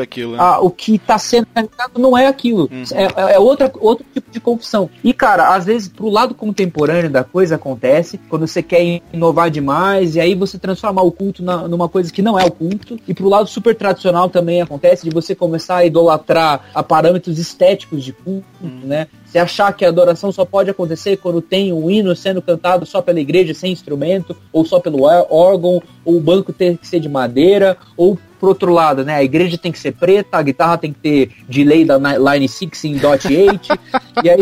aquilo, 0.01 0.32
né? 0.32 0.39
a, 0.40 0.60
o 0.60 0.70
que 0.70 0.97
está 0.97 1.18
sendo 1.18 1.47
realizado 1.55 1.98
não 1.98 2.16
é 2.16 2.26
aquilo, 2.26 2.68
uhum. 2.70 2.85
é, 2.93 3.35
é 3.35 3.39
outra, 3.39 3.70
outro 3.80 4.05
tipo 4.12 4.30
de 4.30 4.40
confissão. 4.40 4.89
E 5.02 5.12
cara, 5.12 5.55
às 5.55 5.64
vezes 5.64 5.89
pro 5.89 6.09
lado 6.09 6.35
contemporâneo 6.35 7.10
da 7.10 7.24
coisa 7.24 7.56
acontece, 7.56 8.18
quando 8.28 8.47
você 8.47 8.62
quer 8.62 9.01
inovar 9.12 9.51
demais, 9.51 10.16
e 10.16 10.20
aí 10.20 10.35
você 10.35 10.59
transformar 10.59 11.02
o 11.02 11.12
culto 11.12 11.43
na, 11.43 11.68
numa 11.68 11.89
coisa 11.89 12.12
que 12.12 12.22
não 12.22 12.39
é 12.39 12.44
o 12.44 12.51
culto, 12.51 12.98
e 13.06 13.14
pro 13.14 13.28
lado 13.28 13.48
super 13.48 13.74
tradicional 13.74 14.28
também 14.28 14.62
acontece 14.62 15.05
de 15.05 15.10
você 15.10 15.35
começar 15.35 15.76
a 15.76 15.85
idolatrar 15.85 16.70
a 16.74 16.82
parâmetros 16.82 17.39
estéticos 17.39 18.05
de 18.05 18.12
culto, 18.12 18.47
uhum. 18.60 18.80
né? 18.85 19.06
Você 19.28 19.39
achar 19.39 19.70
que 19.74 19.85
a 19.85 19.89
adoração 19.89 20.32
só 20.32 20.44
pode 20.44 20.70
acontecer 20.70 21.18
quando 21.18 21.43
tem 21.43 21.70
um 21.70 21.90
hino 21.90 22.16
sendo 22.16 22.40
cantado 22.40 22.86
só 22.86 23.02
pela 23.02 23.20
igreja 23.20 23.52
sem 23.52 23.70
instrumento, 23.72 24.35
ou 24.51 24.64
só 24.64 24.80
pelo 24.80 25.02
órgão, 25.02 25.82
ou 26.02 26.16
o 26.16 26.20
banco 26.20 26.51
tem 26.51 26.76
que 26.76 26.86
ser 26.86 26.98
de 26.98 27.10
madeira, 27.10 27.76
ou 27.94 28.18
por 28.39 28.48
outro 28.48 28.73
lado, 28.73 29.05
né, 29.05 29.15
a 29.16 29.23
igreja 29.23 29.59
tem 29.59 29.73
que 29.73 29.78
ser 29.78 29.93
preta, 29.93 30.36
a 30.39 30.43
guitarra 30.43 30.78
tem 30.78 30.93
que 30.93 31.01
ter 31.01 31.31
delay 31.48 31.85
da 31.85 31.97
Line 31.98 32.48
6 32.48 32.85
em 32.85 32.97
dot 32.97 33.27
8, 33.27 33.78
e 34.23 34.31
aí 34.31 34.40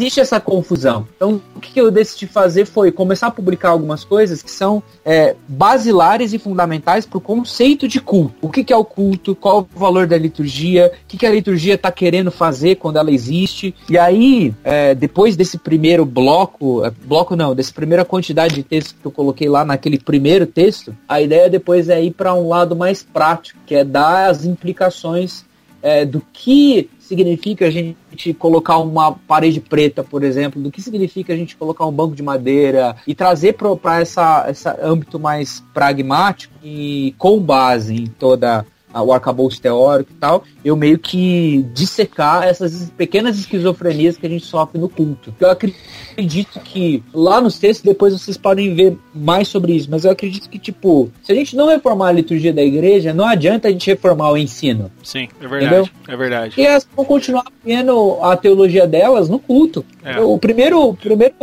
existe 0.00 0.20
essa 0.20 0.40
confusão. 0.40 1.06
Então, 1.14 1.40
o 1.54 1.60
que 1.60 1.78
eu 1.78 1.90
decidi 1.90 2.26
fazer 2.26 2.64
foi 2.64 2.90
começar 2.90 3.26
a 3.26 3.30
publicar 3.30 3.68
algumas 3.68 4.02
coisas 4.02 4.42
que 4.42 4.50
são 4.50 4.82
é, 5.04 5.36
basilares 5.46 6.32
e 6.32 6.38
fundamentais 6.38 7.04
para 7.04 7.18
o 7.18 7.20
conceito 7.20 7.86
de 7.86 8.00
culto. 8.00 8.34
O 8.40 8.48
que, 8.48 8.64
que, 8.64 8.72
é 8.72 8.76
o 8.76 8.84
culto, 8.84 9.34
qual 9.34 9.68
o 9.74 9.78
valor 9.78 10.06
da 10.06 10.16
liturgia, 10.16 10.92
o 11.04 11.06
que, 11.06 11.18
que 11.18 11.26
a 11.26 11.30
liturgia 11.30 11.74
está 11.74 11.92
querendo 11.92 12.30
fazer 12.30 12.76
quando 12.76 12.98
ela 12.98 13.10
existe. 13.10 13.74
E 13.88 13.98
aí, 13.98 14.54
é, 14.64 14.94
depois 14.94 15.36
desse 15.36 15.58
primeiro 15.58 16.06
bloco, 16.06 16.84
é, 16.84 16.90
bloco 17.04 17.36
não, 17.36 17.54
dessa 17.54 17.72
primeira 17.72 18.04
quantidade 18.04 18.54
de 18.54 18.62
texto 18.62 18.96
que 19.00 19.06
eu 19.06 19.12
coloquei 19.12 19.48
lá 19.48 19.64
naquele 19.64 19.98
primeiro 19.98 20.46
texto, 20.46 20.96
a 21.06 21.20
ideia 21.20 21.50
depois 21.50 21.88
é 21.88 22.02
ir 22.02 22.12
para 22.12 22.34
um 22.34 22.48
lado 22.48 22.74
mais 22.74 23.02
prático, 23.02 23.58
que 23.66 23.74
é 23.74 23.84
dar 23.84 24.30
as 24.30 24.44
implicações 24.44 25.44
é, 25.82 26.04
do 26.04 26.22
que 26.32 26.88
significa 27.10 27.66
a 27.66 27.70
gente 27.70 28.32
colocar 28.38 28.78
uma 28.78 29.10
parede 29.12 29.60
preta, 29.60 30.04
por 30.04 30.22
exemplo, 30.22 30.62
do 30.62 30.70
que 30.70 30.80
significa 30.80 31.32
a 31.32 31.36
gente 31.36 31.56
colocar 31.56 31.84
um 31.84 31.90
banco 31.90 32.14
de 32.14 32.22
madeira 32.22 32.94
e 33.04 33.16
trazer 33.16 33.54
para 33.54 34.00
essa, 34.00 34.44
essa 34.46 34.78
âmbito 34.80 35.18
mais 35.18 35.60
pragmático 35.74 36.54
e 36.62 37.12
com 37.18 37.40
base 37.40 37.96
em 37.96 38.06
toda 38.06 38.64
o 38.94 39.12
arcabouço 39.12 39.60
teórico 39.60 40.10
e 40.12 40.16
tal, 40.16 40.44
eu 40.64 40.76
meio 40.76 40.98
que 40.98 41.64
dissecar 41.72 42.44
essas 42.44 42.90
pequenas 42.96 43.38
esquizofrenias 43.38 44.16
que 44.16 44.26
a 44.26 44.30
gente 44.30 44.44
sofre 44.44 44.78
no 44.78 44.88
culto. 44.88 45.34
Eu 45.38 45.50
acredito 45.50 46.58
que 46.60 47.02
lá 47.12 47.40
nos 47.40 47.58
textos 47.58 47.84
depois 47.84 48.12
vocês 48.12 48.36
podem 48.36 48.74
ver 48.74 48.96
mais 49.14 49.48
sobre 49.48 49.72
isso, 49.72 49.88
mas 49.90 50.04
eu 50.04 50.10
acredito 50.10 50.48
que, 50.48 50.58
tipo, 50.58 51.10
se 51.22 51.32
a 51.32 51.34
gente 51.34 51.54
não 51.56 51.68
reformar 51.68 52.08
a 52.08 52.12
liturgia 52.12 52.52
da 52.52 52.62
igreja, 52.62 53.14
não 53.14 53.26
adianta 53.26 53.68
a 53.68 53.70
gente 53.70 53.88
reformar 53.88 54.32
o 54.32 54.36
ensino. 54.36 54.90
Sim, 55.02 55.28
é 55.40 55.46
verdade. 55.46 55.64
Entendeu? 55.64 55.88
É 56.08 56.16
verdade. 56.16 56.54
E 56.60 56.66
elas 56.66 56.88
vão 56.96 57.04
continuar 57.04 57.44
vendo 57.64 58.18
a 58.22 58.36
teologia 58.36 58.86
delas 58.86 59.28
no 59.28 59.38
culto. 59.38 59.84
É. 60.04 60.20
O 60.20 60.38
primeiro, 60.38 60.88
o 60.88 60.96
primeiro 60.96 61.34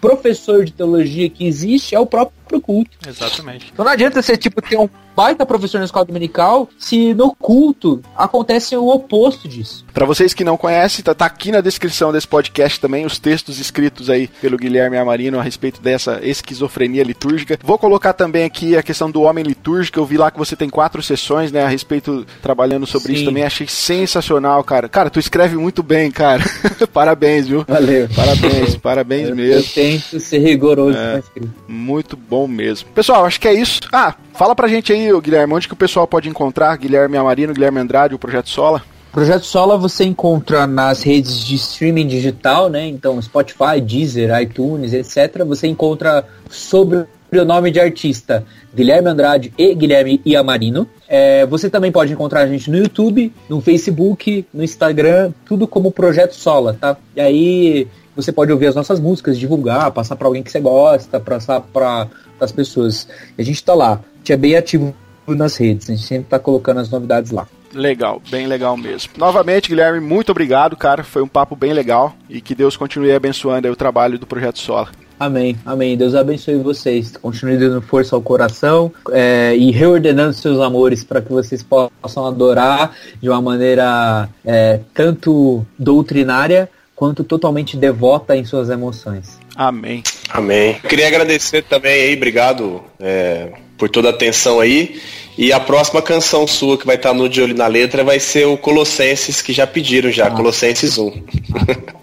professor 0.00 0.64
de 0.64 0.72
teologia 0.72 1.28
que 1.28 1.46
existe 1.46 1.94
é 1.94 2.00
o 2.00 2.06
próprio 2.06 2.35
culto. 2.60 2.90
Exatamente. 3.06 3.70
Então 3.72 3.84
não 3.84 3.92
adianta 3.92 4.22
você, 4.22 4.36
tipo, 4.36 4.60
ter 4.62 4.78
um 4.78 4.88
baita 5.16 5.46
professor 5.46 5.78
na 5.78 5.86
escola 5.86 6.04
dominical 6.04 6.68
se 6.78 7.14
no 7.14 7.34
culto 7.34 8.02
acontece 8.14 8.76
o 8.76 8.86
oposto 8.86 9.48
disso. 9.48 9.82
Para 9.94 10.04
vocês 10.04 10.34
que 10.34 10.44
não 10.44 10.58
conhecem, 10.58 11.02
tá, 11.02 11.14
tá, 11.14 11.24
aqui 11.24 11.50
na 11.50 11.62
descrição 11.62 12.12
desse 12.12 12.28
podcast 12.28 12.78
também 12.78 13.06
os 13.06 13.18
textos 13.18 13.58
escritos 13.58 14.10
aí 14.10 14.28
pelo 14.28 14.58
Guilherme 14.58 14.98
Amarino 14.98 15.38
a 15.38 15.42
respeito 15.42 15.80
dessa 15.80 16.20
esquizofrenia 16.22 17.02
litúrgica. 17.02 17.58
Vou 17.62 17.78
colocar 17.78 18.12
também 18.12 18.44
aqui 18.44 18.76
a 18.76 18.82
questão 18.82 19.10
do 19.10 19.22
homem 19.22 19.42
litúrgico. 19.42 19.98
Eu 19.98 20.04
vi 20.04 20.18
lá 20.18 20.30
que 20.30 20.36
você 20.36 20.54
tem 20.54 20.68
quatro 20.68 21.02
sessões, 21.02 21.50
né, 21.50 21.64
a 21.64 21.68
respeito 21.68 22.26
trabalhando 22.42 22.86
sobre 22.86 23.08
Sim. 23.08 23.14
isso 23.14 23.24
também. 23.24 23.44
Achei 23.44 23.66
sensacional, 23.66 24.62
cara. 24.62 24.86
Cara, 24.86 25.08
tu 25.08 25.18
escreve 25.18 25.56
muito 25.56 25.82
bem, 25.82 26.10
cara. 26.10 26.44
parabéns, 26.92 27.48
viu? 27.48 27.64
Valeu. 27.66 28.06
Parabéns, 28.14 28.76
parabéns 28.76 29.28
eu, 29.30 29.36
mesmo. 29.36 29.60
Eu 29.60 29.64
tento 29.64 30.20
ser 30.20 30.38
rigoroso 30.40 30.98
é, 30.98 31.22
Muito 31.66 32.16
bom 32.16 32.35
mesmo. 32.48 32.88
Pessoal, 32.92 33.24
acho 33.24 33.40
que 33.40 33.46
é 33.46 33.54
isso. 33.54 33.80
Ah, 33.92 34.16
fala 34.34 34.56
pra 34.56 34.66
gente 34.66 34.92
aí, 34.92 35.08
Guilherme, 35.20 35.54
onde 35.54 35.68
que 35.68 35.74
o 35.74 35.76
pessoal 35.76 36.08
pode 36.08 36.28
encontrar 36.28 36.76
Guilherme 36.76 37.16
Amarino, 37.16 37.54
Guilherme 37.54 37.78
Andrade, 37.78 38.16
o 38.16 38.18
Projeto 38.18 38.48
Sola? 38.48 38.82
Projeto 39.12 39.46
Sola 39.46 39.78
você 39.78 40.04
encontra 40.04 40.66
nas 40.66 41.02
redes 41.02 41.38
de 41.38 41.54
streaming 41.54 42.06
digital, 42.06 42.68
né? 42.68 42.86
Então, 42.86 43.22
Spotify, 43.22 43.80
Deezer, 43.80 44.38
iTunes, 44.42 44.92
etc. 44.92 45.44
Você 45.44 45.66
encontra 45.68 46.26
sobre 46.50 47.06
o 47.32 47.44
nome 47.44 47.70
de 47.70 47.80
artista 47.80 48.44
Guilherme 48.74 49.08
Andrade 49.08 49.52
e 49.56 49.74
Guilherme 49.74 50.20
Iamarino. 50.26 50.86
É, 51.08 51.46
você 51.46 51.70
também 51.70 51.90
pode 51.90 52.12
encontrar 52.12 52.42
a 52.42 52.46
gente 52.46 52.70
no 52.70 52.76
YouTube, 52.76 53.32
no 53.48 53.60
Facebook, 53.60 54.44
no 54.52 54.62
Instagram, 54.62 55.32
tudo 55.46 55.66
como 55.66 55.90
Projeto 55.90 56.34
Sola, 56.34 56.76
tá? 56.78 56.96
E 57.14 57.20
aí 57.20 57.88
você 58.14 58.32
pode 58.32 58.52
ouvir 58.52 58.66
as 58.66 58.74
nossas 58.74 58.98
músicas, 59.00 59.38
divulgar, 59.38 59.90
passar 59.92 60.16
para 60.16 60.26
alguém 60.26 60.42
que 60.42 60.50
você 60.50 60.60
gosta, 60.60 61.20
passar 61.20 61.60
para 61.60 62.06
as 62.40 62.52
pessoas. 62.52 63.08
A 63.38 63.42
gente 63.42 63.56
está 63.56 63.74
lá, 63.74 63.92
a 63.92 64.18
gente 64.18 64.32
é 64.32 64.36
bem 64.36 64.56
ativo 64.56 64.94
nas 65.26 65.56
redes, 65.56 65.90
a 65.90 65.94
gente 65.94 66.06
sempre 66.06 66.24
está 66.24 66.38
colocando 66.38 66.80
as 66.80 66.90
novidades 66.90 67.30
lá. 67.32 67.48
Legal, 67.72 68.22
bem 68.30 68.46
legal 68.46 68.76
mesmo. 68.76 69.12
Novamente, 69.18 69.68
Guilherme, 69.68 70.00
muito 70.00 70.30
obrigado, 70.30 70.76
cara. 70.76 71.04
Foi 71.04 71.22
um 71.22 71.28
papo 71.28 71.54
bem 71.54 71.72
legal 71.72 72.14
e 72.28 72.40
que 72.40 72.54
Deus 72.54 72.76
continue 72.76 73.12
abençoando 73.12 73.68
o 73.70 73.76
trabalho 73.76 74.18
do 74.18 74.26
Projeto 74.26 74.58
Sola. 74.58 74.88
Amém, 75.18 75.56
amém. 75.64 75.96
Deus 75.96 76.14
abençoe 76.14 76.56
vocês. 76.56 77.16
Continue 77.16 77.56
dando 77.56 77.80
força 77.80 78.14
ao 78.14 78.22
coração 78.22 78.92
é, 79.10 79.56
e 79.56 79.70
reordenando 79.70 80.34
seus 80.34 80.60
amores 80.60 81.02
para 81.02 81.22
que 81.22 81.32
vocês 81.32 81.62
possam 81.62 82.26
adorar 82.26 82.94
de 83.20 83.28
uma 83.28 83.40
maneira 83.40 84.28
é, 84.44 84.80
tanto 84.92 85.66
doutrinária 85.78 86.68
quanto 86.94 87.24
totalmente 87.24 87.76
devota 87.76 88.36
em 88.36 88.44
suas 88.44 88.68
emoções. 88.68 89.38
Amém. 89.56 90.02
Amém. 90.28 90.76
Queria 90.88 91.06
agradecer 91.06 91.62
também 91.62 91.92
aí, 91.92 92.14
obrigado 92.14 92.82
é, 93.00 93.52
por 93.78 93.88
toda 93.88 94.08
a 94.08 94.10
atenção 94.10 94.60
aí. 94.60 95.00
E 95.38 95.52
a 95.52 95.60
próxima 95.60 96.00
canção 96.00 96.46
sua 96.46 96.78
que 96.78 96.86
vai 96.86 96.96
estar 96.96 97.12
no 97.12 97.28
De 97.28 97.42
Olho 97.42 97.54
na 97.54 97.66
Letra 97.66 98.02
vai 98.02 98.18
ser 98.18 98.46
o 98.46 98.56
Colossenses, 98.56 99.42
que 99.42 99.52
já 99.52 99.66
pediram 99.66 100.10
já, 100.10 100.28
ah. 100.28 100.30
Colossenses 100.30 100.98
1. 100.98 101.10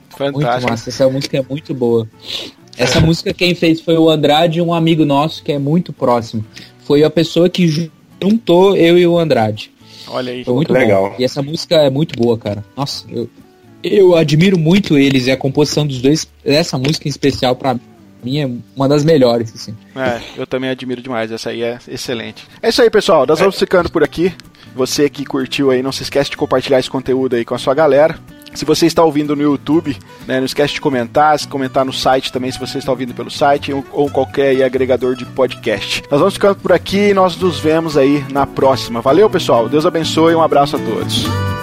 Fantástico. 0.10 0.40
Muito 0.40 0.70
massa, 0.70 0.90
essa 0.90 1.10
música 1.10 1.38
é 1.38 1.46
muito 1.48 1.74
boa. 1.74 2.08
Essa 2.78 3.00
música 3.00 3.34
quem 3.34 3.54
fez 3.56 3.82
foi 3.82 3.98
o 3.98 4.10
Andrade, 4.10 4.62
um 4.62 4.74
amigo 4.74 5.06
nosso 5.06 5.44
que 5.44 5.52
é 5.52 5.60
muito 5.60 5.92
próximo. 5.92 6.46
Foi 6.86 7.04
a 7.04 7.10
pessoa 7.10 7.50
que 7.50 7.68
juntou 7.68 8.76
eu 8.76 8.98
e 8.98 9.06
o 9.08 9.18
Andrade. 9.18 9.72
Olha 10.08 10.32
aí. 10.32 10.44
Foi 10.44 10.54
muito 10.54 10.74
legal. 10.74 11.10
Bom. 11.10 11.16
E 11.18 11.24
essa 11.24 11.42
música 11.42 11.76
é 11.76 11.90
muito 11.90 12.18
boa, 12.18 12.38
cara. 12.38 12.64
Nossa, 12.76 13.06
eu, 13.10 13.30
eu 13.84 14.16
admiro 14.16 14.58
muito 14.58 14.98
eles 14.98 15.28
e 15.28 15.32
a 15.32 15.38
composição 15.38 15.86
dos 15.86 16.02
dois, 16.02 16.28
essa 16.44 16.78
música 16.78 17.08
em 17.08 17.12
especial 17.12 17.56
para 17.56 17.78
mim 18.24 18.40
é 18.40 18.50
uma 18.76 18.88
das 18.88 19.04
melhores, 19.04 19.54
assim. 19.54 19.76
É, 19.96 20.22
eu 20.38 20.48
também 20.48 20.70
admiro 20.70 21.02
demais, 21.02 21.32
essa 21.32 21.50
aí 21.50 21.62
é 21.62 21.78
excelente. 21.88 22.46
É 22.62 22.70
isso 22.70 22.82
aí, 22.82 22.90
pessoal, 22.90 23.26
nós 23.28 23.40
vamos 23.40 23.60
ficando 23.60 23.92
por 23.92 24.04
aqui. 24.04 24.34
Você 24.76 25.08
que 25.10 25.24
curtiu 25.24 25.70
aí, 25.70 25.84
não 25.84 25.92
se 25.92 26.02
esquece 26.02 26.32
de 26.32 26.38
compartilhar 26.38 26.80
esse 26.80 26.90
conteúdo 26.90 27.36
aí 27.36 27.46
com 27.46 27.54
a 27.54 27.60
sua 27.60 27.76
galera. 27.76 28.18
Se 28.56 28.66
você 28.66 28.86
está 28.86 29.04
ouvindo 29.04 29.36
no 29.36 29.42
YouTube, 29.42 29.98
né, 30.28 30.38
não 30.38 30.46
esquece 30.46 30.76
de 30.76 30.82
comentar, 30.82 31.38
se 31.38 31.48
comentar 31.48 31.84
no 31.84 31.94
site 31.94 32.32
também, 32.32 32.52
se 32.52 32.60
você 32.60 32.78
está 32.78 32.92
ouvindo 32.92 33.14
pelo 33.14 33.30
site 33.30 33.74
ou, 33.74 33.84
ou 33.92 34.10
qualquer 34.10 34.64
agregador 34.64 35.16
de 35.16 35.26
podcast. 35.26 36.04
Nós 36.10 36.20
vamos 36.20 36.36
ficando 36.36 36.56
por 36.56 36.72
aqui 36.72 37.10
e 37.10 37.14
nós 37.14 37.36
nos 37.36 37.60
vemos 37.60 37.98
aí 37.98 38.24
na 38.32 38.46
próxima. 38.46 39.02
Valeu, 39.02 39.30
pessoal. 39.30 39.68
Deus 39.68 39.86
abençoe 39.86 40.34
e 40.34 40.36
um 40.36 40.42
abraço 40.42 40.76
a 40.76 40.80
todos. 40.80 41.63